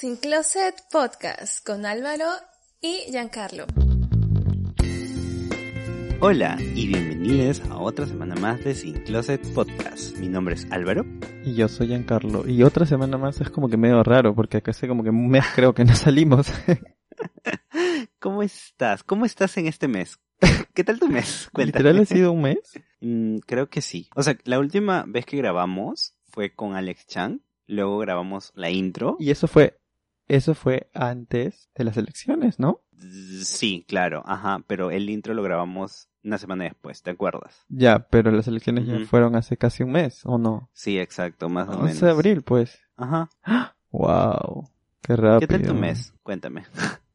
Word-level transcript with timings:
Sin 0.00 0.16
Closet 0.16 0.76
Podcast 0.90 1.62
con 1.62 1.84
Álvaro 1.84 2.24
y 2.80 3.10
Giancarlo. 3.10 3.66
Hola 6.20 6.56
y 6.74 6.86
bienvenidos 6.86 7.60
a 7.68 7.76
otra 7.76 8.06
semana 8.06 8.34
más 8.34 8.64
de 8.64 8.74
Sin 8.74 8.94
Closet 9.04 9.46
Podcast. 9.52 10.16
Mi 10.16 10.28
nombre 10.28 10.54
es 10.54 10.66
Álvaro. 10.70 11.04
Y 11.44 11.54
yo 11.54 11.68
soy 11.68 11.88
Giancarlo. 11.88 12.48
Y 12.48 12.62
otra 12.62 12.86
semana 12.86 13.18
más 13.18 13.42
es 13.42 13.50
como 13.50 13.68
que 13.68 13.76
medio 13.76 14.02
raro, 14.02 14.34
porque 14.34 14.56
acá 14.56 14.70
hace 14.70 14.88
como 14.88 15.04
que 15.04 15.10
un 15.10 15.28
mes 15.28 15.44
creo 15.54 15.74
que 15.74 15.84
no 15.84 15.94
salimos. 15.94 16.50
¿Cómo 18.18 18.42
estás? 18.42 19.02
¿Cómo 19.02 19.26
estás 19.26 19.54
en 19.58 19.66
este 19.66 19.86
mes? 19.86 20.18
¿Qué 20.72 20.82
tal 20.82 20.98
tu 20.98 21.08
mes? 21.08 21.50
Cuéntame. 21.52 21.90
¿Literal 21.90 22.02
ha 22.02 22.06
sido 22.06 22.32
un 22.32 22.40
mes? 22.40 22.58
Mm, 23.02 23.40
creo 23.40 23.68
que 23.68 23.82
sí. 23.82 24.08
O 24.16 24.22
sea, 24.22 24.38
la 24.44 24.60
última 24.60 25.04
vez 25.06 25.26
que 25.26 25.36
grabamos 25.36 26.14
fue 26.24 26.54
con 26.54 26.74
Alex 26.74 27.06
Chang. 27.06 27.40
Luego 27.66 27.98
grabamos 27.98 28.50
la 28.56 28.70
intro. 28.70 29.16
Y 29.20 29.30
eso 29.30 29.46
fue 29.46 29.79
eso 30.30 30.54
fue 30.54 30.90
antes 30.94 31.70
de 31.74 31.84
las 31.84 31.96
elecciones, 31.96 32.58
¿no? 32.58 32.82
Sí, 33.42 33.84
claro, 33.88 34.22
ajá, 34.26 34.62
pero 34.66 34.90
el 34.90 35.10
intro 35.10 35.34
lo 35.34 35.42
grabamos 35.42 36.08
una 36.22 36.38
semana 36.38 36.64
después, 36.64 37.02
¿te 37.02 37.10
acuerdas? 37.10 37.64
Ya, 37.68 37.98
pero 37.98 38.30
las 38.30 38.46
elecciones 38.46 38.86
ya 38.86 39.00
fueron 39.06 39.36
hace 39.36 39.56
casi 39.56 39.82
un 39.82 39.92
mes, 39.92 40.20
¿o 40.24 40.38
no? 40.38 40.68
Sí, 40.72 40.98
exacto, 40.98 41.48
más 41.48 41.68
o 41.68 41.72
menos. 41.72 41.92
11 41.92 42.06
de 42.06 42.10
abril, 42.12 42.42
pues. 42.42 42.78
Ajá. 42.96 43.30
Wow, 43.90 44.68
qué 45.00 45.16
rápido. 45.16 45.40
¿Qué 45.40 45.46
tal 45.46 45.62
tu 45.62 45.74
mes? 45.74 46.14
Cuéntame. 46.22 46.64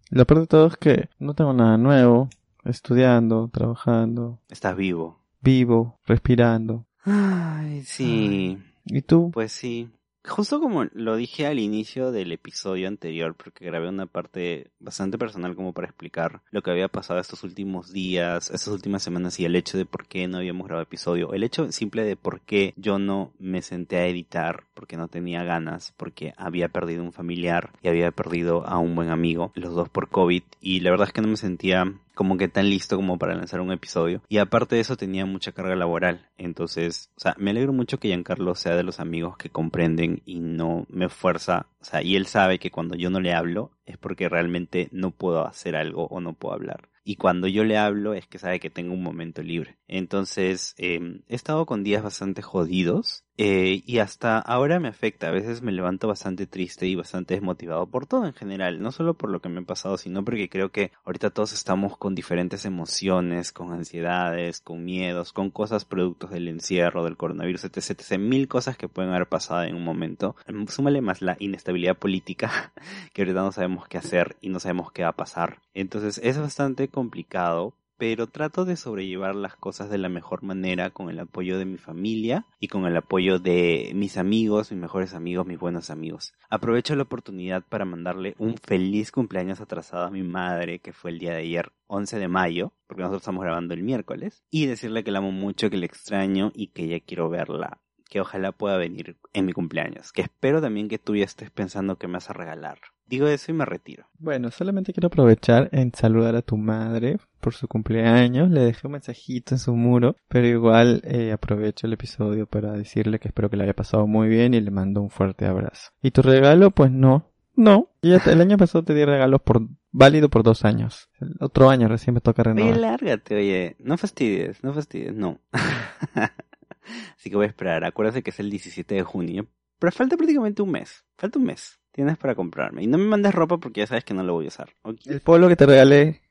Lo 0.10 0.26
peor 0.26 0.42
de 0.42 0.48
todo 0.48 0.68
es 0.68 0.78
que 0.78 1.10
no 1.20 1.34
tengo 1.36 1.54
nada 1.54 1.78
nuevo, 1.78 2.30
estudiando, 2.64 3.50
trabajando. 3.50 4.42
Estás 4.50 4.76
vivo. 4.76 5.22
Vivo, 5.42 6.00
respirando. 6.06 6.86
Ay, 7.04 7.84
sí. 7.84 8.58
¿Y 8.86 9.02
tú? 9.04 9.32
Pues 9.32 9.52
sí. 9.52 9.90
Justo 10.28 10.60
como 10.60 10.86
lo 10.94 11.16
dije 11.16 11.46
al 11.46 11.60
inicio 11.60 12.12
del 12.12 12.32
episodio 12.32 12.88
anterior, 12.88 13.36
porque 13.36 13.66
grabé 13.66 13.90
una 13.90 14.08
parte 14.08 14.72
bastante 14.80 15.18
personal 15.18 15.56
como 15.56 15.74
para 15.74 15.88
explicar 15.88 16.42
lo 16.52 16.62
que 16.64 16.72
había 16.72 16.88
pasado 16.88 17.20
estos 17.20 17.44
últimos 17.44 17.94
días, 17.94 18.50
estas 18.50 18.74
últimas 18.74 19.04
semanas 19.04 19.40
y 19.40 19.46
el 19.46 19.56
hecho 19.56 19.78
de 19.78 19.86
por 19.86 20.08
qué 20.08 20.28
no 20.28 20.38
habíamos 20.38 20.66
grabado 20.66 20.84
episodio. 20.84 21.34
El 21.34 21.44
hecho 21.44 21.72
simple 21.72 22.04
de 22.04 22.16
por 22.16 22.42
qué 22.42 22.74
yo 22.76 22.98
no 22.98 23.34
me 23.40 23.62
senté 23.62 23.98
a 23.98 24.08
editar, 24.08 24.64
porque 24.74 24.98
no 24.98 25.08
tenía 25.08 25.44
ganas, 25.44 25.94
porque 25.96 26.34
había 26.38 26.70
perdido 26.70 27.04
un 27.04 27.14
familiar 27.14 27.72
y 27.84 27.88
había 27.88 28.12
perdido 28.12 28.66
a 28.66 28.80
un 28.80 28.96
buen 28.96 29.10
amigo, 29.10 29.52
los 29.56 29.76
dos 29.76 29.90
por 29.90 30.10
COVID, 30.10 30.44
y 30.60 30.80
la 30.80 30.90
verdad 30.90 31.08
es 31.08 31.14
que 31.14 31.22
no 31.22 31.28
me 31.28 31.38
sentía 31.38 31.94
como 32.16 32.38
que 32.38 32.48
tan 32.48 32.70
listo 32.70 32.96
como 32.96 33.20
para 33.20 33.36
lanzar 33.36 33.62
un 33.62 33.72
episodio. 33.72 34.22
Y 34.28 34.40
aparte 34.40 34.76
de 34.76 34.82
eso 34.82 34.98
tenía 34.98 35.26
mucha 35.26 35.52
carga 35.52 35.76
laboral. 35.76 36.30
Entonces, 36.38 37.12
o 37.18 37.20
sea, 37.20 37.36
me 37.38 37.52
alegro 37.52 37.74
mucho 37.74 38.00
que 38.00 38.08
Giancarlo 38.08 38.56
sea 38.56 38.76
de 38.76 38.84
los 38.84 39.00
amigos 39.00 39.38
que 39.38 39.50
comprenden 39.50 40.22
y 40.26 40.40
no 40.40 40.86
me 40.90 41.10
fuerza. 41.10 41.68
O 41.82 41.86
sea, 41.86 42.02
y 42.02 42.16
él 42.16 42.26
sabe 42.26 42.58
que 42.58 42.72
cuando 42.72 42.96
yo 42.96 43.10
no 43.10 43.20
le 43.20 43.34
hablo 43.34 43.72
es 43.86 43.98
porque 43.98 44.30
realmente 44.30 44.90
no 44.92 45.12
puedo 45.12 45.46
hacer 45.46 45.76
algo 45.76 46.08
o 46.08 46.20
no 46.20 46.34
puedo 46.34 46.56
hablar 46.56 46.90
y 47.08 47.18
cuando 47.18 47.48
yo 47.48 47.64
le 47.64 47.78
hablo 47.78 48.16
es 48.16 48.26
que 48.26 48.40
sabe 48.40 48.60
que 48.60 48.72
tengo 48.72 48.94
un 48.94 49.04
momento 49.04 49.44
libre. 49.44 49.78
Entonces, 49.88 50.74
eh, 50.80 51.22
he 51.30 51.36
estado 51.36 51.68
con 51.68 51.84
días 51.84 52.02
bastante 52.02 52.42
jodidos 52.42 53.25
eh, 53.38 53.82
y 53.86 54.00
hasta 54.00 54.40
ahora 54.40 54.80
me 54.80 54.88
afecta. 54.88 55.28
A 55.28 55.32
veces 55.32 55.62
me 55.62 55.72
levanto 55.72 56.08
bastante 56.08 56.48
triste 56.48 56.88
y 56.88 56.96
bastante 56.96 57.34
desmotivado 57.34 57.86
por 57.88 58.06
todo 58.08 58.26
en 58.26 58.34
general, 58.34 58.82
no 58.82 58.92
solo 58.92 59.14
por 59.16 59.30
lo 59.30 59.42
que 59.42 59.50
me 59.50 59.60
ha 59.62 59.64
pasado, 59.64 59.98
sino 59.98 60.24
porque 60.24 60.50
creo 60.50 60.72
que 60.72 60.92
ahorita 61.04 61.32
todos 61.32 61.52
estamos 61.54 61.98
con 61.98 62.16
diferentes 62.16 62.66
emociones, 62.66 63.52
con 63.52 63.74
ansiedades, 63.74 64.62
con 64.62 64.86
miedos, 64.86 65.34
con 65.34 65.50
cosas 65.50 65.84
productos 65.86 66.32
del 66.32 66.48
encierro, 66.48 67.04
del 67.04 67.18
coronavirus, 67.18 67.66
etc, 67.66 67.78
etc. 67.78 68.20
Mil 68.20 68.48
cosas 68.48 68.78
que 68.78 68.88
pueden 68.88 69.12
haber 69.12 69.28
pasado 69.28 69.64
en 69.64 69.76
un 69.76 69.84
momento. 69.84 70.36
Súmale 70.68 71.02
más 71.02 71.22
la 71.22 71.36
inestabilidad 71.40 71.98
política, 71.98 72.74
que 73.14 73.22
ahorita 73.22 73.42
no 73.42 73.52
sabemos 73.52 73.88
qué 73.88 73.98
hacer 73.98 74.38
y 74.42 74.50
no 74.50 74.60
sabemos 74.60 74.92
qué 74.92 75.04
va 75.04 75.10
a 75.10 75.16
pasar. 75.16 75.60
Entonces 75.74 76.22
es 76.24 76.38
bastante 76.38 76.88
complicado, 76.88 77.74
pero 77.98 78.28
trato 78.28 78.66
de 78.66 78.76
sobrellevar 78.76 79.36
las 79.36 79.56
cosas 79.56 79.90
de 79.90 79.98
la 79.98 80.10
mejor 80.10 80.44
manera 80.44 80.90
con 80.90 81.10
el 81.10 81.20
apoyo 81.20 81.58
de 81.58 81.66
mi 81.66 81.78
familia 81.78 82.46
y 82.60 82.68
con 82.68 82.86
el 82.86 82.96
apoyo 82.98 83.40
de 83.40 83.92
mis 83.96 84.18
amigos, 84.18 84.72
mis 84.72 84.82
mejores 84.82 85.14
amigos, 85.14 85.46
mis 85.46 85.60
buenos 85.60 85.90
amigos. 85.90 86.34
Aprovecho 86.50 86.96
la 86.96 87.04
oportunidad 87.04 87.64
para 87.68 87.86
mandarle 87.86 88.36
un 88.38 88.58
feliz 88.58 89.12
cumpleaños 89.12 89.62
atrasado 89.62 90.06
a 90.06 90.12
mi 90.12 90.24
madre, 90.24 90.80
que 90.80 90.94
fue 90.94 91.12
el 91.12 91.20
día 91.20 91.32
de 91.32 91.40
ayer, 91.40 91.72
11 91.88 92.20
de 92.20 92.28
mayo, 92.28 92.74
porque 92.88 93.02
nosotros 93.02 93.22
estamos 93.22 93.44
grabando 93.44 93.74
el 93.74 93.84
miércoles, 93.84 94.44
y 94.52 94.66
decirle 94.66 95.04
que 95.04 95.12
la 95.12 95.20
amo 95.20 95.32
mucho, 95.32 95.70
que 95.70 95.78
le 95.78 95.86
extraño 95.86 96.52
y 96.54 96.68
que 96.68 96.88
ya 96.88 97.00
quiero 97.00 97.30
verla 97.30 97.80
que 98.10 98.22
ojalá 98.22 98.52
pueda 98.52 98.78
venir 98.78 99.18
en 99.34 99.46
mi 99.46 99.52
cumpleaños, 99.52 100.12
que 100.12 100.22
espero 100.22 100.62
también 100.62 100.88
que 100.88 101.00
tú 101.00 101.16
ya 101.16 101.26
estés 101.26 101.50
pensando 101.50 101.98
que 101.98 102.08
me 102.08 102.14
vas 102.14 102.30
a 102.30 102.34
regalar. 102.34 102.78
Digo 103.08 103.28
eso 103.28 103.52
y 103.52 103.54
me 103.54 103.66
retiro. 103.66 104.08
Bueno, 104.18 104.50
solamente 104.50 104.92
quiero 104.92 105.08
aprovechar 105.08 105.70
en 105.72 105.94
saludar 105.94 106.36
a 106.36 106.42
tu 106.42 106.58
madre 106.58 107.18
por 107.46 107.54
su 107.54 107.68
cumpleaños. 107.68 108.50
Le 108.50 108.62
dejé 108.62 108.88
un 108.88 108.94
mensajito 108.94 109.54
en 109.54 109.60
su 109.60 109.76
muro, 109.76 110.16
pero 110.28 110.48
igual 110.48 111.04
eh, 111.06 111.32
aprovecho 111.32 111.86
el 111.86 111.94
episodio 111.94 112.48
para 112.48 112.72
decirle 112.72 113.20
que 113.20 113.28
espero 113.28 113.52
que 113.52 113.56
le 113.56 113.66
haya 113.66 113.76
pasado 113.76 114.08
muy 114.08 114.28
bien 114.28 114.56
y 114.56 114.62
le 114.62 114.72
mando 114.72 115.00
un 115.00 115.12
fuerte 115.12 115.46
abrazo. 115.46 115.92
¿Y 116.02 116.10
tu 116.10 116.24
regalo? 116.24 116.72
Pues 116.72 116.90
no. 116.90 117.30
No. 117.56 117.92
Ya 118.02 118.18
el 118.26 118.42
año 118.42 118.58
pasado 118.58 118.84
te 118.84 118.96
di 118.96 119.06
regalos 119.06 119.42
por 119.44 119.62
válido 119.92 120.28
por 120.28 120.42
dos 120.42 120.66
años. 120.66 121.08
El 121.22 121.36
otro 121.40 121.70
año 121.70 121.88
recién 121.88 122.16
me 122.16 122.20
toca 122.20 122.42
renovar. 122.42 122.72
Oye, 122.72 122.82
lárgate, 122.82 123.36
oye. 123.36 123.76
No 123.78 123.96
fastidies, 123.96 124.64
no 124.64 124.74
fastidies, 124.74 125.14
no. 125.14 125.40
Así 127.16 127.30
que 127.30 127.36
voy 127.36 127.46
a 127.46 127.50
esperar. 127.50 127.84
Acuérdate 127.84 128.24
que 128.24 128.32
es 128.32 128.40
el 128.40 128.50
17 128.50 128.96
de 128.96 129.04
junio. 129.04 129.46
Pero 129.78 129.92
falta 129.92 130.18
prácticamente 130.18 130.64
un 130.64 130.72
mes. 130.72 131.06
Falta 131.16 131.38
un 131.38 131.46
mes 131.46 131.80
tienes 131.96 132.18
para 132.18 132.36
comprarme. 132.36 132.84
Y 132.84 132.88
no 132.88 132.98
me 132.98 133.06
mandes 133.06 133.34
ropa 133.34 133.58
porque 133.58 133.80
ya 133.80 133.88
sabes 133.88 134.04
que 134.04 134.14
no 134.14 134.22
lo 134.22 134.34
voy 134.34 134.46
a 134.46 134.48
usar. 134.50 134.76
El 135.06 135.22
polo 135.22 135.48
que 135.48 135.56
te 135.56 135.66
regalé. 135.66 136.22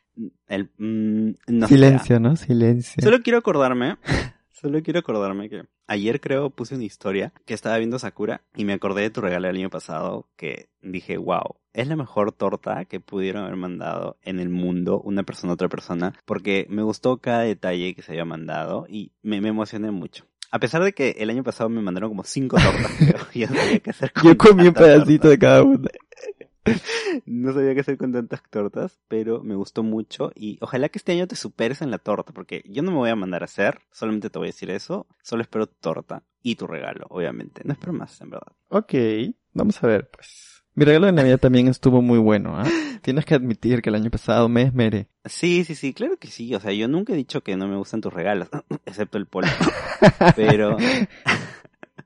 El, 0.47 0.71
mm, 0.79 1.67
Silencio, 1.67 2.21
¿no? 2.21 2.37
Silencio. 2.37 3.03
Solo 3.03 3.23
quiero 3.23 3.39
acordarme, 3.39 3.97
solo 4.53 4.83
quiero 4.83 5.01
acordarme 5.01 5.49
que 5.49 5.65
ayer 5.87 6.21
creo 6.21 6.51
puse 6.51 6.75
una 6.75 6.85
historia 6.85 7.33
que 7.45 7.55
estaba 7.55 7.79
viendo 7.79 7.99
Sakura 7.99 8.43
y 8.55 8.65
me 8.65 8.73
acordé 8.73 9.03
de 9.03 9.11
tu 9.11 9.21
regalo 9.21 9.47
del 9.47 9.57
año 9.57 9.71
pasado 9.71 10.29
que 10.37 10.69
dije, 10.83 11.17
wow, 11.17 11.57
es 11.73 11.89
la 11.89 11.97
mejor 11.97 12.33
torta 12.33 12.85
que 12.85 13.01
pudieron 13.01 13.45
haber 13.45 13.57
mandado 13.57 14.17
en 14.23 14.41
el 14.41 14.49
mundo 14.49 15.01
una 15.01 15.25
persona 15.25 15.53
a 15.53 15.55
otra 15.55 15.69
persona 15.69 16.15
porque 16.25 16.67
me 16.71 16.83
gustó 16.83 17.19
cada 17.19 17.41
detalle 17.41 17.95
que 17.95 18.03
se 18.03 18.13
había 18.13 18.25
mandado 18.25 18.87
y 18.89 19.13
me 19.23 19.37
emocioné 19.37 19.91
mucho. 19.91 20.25
A 20.55 20.61
pesar 20.61 20.85
de 20.85 20.93
que 20.93 21.17
el 21.19 21.31
año 21.31 21.43
pasado 21.43 21.69
me 21.69 21.83
mandaron 21.83 22.11
como 22.11 22.23
cinco 22.23 22.57
tortas, 22.59 22.97
yo 23.35 23.49
no 23.49 23.57
sabía 23.57 23.81
qué 23.81 23.91
hacer 23.91 24.13
Yo 24.23 24.39
comí 24.39 24.69
un 24.69 24.73
pedacito 24.73 25.29
de 25.29 25.37
cada 25.37 25.65
una. 25.65 25.91
No 27.27 27.53
sabía 27.53 27.75
qué 27.75 27.81
hacer 27.81 27.97
con 27.97 28.13
tantas 28.13 28.43
tortas, 28.51 28.99
pero 29.09 29.43
me 29.43 29.55
gustó 29.55 29.83
mucho 29.83 30.33
y 30.35 30.59
ojalá 30.61 30.89
que 30.89 30.99
este 30.99 31.13
año 31.13 31.27
te 31.27 31.37
superes 31.37 31.83
en 31.83 31.91
la 31.91 31.99
torta, 31.99 32.33
porque 32.33 32.63
yo 32.67 32.83
no 32.83 32.91
me 32.91 32.99
voy 32.99 33.11
a 33.11 33.17
mandar 33.17 33.43
a 33.43 33.47
hacer, 33.47 33.81
solamente 33.93 34.31
te 34.31 34.39
voy 34.39 34.47
a 34.47 34.53
decir 34.53 34.71
eso, 34.71 35.07
solo 35.23 35.43
espero 35.43 35.67
tu 35.67 35.75
torta 35.81 36.23
y 36.43 36.57
tu 36.57 36.67
regalo, 36.67 37.07
obviamente. 37.09 37.63
No 37.65 37.73
espero 37.73 37.93
más, 37.93 38.21
en 38.21 38.31
verdad. 38.31 38.53
Ok, 38.69 38.95
vamos 39.53 39.83
a 39.83 39.87
ver, 39.87 40.11
pues. 40.11 40.55
Mi 40.77 40.85
regalo 40.85 41.07
de 41.07 41.13
Navidad 41.13 41.39
también 41.39 41.69
estuvo 41.69 42.03
muy 42.03 42.19
bueno, 42.19 42.59
¿ah? 42.59 42.65
Tienes 43.01 43.25
que 43.25 43.35
admitir 43.35 43.81
que 43.81 43.91
el 43.91 43.95
año 43.95 44.11
pasado 44.11 44.49
me 44.49 44.63
esmeré. 44.63 45.07
Sí, 45.25 45.63
sí, 45.63 45.77
sí, 45.77 45.95
claro 45.95 46.17
que 46.17 46.27
sí. 46.27 46.53
O 46.55 46.59
sea, 46.59 46.73
yo 46.73 46.89
nunca 46.89 47.13
he 47.13 47.17
dicho 47.17 47.43
que 47.43 47.57
no 47.57 47.69
me 47.69 47.77
gustan 47.77 48.01
tus 48.01 48.13
regalos, 48.13 48.49
excepto 48.85 49.17
el 49.17 49.27
polvo. 49.27 49.51
Pero, 50.37 50.77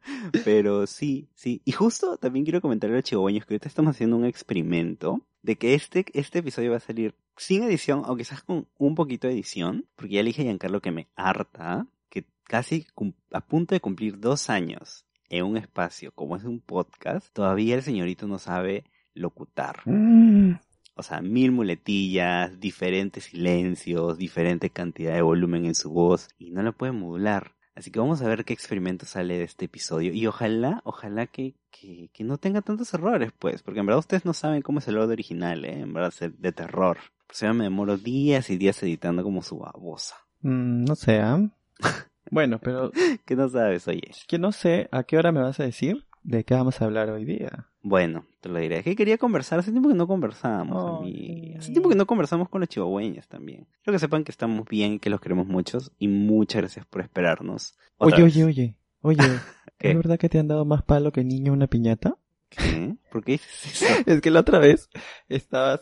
pero 0.44 0.86
sí, 0.86 1.28
sí. 1.34 1.62
Y 1.64 1.72
justo 1.72 2.16
también 2.16 2.44
quiero 2.44 2.60
comentarle 2.60 2.98
a 2.98 3.02
Chihuahueños 3.02 3.46
que 3.46 3.54
ahorita 3.54 3.68
estamos 3.68 3.94
haciendo 3.94 4.16
un 4.16 4.24
experimento 4.24 5.20
de 5.42 5.56
que 5.56 5.74
este, 5.74 6.04
este 6.14 6.40
episodio 6.40 6.72
va 6.72 6.78
a 6.78 6.80
salir 6.80 7.14
sin 7.36 7.62
edición, 7.62 8.02
o 8.06 8.16
quizás 8.16 8.42
con 8.42 8.66
un 8.78 8.94
poquito 8.94 9.28
de 9.28 9.34
edición, 9.34 9.86
porque 9.96 10.14
ya 10.14 10.22
le 10.22 10.28
dije 10.28 10.42
a 10.42 10.46
Giancarlo 10.46 10.80
que 10.80 10.90
me 10.90 11.08
harta, 11.14 11.86
que 12.10 12.24
casi 12.44 12.86
a 13.32 13.40
punto 13.40 13.74
de 13.74 13.80
cumplir 13.80 14.18
dos 14.18 14.50
años 14.50 15.06
en 15.30 15.44
un 15.44 15.56
espacio 15.56 16.12
como 16.12 16.36
es 16.36 16.44
un 16.44 16.60
podcast, 16.60 17.32
todavía 17.32 17.76
el 17.76 17.82
señorito 17.82 18.26
no 18.26 18.38
sabe 18.38 18.84
locutar. 19.14 19.82
Mm. 19.84 20.58
O 20.94 21.02
sea, 21.02 21.20
mil 21.20 21.52
muletillas, 21.52 22.58
diferentes 22.58 23.24
silencios, 23.24 24.18
diferente 24.18 24.70
cantidad 24.70 25.14
de 25.14 25.22
volumen 25.22 25.64
en 25.66 25.76
su 25.76 25.90
voz 25.90 26.28
y 26.38 26.50
no 26.50 26.62
lo 26.62 26.72
puede 26.72 26.92
modular. 26.92 27.54
Así 27.78 27.92
que 27.92 28.00
vamos 28.00 28.20
a 28.22 28.28
ver 28.28 28.44
qué 28.44 28.52
experimento 28.52 29.06
sale 29.06 29.38
de 29.38 29.44
este 29.44 29.66
episodio. 29.66 30.12
Y 30.12 30.26
ojalá, 30.26 30.80
ojalá 30.82 31.28
que, 31.28 31.54
que, 31.70 32.10
que 32.12 32.24
no 32.24 32.36
tenga 32.36 32.60
tantos 32.60 32.92
errores, 32.92 33.30
pues. 33.38 33.62
Porque 33.62 33.78
en 33.78 33.86
verdad 33.86 34.00
ustedes 34.00 34.24
no 34.24 34.32
saben 34.32 34.62
cómo 34.62 34.80
es 34.80 34.88
el 34.88 34.96
audio 34.96 35.12
original, 35.12 35.64
¿eh? 35.64 35.82
En 35.82 35.92
verdad 35.92 36.12
es 36.20 36.42
de 36.42 36.52
terror. 36.52 36.98
Pues 37.28 37.38
yo 37.38 37.54
me 37.54 37.62
demoro 37.62 37.96
días 37.96 38.50
y 38.50 38.56
días 38.56 38.82
editando 38.82 39.22
como 39.22 39.42
su 39.42 39.58
babosa. 39.58 40.16
Mm, 40.40 40.86
no 40.86 40.96
sé, 40.96 41.20
¿ah? 41.20 41.38
Bueno, 42.30 42.58
pero... 42.58 42.90
¿Qué 43.24 43.36
no 43.36 43.48
sabes, 43.48 43.86
oye? 43.86 44.10
Que 44.26 44.38
no 44.38 44.50
sé 44.52 44.88
a 44.90 45.04
qué 45.04 45.16
hora 45.16 45.30
me 45.32 45.40
vas 45.40 45.60
a 45.60 45.62
decir 45.62 46.07
de 46.22 46.44
qué 46.44 46.54
vamos 46.54 46.80
a 46.80 46.84
hablar 46.84 47.10
hoy 47.10 47.24
día. 47.24 47.68
Bueno, 47.82 48.26
te 48.40 48.48
lo 48.48 48.58
diré. 48.58 48.78
Es 48.78 48.84
que 48.84 48.96
quería 48.96 49.18
conversar. 49.18 49.58
Hace 49.58 49.70
tiempo 49.70 49.88
que 49.88 49.94
no 49.94 50.06
conversamos, 50.06 51.06
Hace 51.58 51.72
tiempo 51.72 51.88
que 51.88 51.94
no 51.94 52.06
conversamos 52.06 52.48
con 52.48 52.60
los 52.60 52.68
chihuahueños 52.68 53.28
también. 53.28 53.66
Quiero 53.82 53.94
que 53.94 53.98
sepan 53.98 54.24
que 54.24 54.32
estamos 54.32 54.66
bien, 54.68 54.98
que 54.98 55.10
los 55.10 55.20
queremos 55.20 55.46
muchos 55.46 55.92
y 55.98 56.08
muchas 56.08 56.62
gracias 56.62 56.86
por 56.86 57.00
esperarnos. 57.02 57.76
Oye, 57.96 58.22
oye, 58.22 58.44
oye, 58.44 58.76
oye. 59.00 59.40
¿Es 59.78 59.96
verdad 59.96 60.18
que 60.18 60.28
te 60.28 60.38
han 60.38 60.48
dado 60.48 60.64
más 60.64 60.82
palo 60.82 61.12
que 61.12 61.24
niño 61.24 61.52
una 61.52 61.66
piñata? 61.66 62.16
¿Qué? 62.50 62.96
¿Por 63.10 63.24
qué 63.24 63.32
dices 63.32 63.82
eso? 63.82 64.02
Es 64.06 64.20
que 64.20 64.30
la 64.30 64.40
otra 64.40 64.58
vez 64.58 64.88
estaba, 65.28 65.80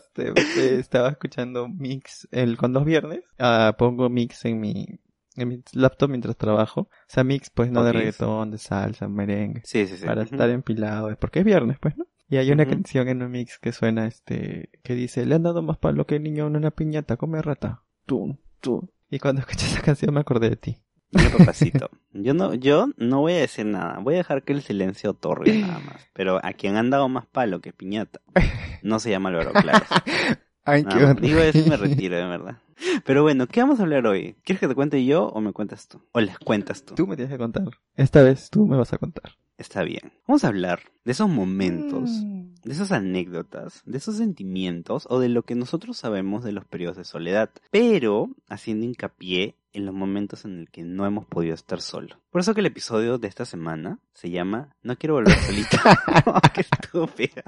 estaba 0.55 1.09
escuchando 1.09 1.67
mix 1.67 2.27
el, 2.31 2.57
cuando 2.57 2.79
es 2.81 2.85
viernes. 2.85 3.21
ah, 3.39 3.75
pongo 3.77 4.09
mix 4.09 4.45
en 4.45 4.59
mi, 4.59 4.99
en 5.37 5.47
mi 5.47 5.61
laptop 5.73 6.09
mientras 6.09 6.35
trabajo. 6.37 6.81
O 6.81 6.89
sea, 7.07 7.23
mix 7.23 7.49
pues 7.49 7.71
no 7.71 7.83
de 7.83 7.93
reggaetón, 7.93 8.51
de 8.51 8.57
salsa, 8.57 9.07
merengue. 9.07 9.61
Sí, 9.63 9.87
sí, 9.87 9.97
sí. 9.97 10.05
para 10.05 10.21
Ujú. 10.23 10.33
estar 10.33 10.49
empilado, 10.49 11.15
porque 11.19 11.39
es 11.39 11.45
viernes, 11.45 11.77
pues, 11.79 11.97
¿no? 11.97 12.05
Y 12.29 12.37
hay 12.37 12.51
una 12.51 12.63
Ujú. 12.63 12.71
canción 12.73 13.07
en 13.07 13.21
un 13.23 13.31
mix 13.31 13.57
que 13.57 13.71
suena, 13.71 14.05
este, 14.05 14.69
que 14.83 14.95
dice, 14.95 15.25
le 15.25 15.35
han 15.35 15.43
dado 15.43 15.61
más 15.61 15.77
palo 15.77 16.05
que 16.05 16.17
el 16.17 16.23
niño 16.23 16.47
en 16.47 16.57
una 16.57 16.71
piñata, 16.71 17.15
come 17.15 17.41
rata. 17.41 17.83
Tú, 18.05 18.37
tú. 18.59 18.89
Y 19.09 19.19
cuando 19.19 19.39
escuché 19.47 19.65
esa 19.65 19.81
canción 19.81 20.13
me 20.13 20.19
acordé 20.19 20.49
de 20.49 20.57
ti. 20.57 20.77
Mira, 21.11 21.29
papacito. 21.29 21.89
Yo 22.11 22.33
no, 22.33 22.53
yo 22.53 22.87
no 22.97 23.21
voy 23.21 23.31
a 23.33 23.37
decir 23.37 23.65
nada. 23.65 23.99
Voy 23.99 24.15
a 24.15 24.17
dejar 24.17 24.43
que 24.43 24.51
el 24.51 24.61
silencio 24.61 25.11
otorgue 25.11 25.57
nada 25.57 25.79
más. 25.79 26.05
Pero 26.13 26.43
a 26.43 26.51
quien 26.51 26.75
han 26.75 26.89
dado 26.89 27.07
más 27.07 27.25
palo 27.25 27.61
que 27.61 27.71
piñata, 27.71 28.19
no 28.83 28.99
se 28.99 29.09
llama 29.11 29.29
Álvaro 29.29 29.53
Claro. 29.53 29.85
Ay, 30.67 30.83
Nada 30.83 31.13
más. 31.13 31.21
Digo 31.21 31.39
eso 31.39 31.59
y 31.59 31.69
me 31.69 31.77
retiro, 31.77 32.17
de 32.17 32.25
verdad. 32.27 32.57
Pero 33.05 33.23
bueno, 33.23 33.47
¿qué 33.47 33.61
vamos 33.61 33.79
a 33.79 33.83
hablar 33.83 34.05
hoy? 34.05 34.35
¿Quieres 34.43 34.59
que 34.59 34.67
te 34.67 34.75
cuente 34.75 35.03
yo 35.03 35.27
o 35.29 35.41
me 35.41 35.51
cuentas 35.53 35.87
tú? 35.87 36.01
O 36.11 36.19
les 36.19 36.37
cuentas 36.37 36.83
tú. 36.83 36.93
Tú 36.93 37.07
me 37.07 37.15
tienes 37.15 37.31
que 37.33 37.37
contar. 37.39 37.69
Esta 37.95 38.21
vez 38.21 38.49
tú 38.51 38.67
me 38.67 38.77
vas 38.77 38.93
a 38.93 38.97
contar. 38.99 39.31
Está 39.57 39.81
bien. 39.81 40.11
Vamos 40.27 40.43
a 40.43 40.49
hablar 40.49 40.81
de 41.03 41.13
esos 41.13 41.27
momentos, 41.27 42.09
Mm. 42.11 42.53
de 42.63 42.71
esas 42.73 42.91
anécdotas, 42.91 43.81
de 43.85 43.97
esos 43.97 44.17
sentimientos 44.17 45.07
o 45.09 45.19
de 45.19 45.29
lo 45.29 45.41
que 45.43 45.55
nosotros 45.55 45.97
sabemos 45.97 46.43
de 46.43 46.51
los 46.51 46.65
periodos 46.65 46.97
de 46.97 47.05
soledad, 47.05 47.49
pero 47.71 48.29
haciendo 48.49 48.85
hincapié 48.85 49.55
en 49.73 49.85
los 49.87 49.95
momentos 49.95 50.45
en 50.45 50.59
el 50.59 50.69
que 50.69 50.83
no 50.83 51.05
hemos 51.07 51.25
podido 51.25 51.55
estar 51.55 51.81
solos. 51.81 52.19
Por 52.29 52.41
eso 52.41 52.53
que 52.53 52.59
el 52.59 52.65
episodio 52.67 53.17
de 53.17 53.27
esta 53.27 53.45
semana 53.45 53.99
se 54.13 54.29
llama 54.29 54.75
No 54.83 54.95
quiero 54.97 55.15
volver 55.15 55.33
solita. 55.39 55.81
¡Qué 56.53 56.61
estúpida! 56.61 57.43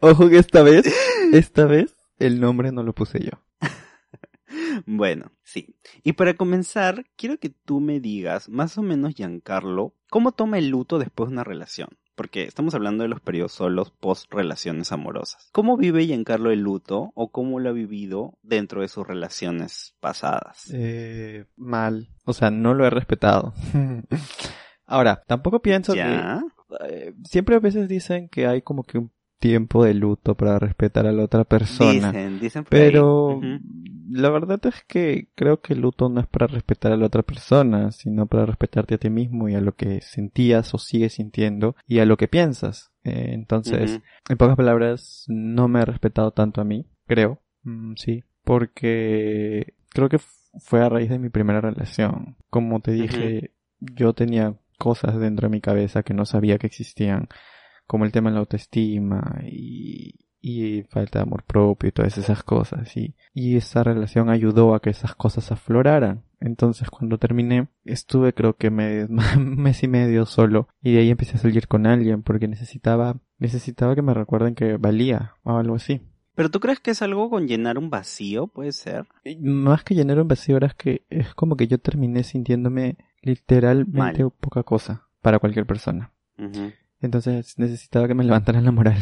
Ojo 0.00 0.28
que 0.28 0.38
esta 0.38 0.62
vez, 0.62 0.86
esta 1.32 1.66
vez, 1.66 1.96
el 2.18 2.40
nombre 2.40 2.72
no 2.72 2.82
lo 2.82 2.92
puse 2.94 3.20
yo. 3.20 3.30
Bueno, 4.86 5.32
sí. 5.42 5.76
Y 6.02 6.14
para 6.14 6.34
comenzar, 6.34 7.04
quiero 7.16 7.38
que 7.38 7.50
tú 7.50 7.80
me 7.80 8.00
digas, 8.00 8.48
más 8.48 8.78
o 8.78 8.82
menos, 8.82 9.14
Giancarlo, 9.14 9.94
cómo 10.08 10.32
toma 10.32 10.58
el 10.58 10.68
luto 10.68 10.98
después 10.98 11.28
de 11.28 11.34
una 11.34 11.44
relación. 11.44 11.88
Porque 12.14 12.44
estamos 12.44 12.74
hablando 12.74 13.02
de 13.02 13.08
los 13.08 13.20
periodos 13.20 13.52
solos 13.52 13.90
post 13.90 14.32
relaciones 14.32 14.90
amorosas. 14.90 15.50
¿Cómo 15.52 15.76
vive 15.76 16.06
Giancarlo 16.06 16.50
el 16.50 16.60
luto 16.60 17.12
o 17.14 17.30
cómo 17.30 17.60
lo 17.60 17.68
ha 17.68 17.72
vivido 17.72 18.38
dentro 18.42 18.80
de 18.80 18.88
sus 18.88 19.06
relaciones 19.06 19.94
pasadas? 20.00 20.68
Eh, 20.72 21.44
mal. 21.56 22.08
O 22.24 22.32
sea, 22.32 22.50
no 22.50 22.74
lo 22.74 22.86
he 22.86 22.90
respetado. 22.90 23.52
Ahora, 24.86 25.22
tampoco 25.26 25.60
pienso 25.60 25.94
¿Ya? 25.94 26.42
que... 26.80 26.86
eh, 26.88 27.14
siempre 27.24 27.54
a 27.56 27.60
veces 27.60 27.86
dicen 27.88 28.28
que 28.28 28.46
hay 28.46 28.62
como 28.62 28.84
que 28.84 28.98
un 28.98 29.12
tiempo 29.38 29.84
de 29.84 29.94
luto 29.94 30.34
para 30.34 30.58
respetar 30.58 31.06
a 31.06 31.12
la 31.12 31.24
otra 31.24 31.44
persona. 31.44 32.12
Dicen, 32.12 32.40
dicen 32.40 32.64
por 32.64 32.74
ahí. 32.76 32.84
Pero 32.84 33.40
la 34.10 34.30
verdad 34.30 34.60
es 34.66 34.84
que 34.86 35.28
creo 35.34 35.60
que 35.60 35.74
el 35.74 35.80
luto 35.80 36.08
no 36.08 36.20
es 36.20 36.26
para 36.26 36.46
respetar 36.46 36.92
a 36.92 36.96
la 36.96 37.06
otra 37.06 37.22
persona, 37.22 37.92
sino 37.92 38.26
para 38.26 38.46
respetarte 38.46 38.94
a 38.94 38.98
ti 38.98 39.10
mismo 39.10 39.48
y 39.48 39.54
a 39.54 39.60
lo 39.60 39.74
que 39.74 40.00
sentías 40.00 40.74
o 40.74 40.78
sigues 40.78 41.14
sintiendo 41.14 41.76
y 41.86 41.98
a 41.98 42.06
lo 42.06 42.16
que 42.16 42.28
piensas. 42.28 42.90
Eh, 43.04 43.30
entonces, 43.32 44.00
en 44.28 44.36
pocas 44.36 44.56
palabras, 44.56 45.24
no 45.28 45.68
me 45.68 45.80
he 45.80 45.84
respetado 45.84 46.30
tanto 46.32 46.60
a 46.60 46.64
mí, 46.64 46.86
creo, 47.06 47.40
Mm, 47.68 47.94
sí, 47.96 48.24
porque 48.44 49.74
creo 49.90 50.08
que 50.08 50.18
fue 50.60 50.80
a 50.80 50.88
raíz 50.88 51.10
de 51.10 51.18
mi 51.18 51.28
primera 51.28 51.60
relación. 51.60 52.36
Como 52.50 52.80
te 52.80 52.92
dije, 52.92 53.52
yo 53.80 54.14
tenía 54.14 54.54
cosas 54.78 55.18
dentro 55.18 55.48
de 55.48 55.52
mi 55.52 55.60
cabeza 55.60 56.02
que 56.02 56.14
no 56.14 56.24
sabía 56.24 56.58
que 56.58 56.66
existían, 56.66 57.28
como 57.88 58.04
el 58.04 58.12
tema 58.12 58.30
de 58.30 58.34
la 58.34 58.40
autoestima 58.40 59.40
y, 59.50 60.14
y 60.40 60.82
falta 60.84 61.18
de 61.18 61.24
amor 61.24 61.42
propio 61.42 61.88
y 61.88 61.92
todas 61.92 62.16
esas 62.18 62.44
cosas. 62.44 62.96
Y, 62.96 63.16
y 63.34 63.56
esa 63.56 63.82
relación 63.82 64.30
ayudó 64.30 64.74
a 64.74 64.80
que 64.80 64.90
esas 64.90 65.16
cosas 65.16 65.50
afloraran. 65.50 66.22
Entonces 66.40 66.88
cuando 66.90 67.18
terminé, 67.18 67.66
estuve 67.84 68.32
creo 68.32 68.54
que 68.56 68.70
me- 68.70 69.06
un 69.06 69.16
mes 69.62 69.82
y 69.82 69.88
medio 69.88 70.24
solo 70.26 70.68
y 70.80 70.92
de 70.92 71.00
ahí 71.00 71.10
empecé 71.10 71.36
a 71.36 71.40
salir 71.40 71.66
con 71.66 71.86
alguien 71.86 72.22
porque 72.22 72.46
necesitaba, 72.46 73.16
necesitaba 73.38 73.96
que 73.96 74.02
me 74.02 74.14
recuerden 74.14 74.54
que 74.54 74.76
valía 74.76 75.32
o 75.42 75.56
algo 75.56 75.74
así. 75.74 76.00
¿Pero 76.36 76.50
tú 76.52 76.60
crees 76.60 76.78
que 76.78 76.92
es 76.92 77.02
algo 77.02 77.28
con 77.30 77.48
llenar 77.48 77.78
un 77.78 77.90
vacío? 77.90 78.46
¿Puede 78.46 78.70
ser? 78.70 79.08
Y 79.24 79.34
Más 79.38 79.82
que 79.82 79.96
llenar 79.96 80.20
un 80.20 80.28
vacío, 80.28 80.56
era 80.56 80.68
que 80.68 81.02
es 81.10 81.34
como 81.34 81.56
que 81.56 81.66
yo 81.66 81.78
terminé 81.78 82.22
sintiéndome 82.22 82.96
literalmente 83.22 84.22
Mal. 84.22 84.30
poca 84.38 84.62
cosa 84.62 85.08
para 85.20 85.40
cualquier 85.40 85.66
persona. 85.66 86.12
Ujú. 86.38 86.70
Entonces 87.00 87.58
necesitaba 87.58 88.08
que 88.08 88.14
me 88.14 88.24
levantaran 88.24 88.64
la 88.64 88.72
moral. 88.72 88.98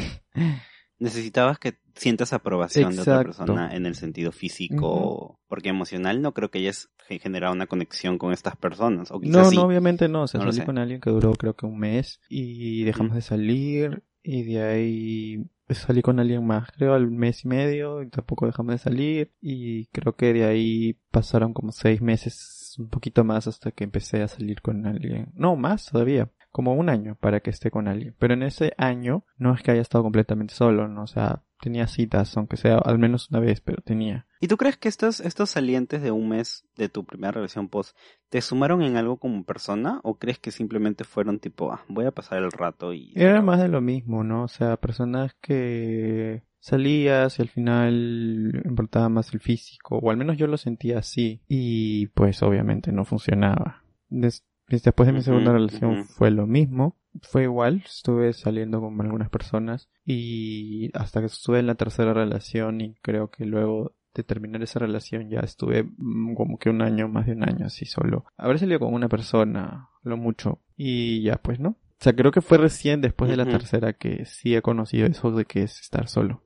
Necesitabas 0.98 1.58
que 1.58 1.74
sientas 1.94 2.32
aprobación 2.32 2.96
de 2.96 3.02
otra 3.02 3.22
persona 3.22 3.74
en 3.74 3.84
el 3.84 3.94
sentido 3.96 4.32
físico, 4.32 5.38
porque 5.46 5.68
emocional 5.68 6.22
no 6.22 6.32
creo 6.32 6.50
que 6.50 6.58
hayas 6.60 6.88
ge- 7.06 7.18
generado 7.18 7.52
una 7.52 7.66
conexión 7.66 8.16
con 8.16 8.32
estas 8.32 8.56
personas, 8.56 9.10
o 9.10 9.20
No, 9.22 9.44
sí. 9.50 9.56
no, 9.56 9.62
obviamente 9.62 10.08
no. 10.08 10.22
O 10.22 10.26
sea, 10.26 10.40
No 10.42 10.50
salí 10.50 10.64
con 10.64 10.78
alguien 10.78 11.00
que 11.02 11.10
duró 11.10 11.32
creo 11.34 11.54
que 11.54 11.66
un 11.66 11.78
mes 11.78 12.20
y 12.30 12.84
dejamos 12.84 13.14
de 13.14 13.20
salir 13.20 14.04
y 14.22 14.44
de 14.44 14.62
ahí 14.62 15.44
salí 15.68 16.00
con 16.00 16.18
alguien 16.18 16.46
más, 16.46 16.70
creo 16.72 16.94
al 16.94 17.10
mes 17.10 17.44
y 17.44 17.48
medio 17.48 18.02
y 18.02 18.08
tampoco 18.08 18.46
dejamos 18.46 18.72
de 18.74 18.78
salir 18.78 19.34
y 19.40 19.86
creo 19.88 20.16
que 20.16 20.32
de 20.32 20.44
ahí 20.44 20.98
pasaron 21.10 21.52
como 21.52 21.72
seis 21.72 22.00
meses, 22.00 22.74
un 22.78 22.88
poquito 22.88 23.22
más 23.22 23.46
hasta 23.48 23.70
que 23.72 23.84
empecé 23.84 24.22
a 24.22 24.28
salir 24.28 24.62
con 24.62 24.86
alguien. 24.86 25.30
No, 25.34 25.56
más 25.56 25.86
todavía. 25.86 26.30
Como 26.56 26.72
un 26.72 26.88
año 26.88 27.18
para 27.20 27.40
que 27.40 27.50
esté 27.50 27.70
con 27.70 27.86
alguien. 27.86 28.14
Pero 28.18 28.32
en 28.32 28.42
ese 28.42 28.72
año 28.78 29.26
no 29.36 29.52
es 29.52 29.62
que 29.62 29.72
haya 29.72 29.82
estado 29.82 30.02
completamente 30.04 30.54
solo, 30.54 30.88
¿no? 30.88 31.02
O 31.02 31.06
sea, 31.06 31.42
tenía 31.60 31.86
citas, 31.86 32.34
aunque 32.38 32.56
sea 32.56 32.78
al 32.78 32.98
menos 32.98 33.28
una 33.30 33.40
vez, 33.40 33.60
pero 33.60 33.82
tenía. 33.82 34.26
¿Y 34.40 34.48
tú 34.48 34.56
crees 34.56 34.78
que 34.78 34.88
estos, 34.88 35.20
estos 35.20 35.50
salientes 35.50 36.00
de 36.00 36.12
un 36.12 36.30
mes 36.30 36.64
de 36.74 36.88
tu 36.88 37.04
primera 37.04 37.32
relación 37.32 37.68
post 37.68 37.94
te 38.30 38.40
sumaron 38.40 38.80
en 38.80 38.96
algo 38.96 39.18
como 39.18 39.44
persona 39.44 40.00
o 40.02 40.18
crees 40.18 40.38
que 40.38 40.50
simplemente 40.50 41.04
fueron 41.04 41.40
tipo, 41.40 41.72
ah, 41.74 41.84
voy 41.88 42.06
a 42.06 42.10
pasar 42.12 42.42
el 42.42 42.50
rato 42.50 42.94
y... 42.94 43.12
Era 43.14 43.42
más 43.42 43.60
de 43.60 43.68
lo 43.68 43.82
mismo, 43.82 44.24
¿no? 44.24 44.44
O 44.44 44.48
sea, 44.48 44.78
personas 44.78 45.34
que 45.42 46.42
salías 46.58 47.38
y 47.38 47.42
al 47.42 47.48
final 47.48 48.62
importaba 48.64 49.10
más 49.10 49.34
el 49.34 49.40
físico, 49.40 49.98
o 49.98 50.10
al 50.10 50.16
menos 50.16 50.38
yo 50.38 50.46
lo 50.46 50.56
sentía 50.56 51.00
así, 51.00 51.42
y 51.48 52.06
pues 52.06 52.42
obviamente 52.42 52.92
no 52.92 53.04
funcionaba. 53.04 53.82
Des- 54.08 54.42
después 54.68 55.06
de 55.06 55.12
mi 55.12 55.22
segunda 55.22 55.52
relación 55.52 56.04
fue 56.04 56.30
lo 56.30 56.46
mismo, 56.46 56.96
fue 57.22 57.44
igual, 57.44 57.82
estuve 57.84 58.32
saliendo 58.32 58.80
con 58.80 59.00
algunas 59.00 59.30
personas 59.30 59.88
y 60.04 60.90
hasta 60.94 61.20
que 61.20 61.26
estuve 61.26 61.58
en 61.58 61.66
la 61.66 61.74
tercera 61.74 62.12
relación 62.12 62.80
y 62.80 62.94
creo 63.02 63.30
que 63.30 63.44
luego 63.44 63.94
de 64.14 64.22
terminar 64.22 64.62
esa 64.62 64.78
relación 64.78 65.28
ya 65.28 65.40
estuve 65.40 65.84
mm, 65.84 66.34
como 66.34 66.58
que 66.58 66.70
un 66.70 66.82
año, 66.82 67.08
más 67.08 67.26
de 67.26 67.32
un 67.32 67.44
año 67.44 67.66
así 67.66 67.84
solo. 67.84 68.24
Haber 68.36 68.58
salido 68.58 68.80
con 68.80 68.94
una 68.94 69.08
persona, 69.08 69.90
lo 70.02 70.16
mucho, 70.16 70.60
y 70.76 71.22
ya 71.22 71.36
pues, 71.36 71.60
¿no? 71.60 71.70
O 71.70 71.98
sea, 71.98 72.14
creo 72.14 72.30
que 72.30 72.42
fue 72.42 72.58
recién 72.58 73.00
después 73.00 73.30
de 73.30 73.36
la 73.36 73.46
tercera 73.46 73.94
que 73.94 74.26
sí 74.26 74.54
he 74.54 74.62
conocido 74.62 75.06
eso 75.06 75.30
de 75.30 75.46
que 75.46 75.62
es 75.62 75.80
estar 75.80 76.08
solo. 76.08 76.42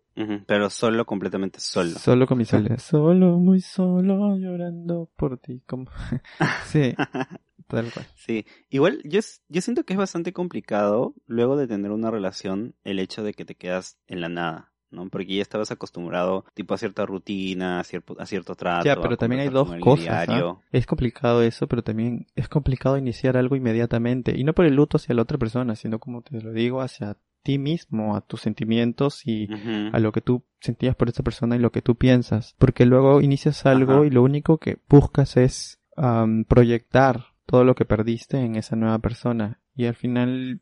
Pero 0.46 0.70
solo, 0.70 1.06
completamente 1.06 1.60
solo. 1.60 1.90
Solo 1.90 2.26
con 2.26 2.38
mi 2.38 2.44
soledad. 2.46 2.78
Solo, 2.78 3.38
muy 3.38 3.60
solo, 3.60 4.36
llorando 4.36 5.08
por 5.16 5.38
ti. 5.38 5.62
Como... 5.66 5.86
sí, 6.66 6.94
tal 7.70 7.92
cual. 7.92 8.06
Sí, 8.16 8.46
igual 8.68 9.00
yo, 9.04 9.20
yo 9.48 9.60
siento 9.60 9.84
que 9.84 9.94
es 9.94 9.98
bastante 9.98 10.32
complicado 10.32 11.14
luego 11.26 11.56
de 11.56 11.66
tener 11.66 11.90
una 11.90 12.10
relación 12.10 12.74
el 12.84 12.98
hecho 12.98 13.22
de 13.22 13.34
que 13.34 13.44
te 13.44 13.54
quedas 13.54 13.98
en 14.06 14.20
la 14.20 14.28
nada, 14.28 14.72
¿no? 14.90 15.08
Porque 15.08 15.36
ya 15.36 15.42
estabas 15.42 15.70
acostumbrado 15.70 16.44
tipo 16.54 16.74
a 16.74 16.78
cierta 16.78 17.06
rutina, 17.06 17.80
a 17.80 17.84
cierto, 17.84 18.16
a 18.18 18.26
cierto 18.26 18.54
trato. 18.54 18.84
Ya, 18.84 19.00
pero 19.00 19.16
también 19.16 19.42
hay 19.42 19.48
dos 19.48 19.74
cosas. 19.80 20.28
¿ah? 20.28 20.56
Es 20.72 20.86
complicado 20.86 21.42
eso, 21.42 21.66
pero 21.66 21.82
también 21.82 22.26
es 22.34 22.48
complicado 22.48 22.96
iniciar 22.96 23.36
algo 23.36 23.56
inmediatamente. 23.56 24.36
Y 24.36 24.44
no 24.44 24.52
por 24.52 24.66
el 24.66 24.74
luto 24.74 24.96
hacia 24.96 25.14
la 25.14 25.22
otra 25.22 25.38
persona, 25.38 25.76
sino 25.76 25.98
como 25.98 26.22
te 26.22 26.40
lo 26.40 26.52
digo, 26.52 26.80
hacia 26.80 27.16
ti 27.42 27.58
mismo, 27.58 28.16
a 28.16 28.20
tus 28.20 28.42
sentimientos 28.42 29.26
y 29.26 29.48
a 29.92 29.98
lo 29.98 30.12
que 30.12 30.20
tú 30.20 30.44
sentías 30.60 30.94
por 30.94 31.08
esa 31.08 31.22
persona 31.22 31.56
y 31.56 31.58
lo 31.58 31.72
que 31.72 31.82
tú 31.82 31.96
piensas. 31.96 32.54
Porque 32.58 32.86
luego 32.86 33.20
inicias 33.20 33.64
algo 33.66 33.94
Ajá. 33.94 34.06
y 34.06 34.10
lo 34.10 34.22
único 34.22 34.58
que 34.58 34.78
buscas 34.88 35.36
es 35.36 35.80
am, 35.96 36.44
proyectar 36.44 37.29
todo 37.50 37.64
lo 37.64 37.74
que 37.74 37.84
perdiste 37.84 38.38
en 38.38 38.54
esa 38.54 38.76
nueva 38.76 38.98
persona. 39.00 39.60
Y 39.74 39.86
al 39.86 39.94
final 39.94 40.60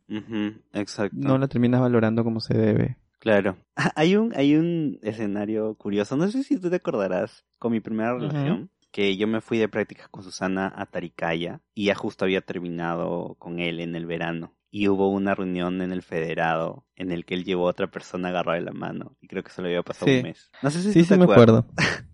Exacto. 0.73 1.17
no 1.19 1.37
la 1.39 1.49
terminas 1.49 1.81
valorando 1.81 2.25
como 2.25 2.41
se 2.41 2.57
debe. 2.57 2.97
Claro. 3.19 3.59
Hay 3.97 4.17
un, 4.17 4.33
hay 4.35 4.55
un 4.57 4.99
escenario 5.03 5.75
curioso. 5.75 6.17
No 6.17 6.29
sé 6.29 6.43
si 6.45 6.59
tú 6.61 6.71
te 6.71 6.77
acordarás 6.77 7.45
con 7.59 7.73
mi 7.73 7.81
primera 7.81 8.15
relación. 8.15 8.71
Que 8.91 9.19
yo 9.19 9.27
me 9.27 9.43
fui 9.43 9.59
de 9.59 9.69
prácticas 9.69 10.09
con 10.09 10.23
Susana 10.23 10.73
a 10.75 10.87
Taricaya 10.87 11.61
y 11.75 11.87
ya 11.87 11.95
justo 11.95 12.25
había 12.25 12.41
terminado 12.41 13.35
con 13.39 13.59
él 13.59 13.81
en 13.81 13.95
el 13.95 14.07
verano. 14.07 14.55
Y 14.71 14.89
hubo 14.89 15.11
una 15.11 15.35
reunión 15.35 15.83
en 15.83 15.93
el 15.93 16.01
federado 16.03 16.87
en 16.97 17.11
el 17.13 17.27
que 17.27 17.35
él 17.35 17.45
llevó 17.45 17.67
a 17.67 17.71
otra 17.73 17.91
persona 17.91 18.29
agarrada 18.29 18.59
de 18.59 18.65
la 18.65 18.73
mano. 18.73 19.15
Y 19.21 19.27
creo 19.29 19.43
que 19.43 19.51
se 19.51 19.61
lo 19.61 19.69
había 19.69 19.83
pasado 19.83 20.11
Sí. 20.11 20.17
un 20.19 20.23
mes. 20.23 20.51
No 20.63 20.71
sé 20.71 20.81
si 20.81 20.93
Sí, 20.93 21.03
tú 21.03 21.09
te 21.09 21.15
sí 21.15 21.19
me 21.19 21.25
acuerdo. 21.25 21.67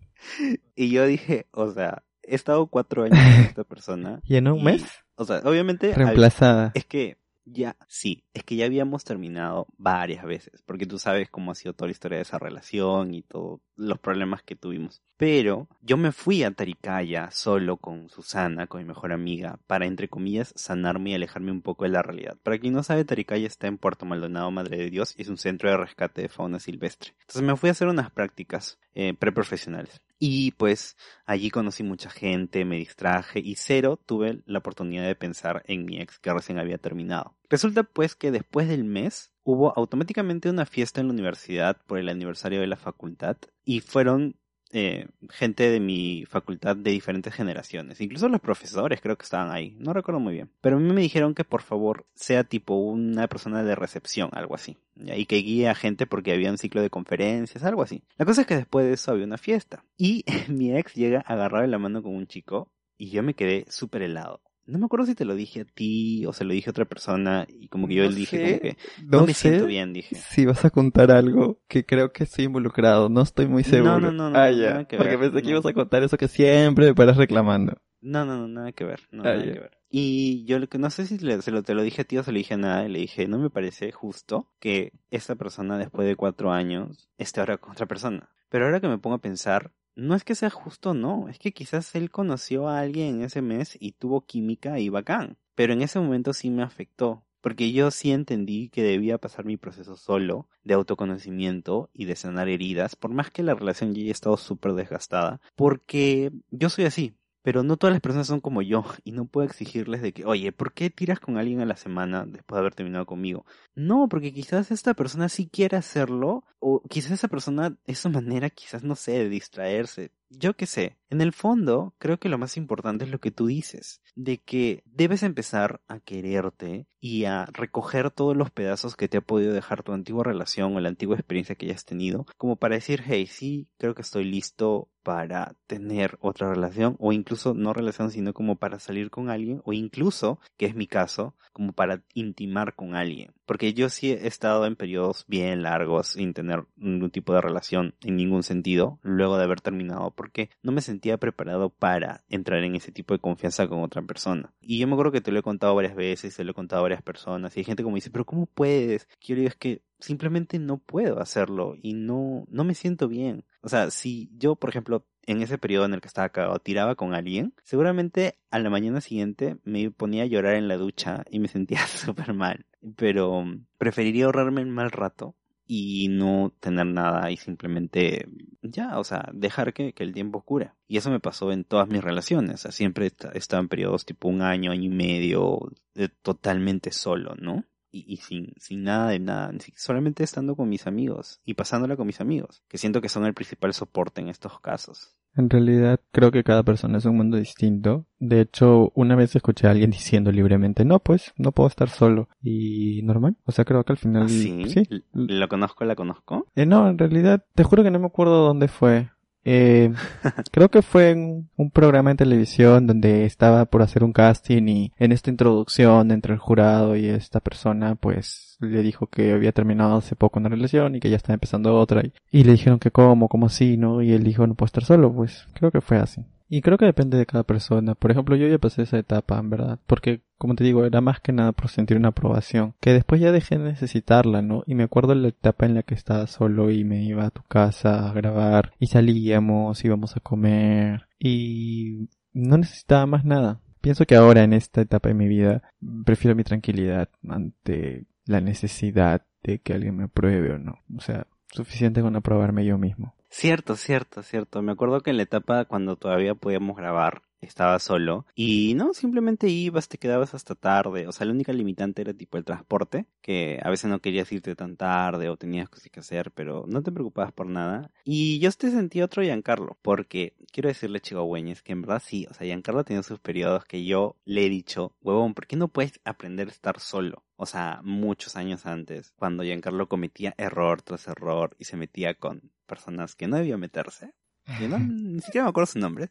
Y 0.74 0.90
yo 0.90 1.04
dije, 1.06 1.46
o 1.52 1.70
sea, 1.70 2.02
he 2.28 2.34
estado 2.34 2.66
cuatro 2.66 3.04
años 3.04 3.18
con 3.18 3.44
esta 3.44 3.64
persona. 3.68 4.20
¿Y 4.24 4.36
en 4.36 4.48
un 4.48 4.60
y- 4.60 4.64
mes? 4.64 4.84
O 5.16 5.24
sea, 5.24 5.38
obviamente... 5.44 5.94
Reemplazada. 5.94 6.72
es 6.74 6.84
que 6.86 7.18
Ya, 7.46 7.76
sí, 7.88 8.24
es 8.32 8.42
que 8.42 8.56
ya 8.56 8.64
habíamos 8.64 9.04
terminado 9.04 9.66
varias 9.76 10.24
veces, 10.24 10.62
porque 10.64 10.86
tú 10.86 10.98
sabes 10.98 11.28
cómo 11.28 11.52
ha 11.52 11.54
sido 11.54 11.74
toda 11.74 11.88
la 11.88 11.92
historia 11.92 12.16
de 12.16 12.22
esa 12.22 12.38
relación 12.38 13.12
y 13.12 13.20
todos 13.22 13.60
los 13.76 13.98
problemas 13.98 14.42
que 14.42 14.56
tuvimos. 14.56 15.02
Pero 15.18 15.68
yo 15.82 15.96
me 15.98 16.10
fui 16.10 16.42
a 16.42 16.50
Taricaya 16.52 17.30
solo 17.30 17.76
con 17.76 18.08
Susana, 18.08 18.66
con 18.66 18.80
mi 18.80 18.86
mejor 18.86 19.12
amiga, 19.12 19.58
para, 19.66 19.84
entre 19.84 20.08
comillas, 20.08 20.52
sanarme 20.56 21.10
y 21.10 21.14
alejarme 21.14 21.52
un 21.52 21.60
poco 21.60 21.84
de 21.84 21.90
la 21.90 22.00
realidad. 22.02 22.36
Para 22.42 22.58
quien 22.58 22.72
no 22.72 22.82
sabe, 22.82 23.04
Taricaya 23.04 23.46
está 23.46 23.66
en 23.66 23.76
Puerto 23.78 24.06
Maldonado, 24.06 24.50
Madre 24.50 24.78
de 24.78 24.88
Dios, 24.90 25.14
y 25.16 25.22
es 25.22 25.28
un 25.28 25.36
centro 25.36 25.68
de 25.70 25.76
rescate 25.76 26.22
de 26.22 26.28
fauna 26.30 26.58
silvestre. 26.58 27.12
Entonces 27.20 27.42
me 27.42 27.56
fui 27.56 27.68
a 27.68 27.72
hacer 27.72 27.88
unas 27.88 28.10
prácticas 28.10 28.78
eh, 28.94 29.14
preprofesionales. 29.14 30.00
Y 30.18 30.52
pues 30.52 30.96
allí 31.26 31.50
conocí 31.50 31.82
mucha 31.82 32.08
gente, 32.10 32.64
me 32.64 32.76
distraje 32.76 33.40
y 33.40 33.56
cero 33.56 34.00
tuve 34.06 34.42
la 34.46 34.60
oportunidad 34.60 35.06
de 35.06 35.16
pensar 35.16 35.62
en 35.66 35.84
mi 35.84 36.00
ex 36.00 36.18
que 36.18 36.32
recién 36.32 36.58
había 36.58 36.78
terminado. 36.78 37.36
Resulta 37.50 37.82
pues 37.82 38.14
que 38.14 38.30
después 38.30 38.68
del 38.68 38.84
mes 38.84 39.32
hubo 39.42 39.76
automáticamente 39.76 40.48
una 40.48 40.66
fiesta 40.66 41.00
en 41.00 41.08
la 41.08 41.12
universidad 41.12 41.80
por 41.86 41.98
el 41.98 42.08
aniversario 42.08 42.60
de 42.60 42.66
la 42.66 42.76
facultad 42.76 43.36
y 43.64 43.80
fueron 43.80 44.36
eh, 44.76 45.06
gente 45.30 45.70
de 45.70 45.78
mi 45.78 46.24
facultad 46.26 46.74
de 46.74 46.90
diferentes 46.90 47.32
generaciones. 47.32 48.00
Incluso 48.00 48.28
los 48.28 48.40
profesores 48.40 49.00
creo 49.00 49.16
que 49.16 49.22
estaban 49.22 49.52
ahí. 49.52 49.76
No 49.78 49.92
recuerdo 49.92 50.20
muy 50.20 50.34
bien. 50.34 50.50
Pero 50.60 50.78
a 50.78 50.80
mí 50.80 50.92
me 50.92 51.00
dijeron 51.00 51.32
que 51.32 51.44
por 51.44 51.62
favor 51.62 52.06
sea 52.14 52.42
tipo 52.42 52.74
una 52.74 53.28
persona 53.28 53.62
de 53.62 53.76
recepción, 53.76 54.30
algo 54.32 54.56
así. 54.56 54.76
Y 54.96 55.26
que 55.26 55.36
guíe 55.36 55.68
a 55.68 55.76
gente 55.76 56.06
porque 56.06 56.32
había 56.32 56.50
un 56.50 56.58
ciclo 56.58 56.82
de 56.82 56.90
conferencias, 56.90 57.62
algo 57.62 57.82
así. 57.82 58.02
La 58.18 58.26
cosa 58.26 58.40
es 58.40 58.48
que 58.48 58.56
después 58.56 58.84
de 58.84 58.94
eso 58.94 59.12
había 59.12 59.24
una 59.24 59.38
fiesta. 59.38 59.84
Y 59.96 60.24
mi 60.48 60.76
ex 60.76 60.94
llega 60.94 61.24
a 61.24 61.34
agarrar 61.34 61.68
la 61.68 61.78
mano 61.78 62.02
con 62.02 62.16
un 62.16 62.26
chico 62.26 62.68
y 62.98 63.10
yo 63.10 63.22
me 63.22 63.34
quedé 63.34 63.66
súper 63.68 64.02
helado. 64.02 64.42
No 64.66 64.78
me 64.78 64.86
acuerdo 64.86 65.06
si 65.06 65.14
te 65.14 65.24
lo 65.24 65.34
dije 65.34 65.60
a 65.62 65.64
ti 65.64 66.24
o 66.26 66.32
se 66.32 66.44
lo 66.44 66.52
dije 66.54 66.70
a 66.70 66.72
otra 66.72 66.84
persona 66.86 67.46
y 67.48 67.68
como 67.68 67.86
que 67.86 67.94
yo 67.94 68.02
No 68.04 68.08
le 68.10 68.16
dije 68.16 68.38
sé, 68.38 68.42
como 68.42 68.60
que 68.60 68.76
no 69.10 69.20
no, 69.20 69.26
me 69.26 69.34
sé 69.34 69.50
siento 69.50 69.66
bien, 69.66 69.92
dije. 69.92 70.16
Si 70.16 70.46
vas 70.46 70.64
a 70.64 70.70
contar 70.70 71.10
algo 71.10 71.58
que 71.68 71.84
creo 71.84 72.12
que 72.12 72.24
estoy 72.24 72.46
involucrado, 72.46 73.08
no 73.08 73.22
estoy 73.22 73.46
muy 73.46 73.62
seguro. 73.64 74.00
no, 74.00 74.12
no, 74.12 74.30
no, 74.30 74.38
ah, 74.38 74.50
ya. 74.50 74.70
nada 74.70 74.84
que 74.86 74.96
Porque 74.96 75.16
ver, 75.16 75.30
pensé 75.32 75.42
que 75.42 75.50
ibas 75.50 75.66
a 75.66 75.72
contar 75.72 76.02
eso 76.02 76.16
que 76.16 76.28
siempre 76.28 76.86
me 76.86 76.94
paras 76.94 77.16
reclamando. 77.16 77.74
No, 78.00 78.24
no, 78.24 78.36
no, 78.36 78.48
nada 78.48 78.72
que 78.72 78.84
ver, 78.84 79.00
no, 79.12 79.24
Ah, 79.24 79.32
nada 79.32 79.44
que 79.44 79.60
ver. 79.60 79.78
Y 79.90 80.44
yo 80.44 80.58
lo 80.58 80.66
que 80.68 80.78
no 80.78 80.90
sé 80.90 81.06
si 81.06 81.18
le- 81.18 81.40
se 81.40 81.50
lo, 81.52 81.62
te 81.62 81.74
lo 81.74 81.82
dije 81.82 82.02
a 82.02 82.04
ti 82.04 82.18
o 82.18 82.22
se 82.24 82.32
lo 82.32 82.38
dije 82.38 82.54
a 82.54 82.56
nada, 82.56 82.84
y 82.84 82.88
le 82.90 82.98
dije, 82.98 83.28
no 83.28 83.38
me 83.38 83.48
parece 83.50 83.92
justo 83.92 84.50
que 84.60 84.92
esta 85.10 85.36
persona 85.36 85.78
después 85.78 86.06
de 86.08 86.16
cuatro 86.16 86.52
años 86.52 87.08
esté 87.16 87.40
ahora 87.40 87.58
con 87.58 87.72
otra 87.72 87.86
persona. 87.86 88.28
Pero 88.48 88.66
ahora 88.66 88.80
que 88.80 88.88
me 88.88 88.98
pongo 88.98 89.16
a 89.16 89.20
pensar, 89.20 89.72
no 89.96 90.14
es 90.14 90.24
que 90.24 90.34
sea 90.34 90.50
justo, 90.50 90.94
no, 90.94 91.28
es 91.28 91.38
que 91.38 91.52
quizás 91.52 91.94
él 91.94 92.10
conoció 92.10 92.68
a 92.68 92.80
alguien 92.80 93.16
en 93.16 93.22
ese 93.22 93.42
mes 93.42 93.76
y 93.80 93.92
tuvo 93.92 94.26
química 94.26 94.78
y 94.78 94.88
bacán. 94.88 95.38
Pero 95.54 95.72
en 95.72 95.82
ese 95.82 96.00
momento 96.00 96.32
sí 96.32 96.50
me 96.50 96.62
afectó. 96.62 97.24
Porque 97.40 97.72
yo 97.72 97.90
sí 97.90 98.10
entendí 98.10 98.70
que 98.70 98.82
debía 98.82 99.18
pasar 99.18 99.44
mi 99.44 99.58
proceso 99.58 99.96
solo, 99.96 100.48
de 100.62 100.72
autoconocimiento 100.72 101.90
y 101.92 102.06
de 102.06 102.16
sanar 102.16 102.48
heridas, 102.48 102.96
por 102.96 103.10
más 103.10 103.30
que 103.30 103.42
la 103.42 103.54
relación 103.54 103.94
ya 103.94 104.00
haya 104.00 104.12
estado 104.12 104.38
súper 104.38 104.72
desgastada. 104.72 105.42
Porque 105.54 106.32
yo 106.50 106.70
soy 106.70 106.86
así, 106.86 107.14
pero 107.44 107.62
no 107.62 107.76
todas 107.76 107.92
las 107.92 108.00
personas 108.00 108.26
son 108.26 108.40
como 108.40 108.62
yo 108.62 108.86
y 109.04 109.12
no 109.12 109.26
puedo 109.26 109.46
exigirles 109.46 110.00
de 110.00 110.14
que, 110.14 110.24
oye, 110.24 110.50
¿por 110.50 110.72
qué 110.72 110.88
tiras 110.88 111.20
con 111.20 111.36
alguien 111.36 111.60
a 111.60 111.66
la 111.66 111.76
semana 111.76 112.24
después 112.24 112.56
de 112.56 112.60
haber 112.60 112.74
terminado 112.74 113.04
conmigo? 113.04 113.44
No, 113.74 114.08
porque 114.08 114.32
quizás 114.32 114.70
esta 114.70 114.94
persona 114.94 115.28
sí 115.28 115.46
quiere 115.52 115.76
hacerlo 115.76 116.44
o 116.58 116.80
quizás 116.88 117.12
esa 117.12 117.28
persona 117.28 117.76
es 117.86 117.98
su 117.98 118.08
manera, 118.08 118.48
quizás 118.48 118.82
no 118.82 118.96
sé, 118.96 119.12
de 119.12 119.28
distraerse. 119.28 120.10
Yo 120.38 120.54
qué 120.54 120.66
sé. 120.66 120.96
En 121.10 121.20
el 121.20 121.32
fondo, 121.32 121.94
creo 121.98 122.18
que 122.18 122.28
lo 122.28 122.38
más 122.38 122.56
importante 122.56 123.04
es 123.04 123.10
lo 123.10 123.20
que 123.20 123.30
tú 123.30 123.46
dices, 123.46 124.00
de 124.16 124.38
que 124.38 124.82
debes 124.84 125.22
empezar 125.22 125.80
a 125.86 126.00
quererte 126.00 126.88
y 126.98 127.26
a 127.26 127.46
recoger 127.46 128.10
todos 128.10 128.36
los 128.36 128.50
pedazos 128.50 128.96
que 128.96 129.08
te 129.08 129.18
ha 129.18 129.20
podido 129.20 129.52
dejar 129.52 129.82
tu 129.82 129.92
antigua 129.92 130.24
relación 130.24 130.74
o 130.74 130.80
la 130.80 130.88
antigua 130.88 131.16
experiencia 131.16 131.54
que 131.54 131.66
hayas 131.66 131.84
tenido, 131.84 132.26
como 132.36 132.56
para 132.56 132.74
decir, 132.74 133.02
hey, 133.06 133.26
sí, 133.26 133.68
creo 133.76 133.94
que 133.94 134.02
estoy 134.02 134.24
listo 134.24 134.88
para 135.04 135.54
tener 135.66 136.16
otra 136.20 136.52
relación 136.52 136.96
o 136.98 137.12
incluso 137.12 137.54
no 137.54 137.74
relación, 137.74 138.10
sino 138.10 138.32
como 138.32 138.56
para 138.56 138.78
salir 138.80 139.10
con 139.10 139.28
alguien 139.28 139.60
o 139.64 139.72
incluso, 139.72 140.40
que 140.56 140.66
es 140.66 140.74
mi 140.74 140.86
caso, 140.86 141.36
como 141.52 141.72
para 141.72 142.02
intimar 142.14 142.74
con 142.74 142.96
alguien. 142.96 143.34
Porque 143.44 143.74
yo 143.74 143.90
sí 143.90 144.10
he 144.10 144.26
estado 144.26 144.64
en 144.64 144.74
periodos 144.74 145.26
bien 145.28 145.62
largos 145.62 146.08
sin 146.08 146.32
tener 146.32 146.64
ningún 146.74 147.10
tipo 147.10 147.34
de 147.34 147.42
relación 147.42 147.94
en 148.00 148.16
ningún 148.16 148.42
sentido 148.42 148.98
luego 149.02 149.36
de 149.36 149.44
haber 149.44 149.60
terminado 149.60 150.10
porque 150.24 150.48
no 150.62 150.72
me 150.72 150.80
sentía 150.80 151.18
preparado 151.18 151.68
para 151.68 152.24
entrar 152.30 152.64
en 152.64 152.76
ese 152.76 152.92
tipo 152.92 153.12
de 153.12 153.20
confianza 153.20 153.68
con 153.68 153.82
otra 153.82 154.00
persona. 154.00 154.54
Y 154.62 154.78
yo 154.78 154.86
me 154.86 154.94
acuerdo 154.94 155.12
que 155.12 155.20
te 155.20 155.30
lo 155.30 155.38
he 155.38 155.42
contado 155.42 155.74
varias 155.74 155.94
veces, 155.94 156.32
se 156.32 156.44
lo 156.44 156.52
he 156.52 156.54
contado 156.54 156.80
a 156.80 156.84
varias 156.84 157.02
personas 157.02 157.54
y 157.54 157.60
hay 157.60 157.64
gente 157.64 157.82
como 157.82 157.96
dice, 157.96 158.10
pero 158.10 158.24
¿cómo 158.24 158.46
puedes? 158.46 159.06
Quiero 159.20 159.42
es 159.42 159.54
que 159.54 159.82
simplemente 160.00 160.58
no 160.58 160.78
puedo 160.78 161.20
hacerlo 161.20 161.76
y 161.82 161.92
no, 161.92 162.46
no 162.48 162.64
me 162.64 162.74
siento 162.74 163.06
bien. 163.06 163.44
O 163.60 163.68
sea, 163.68 163.90
si 163.90 164.30
yo, 164.38 164.56
por 164.56 164.70
ejemplo, 164.70 165.04
en 165.26 165.42
ese 165.42 165.58
periodo 165.58 165.84
en 165.84 165.92
el 165.92 166.00
que 166.00 166.08
estaba 166.08 166.30
cagado, 166.30 166.58
tiraba 166.58 166.94
con 166.94 167.12
alguien, 167.12 167.52
seguramente 167.62 168.38
a 168.50 168.58
la 168.60 168.70
mañana 168.70 169.02
siguiente 169.02 169.58
me 169.64 169.90
ponía 169.90 170.22
a 170.22 170.26
llorar 170.26 170.54
en 170.54 170.68
la 170.68 170.78
ducha 170.78 171.24
y 171.30 171.38
me 171.38 171.48
sentía 171.48 171.86
súper 171.86 172.32
mal. 172.32 172.64
Pero 172.96 173.42
mm, 173.42 173.66
preferiría 173.76 174.24
ahorrarme 174.24 174.62
el 174.62 174.68
mal 174.68 174.90
rato 174.90 175.36
y 175.66 176.08
no 176.08 176.52
tener 176.60 176.86
nada 176.86 177.30
y 177.30 177.36
simplemente 177.36 178.28
ya, 178.62 178.98
o 178.98 179.04
sea, 179.04 179.30
dejar 179.32 179.72
que, 179.72 179.92
que 179.92 180.02
el 180.02 180.12
tiempo 180.12 180.42
cure. 180.42 180.72
Y 180.88 180.96
eso 180.96 181.10
me 181.10 181.20
pasó 181.20 181.52
en 181.52 181.64
todas 181.64 181.88
mis 181.88 182.02
relaciones. 182.02 182.54
O 182.54 182.58
sea, 182.58 182.72
siempre 182.72 183.06
he 183.06 183.38
estado 183.38 183.62
en 183.62 183.68
periodos 183.68 184.04
tipo 184.04 184.28
un 184.28 184.42
año, 184.42 184.72
año 184.72 184.84
y 184.84 184.94
medio, 184.94 185.72
de 185.94 186.08
totalmente 186.08 186.90
solo, 186.92 187.34
¿no? 187.38 187.64
y, 187.94 188.12
y 188.12 188.16
sin, 188.16 188.52
sin 188.58 188.82
nada 188.82 189.10
de 189.10 189.20
nada, 189.20 189.52
solamente 189.76 190.24
estando 190.24 190.56
con 190.56 190.68
mis 190.68 190.88
amigos 190.88 191.40
y 191.44 191.54
pasándola 191.54 191.96
con 191.96 192.08
mis 192.08 192.20
amigos, 192.20 192.64
que 192.68 192.76
siento 192.76 193.00
que 193.00 193.08
son 193.08 193.24
el 193.24 193.34
principal 193.34 193.72
soporte 193.72 194.20
en 194.20 194.28
estos 194.28 194.58
casos. 194.58 195.14
En 195.36 195.50
realidad 195.50 196.00
creo 196.12 196.30
que 196.30 196.44
cada 196.44 196.62
persona 196.62 196.98
es 196.98 197.04
un 197.04 197.16
mundo 197.16 197.36
distinto. 197.36 198.06
De 198.18 198.40
hecho, 198.40 198.92
una 198.94 199.16
vez 199.16 199.34
escuché 199.34 199.66
a 199.66 199.72
alguien 199.72 199.90
diciendo 199.90 200.30
libremente, 200.30 200.84
no, 200.84 201.00
pues 201.00 201.32
no 201.36 201.52
puedo 201.52 201.68
estar 201.68 201.88
solo. 201.88 202.28
Y 202.42 203.02
normal. 203.02 203.36
O 203.44 203.52
sea, 203.52 203.64
creo 203.64 203.84
que 203.84 203.92
al 203.92 203.98
final... 203.98 204.24
¿Ah, 204.24 204.28
sí? 204.28 204.64
Sí. 204.68 205.04
¿Lo 205.12 205.48
conozco, 205.48 205.84
la 205.84 205.96
conozco? 205.96 206.46
Eh, 206.54 206.66
no, 206.66 206.88
en 206.88 206.98
realidad, 206.98 207.44
te 207.54 207.64
juro 207.64 207.82
que 207.82 207.90
no 207.90 207.98
me 207.98 208.06
acuerdo 208.06 208.46
dónde 208.46 208.68
fue. 208.68 209.10
Eh, 209.44 209.92
creo 210.52 210.70
que 210.70 210.82
fue 210.82 211.10
en 211.10 211.50
un 211.56 211.70
programa 211.70 212.10
de 212.10 212.16
televisión 212.16 212.86
donde 212.86 213.26
estaba 213.26 213.66
por 213.66 213.82
hacer 213.82 214.02
un 214.02 214.12
casting 214.12 214.66
y 214.68 214.92
en 214.98 215.12
esta 215.12 215.30
introducción 215.30 216.10
entre 216.10 216.32
el 216.32 216.38
jurado 216.38 216.96
y 216.96 217.06
esta 217.06 217.40
persona 217.40 217.94
pues 217.94 218.56
le 218.60 218.82
dijo 218.82 219.06
que 219.06 219.32
había 219.32 219.52
terminado 219.52 219.96
hace 219.96 220.16
poco 220.16 220.38
una 220.38 220.48
relación 220.48 220.94
y 220.94 221.00
que 221.00 221.10
ya 221.10 221.16
estaba 221.16 221.34
empezando 221.34 221.78
otra 221.78 222.02
y, 222.04 222.12
y 222.30 222.44
le 222.44 222.52
dijeron 222.52 222.78
que 222.78 222.90
cómo, 222.90 223.28
cómo 223.28 223.46
así, 223.46 223.76
¿no? 223.76 224.02
Y 224.02 224.12
él 224.12 224.24
dijo 224.24 224.46
no 224.46 224.54
puedo 224.54 224.66
estar 224.66 224.84
solo, 224.84 225.12
pues 225.12 225.46
creo 225.54 225.70
que 225.70 225.80
fue 225.80 225.98
así. 225.98 226.24
Y 226.54 226.62
creo 226.62 226.78
que 226.78 226.86
depende 226.86 227.18
de 227.18 227.26
cada 227.26 227.42
persona. 227.42 227.96
Por 227.96 228.12
ejemplo, 228.12 228.36
yo 228.36 228.46
ya 228.46 228.58
pasé 228.58 228.82
esa 228.82 228.96
etapa, 228.96 229.40
en 229.40 229.50
verdad. 229.50 229.80
Porque, 229.88 230.20
como 230.38 230.54
te 230.54 230.62
digo, 230.62 230.84
era 230.84 231.00
más 231.00 231.18
que 231.18 231.32
nada 231.32 231.50
por 231.50 231.68
sentir 231.68 231.96
una 231.96 232.10
aprobación. 232.10 232.74
Que 232.78 232.92
después 232.92 233.20
ya 233.20 233.32
dejé 233.32 233.58
de 233.58 233.64
necesitarla, 233.64 234.40
¿no? 234.40 234.62
Y 234.64 234.76
me 234.76 234.84
acuerdo 234.84 235.16
la 235.16 235.26
etapa 235.26 235.66
en 235.66 235.74
la 235.74 235.82
que 235.82 235.94
estaba 235.94 236.28
solo 236.28 236.70
y 236.70 236.84
me 236.84 237.02
iba 237.02 237.26
a 237.26 237.30
tu 237.30 237.42
casa 237.42 238.08
a 238.08 238.12
grabar. 238.12 238.72
Y 238.78 238.86
salíamos, 238.86 239.84
íbamos 239.84 240.16
a 240.16 240.20
comer. 240.20 241.08
Y 241.18 242.08
no 242.32 242.56
necesitaba 242.56 243.06
más 243.06 243.24
nada. 243.24 243.60
Pienso 243.80 244.04
que 244.04 244.14
ahora, 244.14 244.44
en 244.44 244.52
esta 244.52 244.80
etapa 244.80 245.08
de 245.08 245.16
mi 245.16 245.26
vida, 245.26 245.64
prefiero 246.04 246.36
mi 246.36 246.44
tranquilidad 246.44 247.08
ante 247.28 248.06
la 248.26 248.40
necesidad 248.40 249.22
de 249.42 249.58
que 249.58 249.72
alguien 249.72 249.96
me 249.96 250.04
apruebe 250.04 250.52
o 250.52 250.58
no. 250.60 250.78
O 250.96 251.00
sea, 251.00 251.26
suficiente 251.48 252.00
con 252.00 252.14
aprobarme 252.14 252.64
yo 252.64 252.78
mismo. 252.78 253.13
Cierto, 253.36 253.74
cierto, 253.74 254.22
cierto. 254.22 254.62
Me 254.62 254.70
acuerdo 254.70 255.00
que 255.00 255.10
en 255.10 255.16
la 255.16 255.24
etapa 255.24 255.64
cuando 255.64 255.96
todavía 255.96 256.36
podíamos 256.36 256.76
grabar, 256.76 257.22
estaba 257.46 257.78
solo 257.78 258.26
y 258.34 258.74
no, 258.74 258.94
simplemente 258.94 259.48
ibas, 259.48 259.88
te 259.88 259.98
quedabas 259.98 260.34
hasta 260.34 260.54
tarde. 260.54 261.06
O 261.06 261.12
sea, 261.12 261.26
la 261.26 261.32
única 261.32 261.52
limitante 261.52 262.02
era 262.02 262.14
tipo 262.14 262.38
el 262.38 262.44
transporte, 262.44 263.06
que 263.20 263.60
a 263.62 263.70
veces 263.70 263.90
no 263.90 264.00
querías 264.00 264.30
irte 264.32 264.54
tan 264.56 264.76
tarde 264.76 265.28
o 265.28 265.36
tenías 265.36 265.68
cosas 265.68 265.90
que 265.90 266.00
hacer, 266.00 266.30
pero 266.32 266.64
no 266.66 266.82
te 266.82 266.92
preocupabas 266.92 267.32
por 267.32 267.46
nada. 267.46 267.90
Y 268.04 268.38
yo 268.38 268.50
te 268.52 268.70
sentí 268.70 269.02
otro 269.02 269.22
Giancarlo, 269.22 269.78
porque 269.82 270.34
quiero 270.52 270.68
decirle 270.68 271.00
chihuahueñes 271.00 271.62
que 271.62 271.72
en 271.72 271.82
verdad 271.82 272.02
sí, 272.04 272.26
o 272.30 272.34
sea, 272.34 272.46
Giancarlo 272.46 272.84
tenía 272.84 273.02
sus 273.02 273.18
periodos 273.20 273.64
que 273.64 273.84
yo 273.84 274.16
le 274.24 274.46
he 274.46 274.50
dicho, 274.50 274.94
huevón, 275.02 275.34
¿por 275.34 275.46
qué 275.46 275.56
no 275.56 275.68
puedes 275.68 276.00
aprender 276.04 276.48
a 276.48 276.52
estar 276.52 276.80
solo? 276.80 277.24
O 277.36 277.46
sea, 277.46 277.80
muchos 277.82 278.36
años 278.36 278.66
antes, 278.66 279.12
cuando 279.16 279.42
Giancarlo 279.42 279.88
cometía 279.88 280.34
error 280.38 280.82
tras 280.82 281.08
error 281.08 281.56
y 281.58 281.64
se 281.64 281.76
metía 281.76 282.14
con 282.14 282.52
personas 282.66 283.16
que 283.16 283.28
no 283.28 283.36
debía 283.36 283.56
meterse. 283.56 284.14
Yo 284.60 284.68
no, 284.68 284.78
ni 284.78 285.20
siquiera 285.20 285.44
me 285.44 285.50
acuerdo 285.50 285.66
su 285.66 285.78
nombre. 285.78 286.10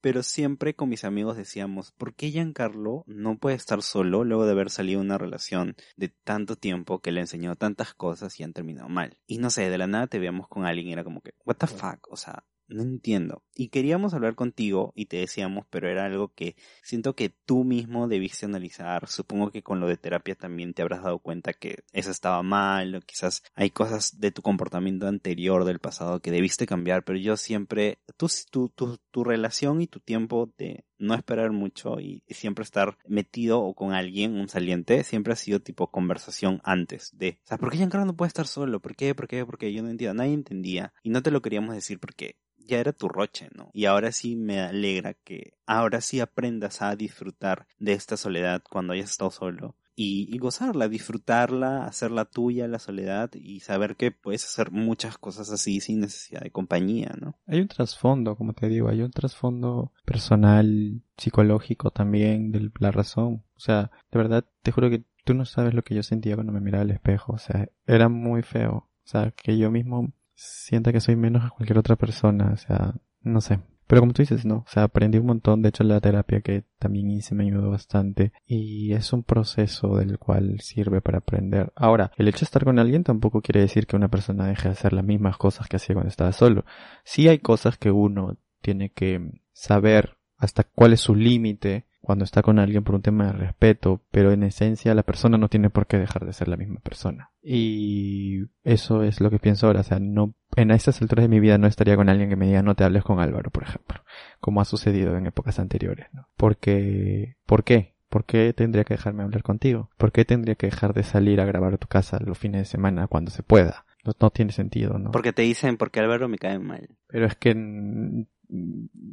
Pero 0.00 0.22
siempre 0.22 0.74
con 0.74 0.88
mis 0.88 1.04
amigos 1.04 1.36
decíamos, 1.36 1.92
¿por 1.92 2.14
qué 2.14 2.30
Giancarlo 2.30 3.04
no 3.06 3.38
puede 3.38 3.56
estar 3.56 3.82
solo 3.82 4.24
luego 4.24 4.46
de 4.46 4.52
haber 4.52 4.70
salido 4.70 5.00
de 5.00 5.06
una 5.06 5.18
relación 5.18 5.76
de 5.96 6.08
tanto 6.08 6.56
tiempo 6.56 7.00
que 7.00 7.12
le 7.12 7.20
enseñó 7.20 7.56
tantas 7.56 7.94
cosas 7.94 8.38
y 8.38 8.44
han 8.44 8.52
terminado 8.52 8.88
mal? 8.88 9.18
Y 9.26 9.38
no 9.38 9.50
sé, 9.50 9.68
de 9.68 9.78
la 9.78 9.86
nada 9.86 10.06
te 10.06 10.18
veíamos 10.18 10.48
con 10.48 10.64
alguien 10.64 10.88
y 10.88 10.92
era 10.92 11.04
como 11.04 11.20
que, 11.20 11.34
what 11.44 11.56
the 11.56 11.66
fuck, 11.66 12.06
o 12.10 12.16
sea, 12.16 12.44
no 12.72 12.82
entiendo. 12.82 13.42
Y 13.54 13.68
queríamos 13.68 14.14
hablar 14.14 14.34
contigo 14.34 14.92
y 14.94 15.06
te 15.06 15.18
decíamos, 15.18 15.66
pero 15.70 15.88
era 15.88 16.06
algo 16.06 16.32
que 16.34 16.56
siento 16.82 17.14
que 17.14 17.28
tú 17.28 17.64
mismo 17.64 18.08
debiste 18.08 18.46
analizar. 18.46 19.08
Supongo 19.08 19.50
que 19.50 19.62
con 19.62 19.80
lo 19.80 19.86
de 19.88 19.96
terapia 19.96 20.34
también 20.34 20.74
te 20.74 20.82
habrás 20.82 21.02
dado 21.02 21.18
cuenta 21.18 21.52
que 21.52 21.84
eso 21.92 22.10
estaba 22.10 22.42
mal 22.42 22.94
o 22.94 23.00
quizás 23.00 23.42
hay 23.54 23.70
cosas 23.70 24.20
de 24.20 24.30
tu 24.30 24.42
comportamiento 24.42 25.06
anterior 25.06 25.64
del 25.64 25.78
pasado 25.78 26.20
que 26.20 26.30
debiste 26.30 26.66
cambiar, 26.66 27.04
pero 27.04 27.18
yo 27.18 27.36
siempre, 27.36 27.98
tu, 28.16 28.28
tu, 28.50 28.68
tu, 28.70 28.98
tu 29.10 29.24
relación 29.24 29.80
y 29.80 29.86
tu 29.86 30.00
tiempo 30.00 30.52
de 30.56 30.84
no 31.02 31.14
esperar 31.14 31.52
mucho 31.52 32.00
y, 32.00 32.22
siempre 32.28 32.62
estar 32.62 32.96
metido 33.06 33.60
o 33.60 33.74
con 33.74 33.92
alguien, 33.92 34.34
un 34.34 34.48
saliente, 34.48 35.04
siempre 35.04 35.32
ha 35.32 35.36
sido 35.36 35.60
tipo 35.60 35.90
conversación 35.90 36.60
antes 36.64 37.10
de, 37.12 37.40
o 37.44 37.46
sea, 37.46 37.58
¿por 37.58 37.70
qué 37.70 37.76
Giancarlo 37.76 38.06
no 38.06 38.16
puede 38.16 38.28
estar 38.28 38.46
solo? 38.46 38.80
¿Por 38.80 38.96
qué? 38.96 39.14
¿Por 39.14 39.28
qué? 39.28 39.44
Porque 39.44 39.72
yo 39.72 39.82
no 39.82 39.90
entiendo, 39.90 40.14
nadie 40.14 40.32
entendía 40.32 40.94
y 41.02 41.10
no 41.10 41.22
te 41.22 41.30
lo 41.30 41.42
queríamos 41.42 41.74
decir 41.74 42.00
porque 42.00 42.36
ya 42.56 42.78
era 42.78 42.92
tu 42.92 43.08
roche, 43.08 43.48
¿no? 43.54 43.70
Y 43.74 43.86
ahora 43.86 44.12
sí 44.12 44.36
me 44.36 44.60
alegra 44.60 45.14
que 45.14 45.54
ahora 45.66 46.00
sí 46.00 46.20
aprendas 46.20 46.80
a 46.80 46.94
disfrutar 46.96 47.66
de 47.78 47.92
esta 47.92 48.16
soledad 48.16 48.62
cuando 48.68 48.92
hayas 48.92 49.10
estado 49.10 49.30
solo 49.30 49.76
y, 49.94 50.38
gozarla, 50.38 50.88
disfrutarla, 50.88 51.84
hacerla 51.84 52.24
tuya 52.24 52.66
la 52.66 52.78
soledad 52.78 53.30
y 53.34 53.60
saber 53.60 53.96
que 53.96 54.10
puedes 54.10 54.44
hacer 54.44 54.70
muchas 54.70 55.18
cosas 55.18 55.50
así 55.50 55.80
sin 55.80 56.00
necesidad 56.00 56.40
de 56.40 56.50
compañía, 56.50 57.14
¿no? 57.20 57.36
Hay 57.46 57.60
un 57.60 57.68
trasfondo, 57.68 58.36
como 58.36 58.54
te 58.54 58.68
digo, 58.68 58.88
hay 58.88 59.02
un 59.02 59.10
trasfondo 59.10 59.92
personal, 60.04 61.02
psicológico 61.16 61.90
también 61.90 62.52
de 62.52 62.70
la 62.78 62.90
razón. 62.90 63.44
O 63.54 63.60
sea, 63.60 63.90
de 64.10 64.18
verdad, 64.18 64.44
te 64.62 64.72
juro 64.72 64.90
que 64.90 65.04
tú 65.24 65.34
no 65.34 65.44
sabes 65.44 65.74
lo 65.74 65.82
que 65.82 65.94
yo 65.94 66.02
sentía 66.02 66.34
cuando 66.34 66.52
me 66.52 66.60
miraba 66.60 66.82
al 66.82 66.90
espejo. 66.90 67.34
O 67.34 67.38
sea, 67.38 67.68
era 67.86 68.08
muy 68.08 68.42
feo. 68.42 68.88
O 69.04 69.06
sea, 69.06 69.32
que 69.32 69.58
yo 69.58 69.70
mismo 69.70 70.12
sienta 70.34 70.92
que 70.92 71.00
soy 71.00 71.16
menos 71.16 71.44
que 71.44 71.50
cualquier 71.50 71.78
otra 71.78 71.96
persona. 71.96 72.52
O 72.52 72.56
sea, 72.56 72.94
no 73.20 73.40
sé. 73.40 73.60
Pero 73.92 74.00
como 74.00 74.14
tú 74.14 74.22
dices, 74.22 74.46
no, 74.46 74.54
o 74.54 74.64
sea, 74.68 74.84
aprendí 74.84 75.18
un 75.18 75.26
montón, 75.26 75.60
de 75.60 75.68
hecho 75.68 75.84
la 75.84 76.00
terapia 76.00 76.40
que 76.40 76.64
también 76.78 77.10
hice 77.10 77.34
me 77.34 77.44
ayudó 77.44 77.68
bastante 77.68 78.32
y 78.46 78.94
es 78.94 79.12
un 79.12 79.22
proceso 79.22 79.98
del 79.98 80.18
cual 80.18 80.60
sirve 80.60 81.02
para 81.02 81.18
aprender. 81.18 81.74
Ahora, 81.76 82.10
el 82.16 82.26
hecho 82.26 82.38
de 82.38 82.44
estar 82.44 82.64
con 82.64 82.78
alguien 82.78 83.04
tampoco 83.04 83.42
quiere 83.42 83.60
decir 83.60 83.86
que 83.86 83.96
una 83.96 84.08
persona 84.08 84.46
deje 84.46 84.68
de 84.68 84.72
hacer 84.72 84.94
las 84.94 85.04
mismas 85.04 85.36
cosas 85.36 85.68
que 85.68 85.76
hacía 85.76 85.94
cuando 85.94 86.08
estaba 86.08 86.32
solo. 86.32 86.64
Sí 87.04 87.28
hay 87.28 87.40
cosas 87.40 87.76
que 87.76 87.90
uno 87.90 88.38
tiene 88.62 88.92
que 88.92 89.42
saber 89.52 90.16
hasta 90.38 90.64
cuál 90.64 90.94
es 90.94 91.00
su 91.00 91.14
límite 91.14 91.84
cuando 92.02 92.24
está 92.24 92.42
con 92.42 92.58
alguien 92.58 92.82
por 92.82 92.96
un 92.96 93.02
tema 93.02 93.26
de 93.26 93.32
respeto, 93.32 94.02
pero 94.10 94.32
en 94.32 94.42
esencia 94.42 94.94
la 94.94 95.04
persona 95.04 95.38
no 95.38 95.48
tiene 95.48 95.70
por 95.70 95.86
qué 95.86 95.98
dejar 95.98 96.26
de 96.26 96.32
ser 96.32 96.48
la 96.48 96.56
misma 96.56 96.80
persona. 96.80 97.30
Y 97.40 98.42
eso 98.64 99.04
es 99.04 99.20
lo 99.20 99.30
que 99.30 99.38
pienso 99.38 99.66
ahora, 99.68 99.80
o 99.80 99.84
sea, 99.84 100.00
no, 100.00 100.34
en 100.56 100.72
estas 100.72 101.00
alturas 101.00 101.24
de 101.24 101.28
mi 101.28 101.40
vida 101.40 101.58
no 101.58 101.68
estaría 101.68 101.96
con 101.96 102.08
alguien 102.08 102.28
que 102.28 102.36
me 102.36 102.46
diga 102.46 102.62
no 102.62 102.74
te 102.74 102.84
hables 102.84 103.04
con 103.04 103.20
Álvaro, 103.20 103.50
por 103.50 103.62
ejemplo, 103.62 104.02
como 104.40 104.60
ha 104.60 104.64
sucedido 104.64 105.16
en 105.16 105.26
épocas 105.26 105.60
anteriores, 105.60 106.08
¿no? 106.12 106.28
Porque, 106.36 107.36
¿por 107.46 107.62
qué? 107.62 107.94
¿Por 108.08 108.26
qué 108.26 108.52
tendría 108.52 108.84
que 108.84 108.94
dejarme 108.94 109.22
hablar 109.22 109.42
contigo? 109.42 109.88
¿Por 109.96 110.12
qué 110.12 110.26
tendría 110.26 110.54
que 110.56 110.66
dejar 110.66 110.92
de 110.92 111.02
salir 111.02 111.40
a 111.40 111.46
grabar 111.46 111.72
a 111.72 111.78
tu 111.78 111.86
casa 111.86 112.18
los 112.20 112.36
fines 112.36 112.60
de 112.60 112.64
semana 112.66 113.06
cuando 113.06 113.30
se 113.30 113.42
pueda? 113.42 113.86
No, 114.04 114.12
no 114.20 114.30
tiene 114.30 114.52
sentido, 114.52 114.98
¿no? 114.98 115.12
Porque 115.12 115.32
te 115.32 115.42
dicen, 115.42 115.78
porque 115.78 116.00
Álvaro 116.00 116.28
me 116.28 116.36
cae 116.36 116.58
mal. 116.58 116.90
Pero 117.06 117.24
es 117.24 117.36
que, 117.36 117.56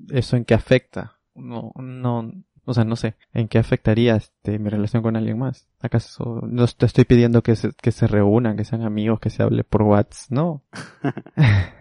¿eso 0.09 0.35
en 0.35 0.43
qué 0.43 0.53
afecta? 0.53 1.19
No, 1.33 1.71
no, 1.77 2.33
o 2.65 2.73
sea, 2.73 2.83
no 2.83 2.95
sé, 2.95 3.15
¿en 3.33 3.47
qué 3.47 3.57
afectaría 3.57 4.15
este, 4.15 4.59
mi 4.59 4.69
relación 4.69 5.03
con 5.03 5.15
alguien 5.15 5.37
más? 5.37 5.67
¿Acaso 5.79 6.41
no 6.43 6.67
te 6.67 6.85
estoy 6.85 7.05
pidiendo 7.05 7.41
que 7.41 7.55
se, 7.55 7.71
que 7.73 7.91
se 7.91 8.07
reúnan, 8.07 8.57
que 8.57 8.65
sean 8.65 8.83
amigos, 8.83 9.19
que 9.19 9.29
se 9.29 9.43
hable 9.43 9.63
por 9.63 9.83
WhatsApp? 9.83 10.31
No. 10.31 10.63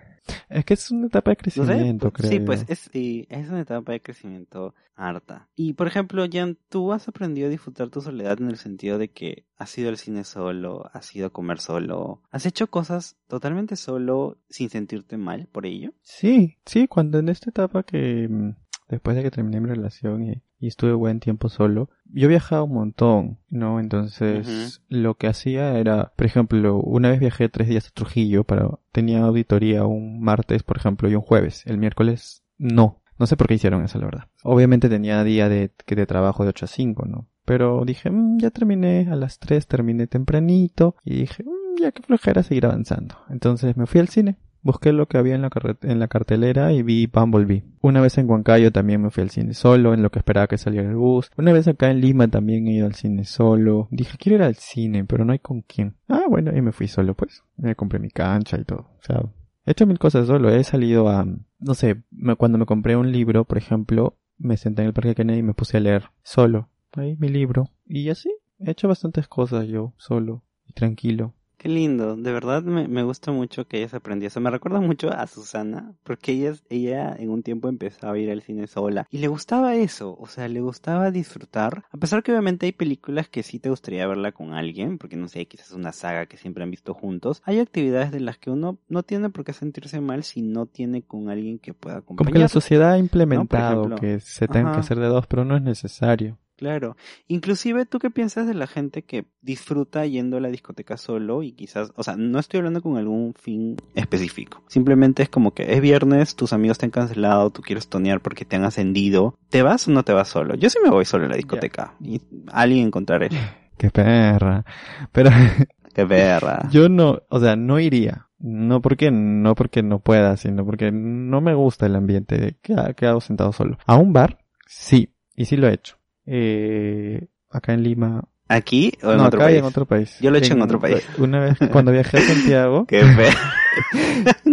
es 0.49 0.65
que 0.65 0.75
es 0.75 0.91
una 0.91 1.07
etapa 1.07 1.31
de 1.31 1.37
crecimiento, 1.37 2.13
creo. 2.13 2.31
Sí, 2.31 2.41
pues 2.41 2.65
es, 2.69 2.91
es 2.93 3.49
una 3.49 3.61
etapa 3.61 3.93
de 3.93 4.03
crecimiento 4.03 4.75
harta. 4.95 5.49
Y 5.55 5.75
por 5.75 5.87
ejemplo, 5.87 6.27
Jan, 6.31 6.59
tú 6.69 6.93
has 6.93 7.09
aprendido 7.09 7.47
a 7.47 7.51
disfrutar 7.51 7.89
tu 7.89 8.01
soledad 8.01 8.41
en 8.41 8.49
el 8.49 8.57
sentido 8.57 8.99
de 8.99 9.11
que 9.11 9.47
has 9.57 9.77
ido 9.79 9.89
al 9.89 9.97
cine 9.97 10.25
solo, 10.25 10.91
has 10.93 11.15
ido 11.15 11.29
a 11.29 11.31
comer 11.31 11.61
solo, 11.61 12.23
has 12.31 12.47
hecho 12.47 12.69
cosas 12.69 13.17
totalmente 13.29 13.77
solo 13.77 14.39
sin 14.49 14.71
sentirte 14.71 15.17
mal 15.17 15.49
por 15.51 15.67
ello. 15.67 15.93
Sí, 16.03 16.59
sí, 16.67 16.89
cuando 16.89 17.19
en 17.19 17.29
esta 17.29 17.51
etapa 17.51 17.83
que 17.85 18.29
mm, 18.29 18.57
después 18.89 19.17
de 19.17 19.23
que 19.23 19.31
terminé 19.31 19.61
mi 19.61 19.69
relación 19.69 20.25
y, 20.25 20.43
estuve 20.61 20.93
buen 20.93 21.21
tiempo 21.21 21.49
solo, 21.49 21.89
yo 22.07 22.27
viajaba 22.27 22.65
un 22.65 22.75
montón, 22.75 23.39
¿no? 23.49 23.79
Entonces, 23.79 24.83
lo 24.89 25.15
que 25.15 25.29
hacía 25.29 25.79
era, 25.79 26.13
por 26.17 26.27
ejemplo, 26.27 26.79
una 26.79 27.11
vez 27.11 27.21
viajé 27.21 27.49
tres 27.49 27.69
días 27.69 27.87
a 27.87 27.91
Trujillo 27.91 28.43
para, 28.43 28.69
tenía 28.91 29.23
auditoría 29.23 29.85
un 29.85 30.21
martes, 30.21 30.65
por 30.65 30.77
ejemplo, 30.77 31.09
y 31.09 31.15
un 31.15 31.21
jueves. 31.21 31.65
El 31.67 31.79
miércoles, 31.79 32.43
no. 32.59 33.01
No 33.21 33.27
sé 33.27 33.37
por 33.37 33.47
qué 33.47 33.55
hicieron 33.55 33.85
eso, 33.85 33.99
la 33.99 34.07
verdad. 34.07 34.29
Obviamente 34.43 34.89
tenía 34.89 35.23
día 35.23 35.49
de, 35.49 35.71
de 35.87 36.07
trabajo 36.07 36.43
de 36.43 36.51
8 36.51 36.65
a 36.65 36.69
5, 36.69 37.07
¿no? 37.07 37.29
Pero 37.45 37.85
dije, 37.85 38.11
mm, 38.11 38.39
ya 38.39 38.51
terminé 38.51 39.09
a 39.11 39.17
las 39.17 39.39
3, 39.39 39.67
terminé 39.67 40.07
tempranito, 40.09 40.97
y 41.05 41.21
dije, 41.21 41.45
mm, 41.45 41.81
ya 41.81 41.93
que 41.93 42.03
flojera 42.03 42.43
seguir 42.43 42.67
avanzando. 42.67 43.17
Entonces 43.31 43.77
me 43.77 43.87
fui 43.87 44.01
al 44.01 44.09
cine 44.09 44.37
Busqué 44.63 44.93
lo 44.93 45.07
que 45.07 45.19
había 45.19 45.35
en 45.35 45.43
la, 45.43 45.51
en 45.83 45.99
la 45.99 46.09
cartelera 46.09 46.73
y 46.73 46.83
vi 46.83 47.07
Bumblebee. 47.07 47.65
Una 47.81 48.01
vez 48.01 48.19
en 48.19 48.29
Huancayo 48.29 48.73
también 48.73 49.03
me 49.03 49.11
fui 49.11 49.23
al 49.23 49.31
cine 49.31 49.55
solo, 49.55 49.95
en 49.95 50.03
lo 50.03 50.11
que 50.11 50.19
esperaba 50.19 50.47
que 50.49 50.59
saliera 50.59 50.89
el 50.89 50.97
bus. 50.97 51.31
Una 51.37 51.53
vez 51.53 51.69
acá 51.69 51.91
en 51.91 52.01
Lima 52.01 52.29
también 52.29 52.67
he 52.67 52.73
ido 52.73 52.87
al 52.87 52.95
cine 52.95 53.25
solo. 53.25 53.89
Dije, 53.91 54.19
quiero 54.19 54.37
ir 54.37 54.43
al 54.43 54.57
cine, 54.57 55.05
pero 55.05 55.25
no 55.25 55.33
hay 55.33 55.39
con 55.39 55.63
quién. 55.63 55.97
Ah, 56.09 56.25
bueno, 56.29 56.57
y 56.57 56.61
me 56.61 56.73
fui 56.73 56.89
solo, 56.89 57.15
pues. 57.15 57.43
Me 57.57 57.77
compré 57.77 57.99
mi 57.99 58.11
cancha 58.11 58.59
y 58.59 58.65
todo. 58.65 58.91
O 58.99 59.03
sea, 59.03 59.23
he 59.65 59.71
hecho 59.71 59.87
mil 59.87 59.99
cosas 59.99 60.27
solo. 60.27 60.51
He 60.51 60.65
salido 60.65 61.09
a, 61.09 61.25
no 61.25 61.75
sé, 61.75 62.03
cuando 62.37 62.59
me 62.59 62.67
compré 62.67 62.97
un 62.97 63.13
libro, 63.13 63.45
por 63.45 63.59
ejemplo, 63.59 64.19
me 64.39 64.57
senté 64.57 64.83
en 64.83 64.89
el 64.89 64.95
Parque 64.95 65.15
Kennedy 65.15 65.39
y 65.41 65.43
me 65.43 65.55
puse 65.55 65.77
a 65.77 65.81
leer 65.81 66.05
solo. 66.23 66.69
Ahí 66.93 67.17
mi 67.17 67.29
libro. 67.29 67.71
Y 67.87 68.09
así, 68.09 68.31
he 68.59 68.71
hecho 68.71 68.89
bastantes 68.89 69.29
cosas 69.29 69.67
yo, 69.67 69.95
solo 69.97 70.43
y 70.67 70.73
tranquilo. 70.73 71.35
Qué 71.59 71.69
lindo, 71.69 72.15
de 72.15 72.33
verdad 72.33 72.63
me, 72.63 72.87
me, 72.87 73.03
gusta 73.03 73.33
mucho 73.33 73.67
que 73.67 73.79
hayas 73.79 73.93
aprendido 73.93 74.29
eso. 74.29 74.41
Me 74.41 74.49
recuerda 74.49 74.81
mucho 74.81 75.11
a 75.11 75.27
Susana, 75.27 75.93
porque 76.05 76.31
ella, 76.31 76.55
ella 76.71 77.17
en 77.19 77.31
un 77.31 77.43
tiempo 77.43 77.69
empezaba 77.69 78.13
a 78.13 78.19
ir 78.19 78.31
al 78.31 78.43
cine 78.43 78.69
sola 78.69 79.09
y 79.11 79.19
le 79.19 79.27
gustaba 79.27 79.75
eso, 79.75 80.17
o 80.21 80.29
sea, 80.29 80.47
le 80.47 80.61
gustaba 80.61 81.11
disfrutar, 81.11 81.85
a 81.91 81.97
pesar 81.97 82.23
que 82.23 82.31
obviamente 82.31 82.67
hay 82.67 82.73
películas 82.73 83.29
que 83.29 83.43
sí 83.43 83.59
te 83.59 83.71
gustaría 83.71 84.07
verla 84.07 84.31
con 84.31 84.53
alguien, 84.53 84.99
porque 84.99 85.17
no 85.17 85.27
sé, 85.27 85.47
quizás 85.47 85.73
una 85.73 85.91
saga 85.91 86.27
que 86.27 86.37
siempre 86.37 86.63
han 86.63 86.71
visto 86.71 86.95
juntos. 86.95 87.43
Hay 87.45 87.59
actividades 87.59 88.13
de 88.13 88.21
las 88.21 88.39
que 88.39 88.51
uno 88.51 88.79
no 88.89 89.03
tiene 89.03 89.29
por 89.31 89.45
qué 89.45 89.53
sentirse 89.53 90.01
mal 90.01 90.23
si 90.23 90.43
no 90.43 90.67
tiene 90.67 91.03
con 91.03 91.29
alguien 91.29 91.59
que 91.59 91.75
pueda 91.75 91.97
acompañar. 91.97 92.19
Como 92.19 92.35
que 92.35 92.39
la 92.39 92.49
sociedad 92.49 92.93
ha 92.93 92.99
implementado 92.99 93.97
que 93.97 94.21
se 94.21 94.47
tenga 94.47 94.75
que 94.75 94.81
hacer 94.81 95.01
de 95.01 95.07
dos, 95.07 95.27
pero 95.27 95.45
no 95.45 95.57
es 95.57 95.63
necesario. 95.63 96.39
Claro. 96.59 96.97
Inclusive, 97.29 97.87
¿tú 97.87 98.01
qué 98.01 98.11
piensas 98.11 98.49
de 98.49 98.55
la 98.55 98.67
gente 98.67 99.03
que 99.03 99.27
disfruta 99.41 100.05
yendo 100.07 100.39
a 100.39 100.41
la 100.41 100.49
discoteca 100.49 100.97
solo 100.97 101.45
y 101.45 101.53
quizás, 101.53 101.93
o 101.95 102.03
sea, 102.03 102.17
no 102.17 102.41
estoy 102.41 102.59
hablando 102.59 102.83
con 102.83 102.97
algún 102.97 103.33
fin 103.35 103.77
específico. 103.95 104.65
Simplemente 104.67 105.23
es 105.23 105.29
como 105.29 105.55
que 105.55 105.73
es 105.73 105.81
viernes, 105.81 106.35
tus 106.35 106.53
amigos 106.53 106.77
te 106.77 106.87
han 106.87 106.91
cancelado, 106.91 107.51
tú 107.51 107.63
quieres 107.63 107.87
tonear 107.87 108.21
porque 108.21 108.45
te 108.45 108.57
han 108.57 108.65
ascendido. 108.65 109.39
¿Te 109.51 109.63
vas 109.63 109.87
o 109.87 109.93
no 109.93 110.03
te 110.03 110.13
vas 110.13 110.27
solo? 110.27 110.57
Yo 110.57 110.69
sí 110.69 110.79
me 110.83 110.91
voy 110.91 111.05
solo 111.05 111.27
a 111.27 111.29
la 111.29 111.37
discoteca 111.37 111.95
y 112.01 112.21
alguien 112.53 112.89
encontraré. 112.89 113.29
Qué 113.79 113.91
perra. 113.91 114.65
Pero... 115.13 115.31
Qué 115.95 116.05
perra. 116.07 116.69
Yo 116.73 116.89
no, 116.89 117.23
o 117.29 117.39
sea, 117.39 117.55
no 117.55 117.79
iría. 117.79 118.27
No 118.41 118.83
porque 118.83 119.13
no 119.13 119.55
porque 119.55 119.85
no 119.85 120.01
pueda, 120.01 120.37
sino 120.37 120.65
porque 120.65 120.91
no 120.91 121.41
me 121.41 121.55
gusta 121.55 121.87
el 121.87 121.95
ambiente 121.95 122.57
que 122.63 122.75
ha 122.75 122.93
quedado 122.95 123.21
sentado 123.21 123.53
solo. 123.53 123.79
A 123.87 123.97
un 123.97 124.13
bar, 124.13 124.39
sí, 124.67 125.15
y 125.35 125.45
sí 125.45 125.57
lo 125.57 125.69
he 125.69 125.75
hecho 125.75 125.98
eh, 126.31 127.29
acá 127.51 127.73
en 127.73 127.83
Lima. 127.83 128.25
¿Aquí 128.49 128.93
o 129.03 129.13
en 129.13 129.21
otro 129.21 129.41
país? 129.41 129.59
en 129.59 129.65
otro 129.65 129.87
país. 129.87 130.19
Yo 130.21 130.31
lo 130.31 130.37
he 130.37 130.41
hecho 130.41 130.55
en 130.55 130.63
otro 130.63 130.81
país. 130.81 131.07
Una 131.19 131.41
vez 131.41 131.59
cuando 131.71 131.93
viajé 131.93 132.19
a 132.19 132.21
Santiago. 132.21 132.87
Qué 132.89 133.03
fe. 133.03 133.29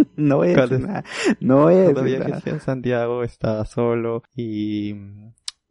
no 0.16 0.40
decir 0.40 0.80
nada. 0.80 1.04
No 1.40 1.68
a 1.68 1.72
Cuando 1.72 2.02
viajé 2.02 2.50
a 2.50 2.60
Santiago 2.60 3.22
estaba 3.22 3.64
solo 3.64 4.22
y 4.34 4.94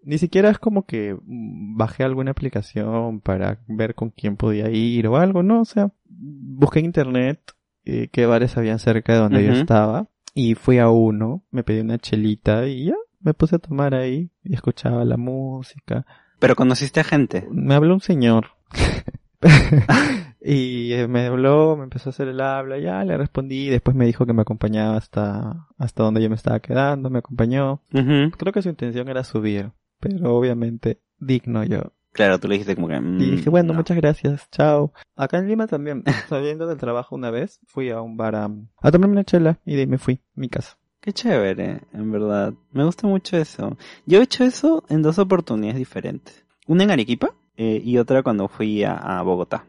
ni 0.04 0.18
siquiera 0.18 0.50
es 0.50 0.60
como 0.60 0.86
que 0.86 1.18
bajé 1.26 2.04
alguna 2.04 2.32
aplicación 2.32 3.22
para 3.22 3.60
ver 3.68 3.96
con 3.96 4.12
quién 4.12 4.38
podía 4.38 4.70
ir 4.70 5.08
o 5.08 5.18
algo, 5.18 5.42
no, 5.42 5.62
o 5.62 5.66
sea, 5.66 5.92
busqué 6.08 6.80
en 6.80 6.86
internet 6.86 7.42
eh, 7.86 8.10
qué 8.12 8.26
bares 8.26 8.56
habían 8.58 8.80
cerca 8.80 9.14
de 9.14 9.20
donde 9.20 9.46
yo 9.46 9.54
estaba 9.54 10.08
y 10.34 10.56
fui 10.56 10.78
a 10.78 10.90
uno, 10.90 11.44
me 11.50 11.64
pedí 11.64 11.80
una 11.80 11.98
chelita 11.98 12.68
y 12.68 12.86
ya, 12.86 12.96
me 13.26 13.34
puse 13.34 13.56
a 13.56 13.60
tomar 13.60 13.96
ahí 13.96 14.30
y 14.44 14.54
escuchaba 14.54 15.04
la 15.04 15.18
música. 15.18 16.06
¿Pero 16.40 16.56
conociste 16.56 17.00
a 17.00 17.04
gente? 17.04 17.48
Me 17.52 17.74
habló 17.74 17.96
un 17.96 18.02
señor. 18.02 18.52
y 20.42 20.94
eh, 20.94 21.08
me 21.08 21.26
habló, 21.26 21.76
me 21.76 21.86
empezó 21.86 22.10
a 22.10 22.12
hacer 22.12 22.28
el 22.28 22.40
habla, 22.40 22.78
ya 22.78 23.04
le 23.04 23.18
respondí, 23.18 23.68
después 23.68 23.98
me 23.98 24.06
dijo 24.06 24.28
que 24.28 24.34
me 24.34 24.44
acompañaba 24.44 24.96
hasta, 24.96 25.68
hasta 25.80 26.04
donde 26.04 26.22
yo 26.22 26.30
me 26.30 26.36
estaba 26.36 26.60
quedando, 26.60 27.10
me 27.10 27.20
acompañó. 27.20 27.82
Creo 27.90 28.54
que 28.54 28.62
su 28.62 28.70
intención 28.70 29.10
era 29.10 29.24
subir, 29.24 29.72
pero 30.00 30.36
obviamente 30.36 31.02
digno 31.18 31.64
yo. 31.64 31.94
Claro, 32.12 32.40
tú 32.40 32.48
le 32.48 32.54
dijiste 32.54 32.76
como 32.76 32.88
que... 32.88 32.96
y 32.96 33.32
dije, 33.32 33.50
bueno, 33.50 33.74
mm, 33.74 33.76
muchas 33.76 33.98
gracias, 33.98 34.48
chao. 34.52 34.94
Acá 35.18 35.40
en 35.40 35.48
Lima 35.48 35.66
también, 35.68 36.04
saliendo 36.30 36.68
del 36.68 36.78
trabajo 36.78 37.16
una 37.16 37.32
vez, 37.32 37.60
fui 37.66 37.90
a 37.90 38.02
un 38.02 38.18
bar 38.18 38.36
a, 38.36 38.50
a 38.82 38.92
tomarme 38.92 39.14
una 39.14 39.24
chela 39.24 39.60
y 39.66 39.74
de 39.74 39.82
ahí 39.82 39.88
me 39.88 39.98
fui 39.98 40.22
a 40.38 40.40
mi 40.40 40.48
casa. 40.48 40.78
Qué 41.06 41.14
chévere, 41.14 41.82
en 41.94 42.12
verdad. 42.12 42.56
Me 42.72 42.84
gusta 42.84 43.06
mucho 43.06 43.38
eso. 43.38 43.78
Yo 44.08 44.20
he 44.20 44.24
hecho 44.24 44.44
eso 44.44 44.84
en 44.90 45.04
dos 45.04 45.20
oportunidades 45.20 45.78
diferentes. 45.78 46.44
Una 46.66 46.84
en 46.84 46.90
Arequipa 46.90 47.36
eh, 47.58 47.80
y 47.86 48.00
otra 48.00 48.24
cuando 48.24 48.48
fui 48.48 48.84
a, 48.84 48.96
a 48.96 49.22
Bogotá 49.22 49.68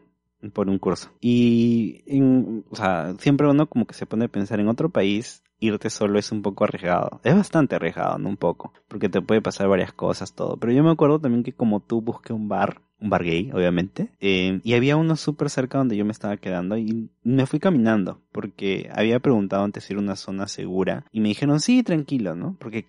por 0.51 0.67
un 0.67 0.79
curso. 0.79 1.11
Y, 1.21 2.01
en, 2.07 2.65
o 2.71 2.75
sea, 2.75 3.13
siempre 3.19 3.47
uno 3.47 3.67
como 3.67 3.85
que 3.85 3.93
se 3.93 4.07
pone 4.07 4.25
a 4.25 4.29
pensar 4.29 4.59
en 4.59 4.67
otro 4.67 4.89
país, 4.89 5.43
irte 5.59 5.89
solo 5.89 6.19
es 6.19 6.31
un 6.31 6.41
poco 6.41 6.63
arriesgado. 6.63 7.19
Es 7.23 7.35
bastante 7.35 7.75
arriesgado, 7.75 8.17
¿no? 8.17 8.29
Un 8.29 8.37
poco. 8.37 8.73
Porque 8.87 9.09
te 9.09 9.21
puede 9.21 9.41
pasar 9.41 9.67
varias 9.67 9.93
cosas, 9.93 10.33
todo. 10.33 10.57
Pero 10.57 10.73
yo 10.73 10.83
me 10.83 10.91
acuerdo 10.91 11.19
también 11.19 11.43
que 11.43 11.53
como 11.53 11.79
tú 11.79 12.01
busqué 12.01 12.33
un 12.33 12.47
bar, 12.47 12.81
un 12.99 13.09
bar 13.09 13.23
gay, 13.23 13.51
obviamente, 13.51 14.11
eh, 14.19 14.59
y 14.63 14.73
había 14.73 14.97
uno 14.97 15.15
súper 15.15 15.49
cerca 15.49 15.77
donde 15.77 15.97
yo 15.97 16.05
me 16.05 16.11
estaba 16.11 16.37
quedando 16.37 16.77
y 16.77 17.09
me 17.23 17.45
fui 17.45 17.59
caminando 17.59 18.21
porque 18.31 18.89
había 18.93 19.19
preguntado 19.19 19.63
antes 19.63 19.83
si 19.83 19.93
era 19.93 20.01
una 20.01 20.15
zona 20.15 20.47
segura 20.47 21.05
y 21.11 21.21
me 21.21 21.29
dijeron, 21.29 21.59
sí, 21.59 21.83
tranquilo, 21.83 22.35
¿no? 22.35 22.55
Porque 22.59 22.85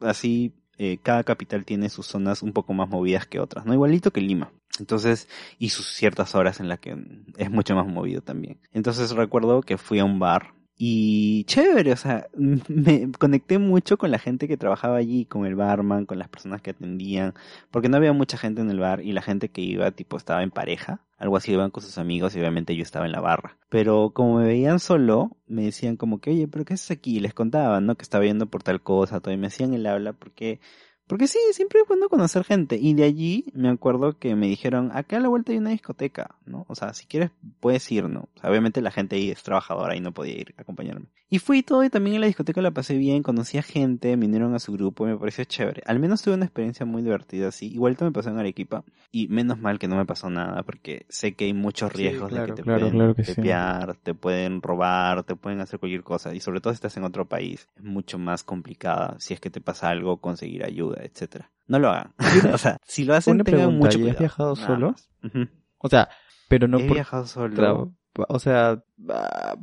así 0.00 0.54
eh, 0.76 0.98
cada 1.02 1.24
capital 1.24 1.64
tiene 1.64 1.88
sus 1.90 2.06
zonas 2.06 2.42
un 2.42 2.52
poco 2.52 2.72
más 2.72 2.88
movidas 2.88 3.26
que 3.26 3.40
otras, 3.40 3.66
¿no? 3.66 3.74
Igualito 3.74 4.12
que 4.12 4.20
Lima. 4.20 4.52
Entonces, 4.78 5.28
y 5.58 5.70
sus 5.70 5.86
ciertas 5.86 6.34
horas 6.34 6.60
en 6.60 6.68
las 6.68 6.78
que 6.78 6.96
es 7.36 7.50
mucho 7.50 7.74
más 7.74 7.86
movido 7.86 8.22
también. 8.22 8.58
Entonces 8.72 9.10
recuerdo 9.10 9.60
que 9.60 9.76
fui 9.76 9.98
a 9.98 10.04
un 10.04 10.18
bar 10.18 10.54
y 10.82 11.44
chévere, 11.44 11.92
o 11.92 11.96
sea, 11.96 12.28
me 12.36 13.12
conecté 13.12 13.58
mucho 13.58 13.98
con 13.98 14.10
la 14.10 14.18
gente 14.18 14.48
que 14.48 14.56
trabajaba 14.56 14.96
allí, 14.96 15.26
con 15.26 15.44
el 15.44 15.54
barman, 15.54 16.06
con 16.06 16.18
las 16.18 16.30
personas 16.30 16.62
que 16.62 16.70
atendían, 16.70 17.34
porque 17.70 17.90
no 17.90 17.98
había 17.98 18.14
mucha 18.14 18.38
gente 18.38 18.62
en 18.62 18.70
el 18.70 18.80
bar 18.80 19.02
y 19.02 19.12
la 19.12 19.20
gente 19.20 19.50
que 19.50 19.60
iba 19.60 19.90
tipo 19.90 20.16
estaba 20.16 20.42
en 20.42 20.50
pareja, 20.50 21.02
algo 21.18 21.36
así 21.36 21.52
iban 21.52 21.70
con 21.70 21.82
sus 21.82 21.98
amigos 21.98 22.34
y 22.34 22.38
obviamente 22.38 22.74
yo 22.74 22.82
estaba 22.82 23.04
en 23.04 23.12
la 23.12 23.20
barra. 23.20 23.58
Pero 23.68 24.12
como 24.14 24.38
me 24.38 24.46
veían 24.46 24.80
solo, 24.80 25.36
me 25.46 25.64
decían 25.64 25.98
como 25.98 26.18
que, 26.18 26.30
oye, 26.30 26.48
pero 26.48 26.64
¿qué 26.64 26.72
es 26.72 26.90
aquí? 26.90 27.20
Les 27.20 27.34
contaban, 27.34 27.84
¿no? 27.84 27.96
Que 27.96 28.02
estaba 28.02 28.24
yendo 28.24 28.46
por 28.46 28.62
tal 28.62 28.80
cosa, 28.80 29.20
todo, 29.20 29.34
y 29.34 29.36
me 29.36 29.48
hacían 29.48 29.74
el 29.74 29.84
habla 29.84 30.14
porque 30.14 30.60
porque 31.10 31.26
sí, 31.26 31.40
siempre 31.50 31.80
es 31.80 31.88
bueno 31.88 32.08
conocer 32.08 32.44
gente. 32.44 32.78
Y 32.80 32.94
de 32.94 33.02
allí 33.02 33.46
me 33.52 33.68
acuerdo 33.68 34.16
que 34.16 34.36
me 34.36 34.46
dijeron, 34.46 34.92
acá 34.94 35.16
a 35.16 35.20
la 35.20 35.28
vuelta 35.28 35.50
hay 35.50 35.58
una 35.58 35.70
discoteca, 35.70 36.36
¿no? 36.46 36.66
O 36.68 36.76
sea, 36.76 36.94
si 36.94 37.06
quieres 37.06 37.32
puedes 37.58 37.90
ir, 37.90 38.08
¿no? 38.08 38.28
O 38.36 38.40
sea, 38.40 38.48
obviamente 38.48 38.80
la 38.80 38.92
gente 38.92 39.16
ahí 39.16 39.28
es 39.28 39.42
trabajadora 39.42 39.96
y 39.96 40.00
no 40.00 40.12
podía 40.12 40.38
ir 40.38 40.54
a 40.56 40.62
acompañarme. 40.62 41.06
Y 41.32 41.38
fui 41.38 41.62
todo 41.62 41.84
y 41.84 41.90
también 41.90 42.16
en 42.16 42.22
la 42.22 42.26
discoteca 42.26 42.60
la 42.60 42.72
pasé 42.72 42.96
bien, 42.96 43.22
conocí 43.22 43.56
a 43.56 43.62
gente, 43.62 44.16
vinieron 44.16 44.54
a 44.56 44.58
su 44.58 44.72
grupo 44.72 45.06
y 45.06 45.10
me 45.10 45.16
pareció 45.16 45.44
chévere. 45.44 45.80
Al 45.86 46.00
menos 46.00 46.22
tuve 46.22 46.34
una 46.34 46.44
experiencia 46.44 46.84
muy 46.84 47.02
divertida 47.02 47.48
así. 47.48 47.66
Igual 47.72 47.96
me 48.00 48.10
pasó 48.10 48.30
en 48.30 48.38
Arequipa 48.38 48.82
y 49.12 49.28
menos 49.28 49.60
mal 49.60 49.78
que 49.78 49.86
no 49.86 49.94
me 49.94 50.06
pasó 50.06 50.28
nada 50.28 50.64
porque 50.64 51.06
sé 51.08 51.34
que 51.34 51.44
hay 51.44 51.54
muchos 51.54 51.92
riesgos 51.92 52.32
de 52.32 52.46
que 52.46 52.52
te 52.52 52.64
pueden 52.64 53.14
claro 53.34 53.94
te 53.94 54.14
pueden 54.14 54.60
robar, 54.60 55.22
te 55.22 55.36
pueden 55.36 55.60
hacer 55.60 55.78
cualquier 55.78 56.02
cosa. 56.02 56.34
Y 56.34 56.40
sobre 56.40 56.60
todo 56.60 56.72
si 56.72 56.76
estás 56.76 56.96
en 56.96 57.04
otro 57.04 57.26
país, 57.26 57.68
es 57.76 57.84
mucho 57.84 58.18
más 58.18 58.42
complicada 58.42 59.14
si 59.20 59.32
es 59.32 59.40
que 59.40 59.50
te 59.50 59.60
pasa 59.60 59.88
algo 59.88 60.16
conseguir 60.16 60.64
ayuda 60.64 60.99
etcétera. 61.02 61.50
No 61.66 61.78
lo 61.78 61.88
hagan. 61.88 62.14
o 62.52 62.58
sea, 62.58 62.78
si 62.84 63.04
lo 63.04 63.14
hacen, 63.14 63.38
tengan 63.44 63.76
mucho 63.76 63.98
cuidado. 63.98 64.12
¿Has 64.12 64.18
viajado 64.18 64.56
solo? 64.56 64.94
O 65.78 65.88
sea, 65.88 66.08
pero 66.48 66.66
no 66.66 66.78
He 66.78 66.88
viajado 66.88 67.26
solo. 67.26 67.94
O 68.28 68.38
sea, 68.38 68.82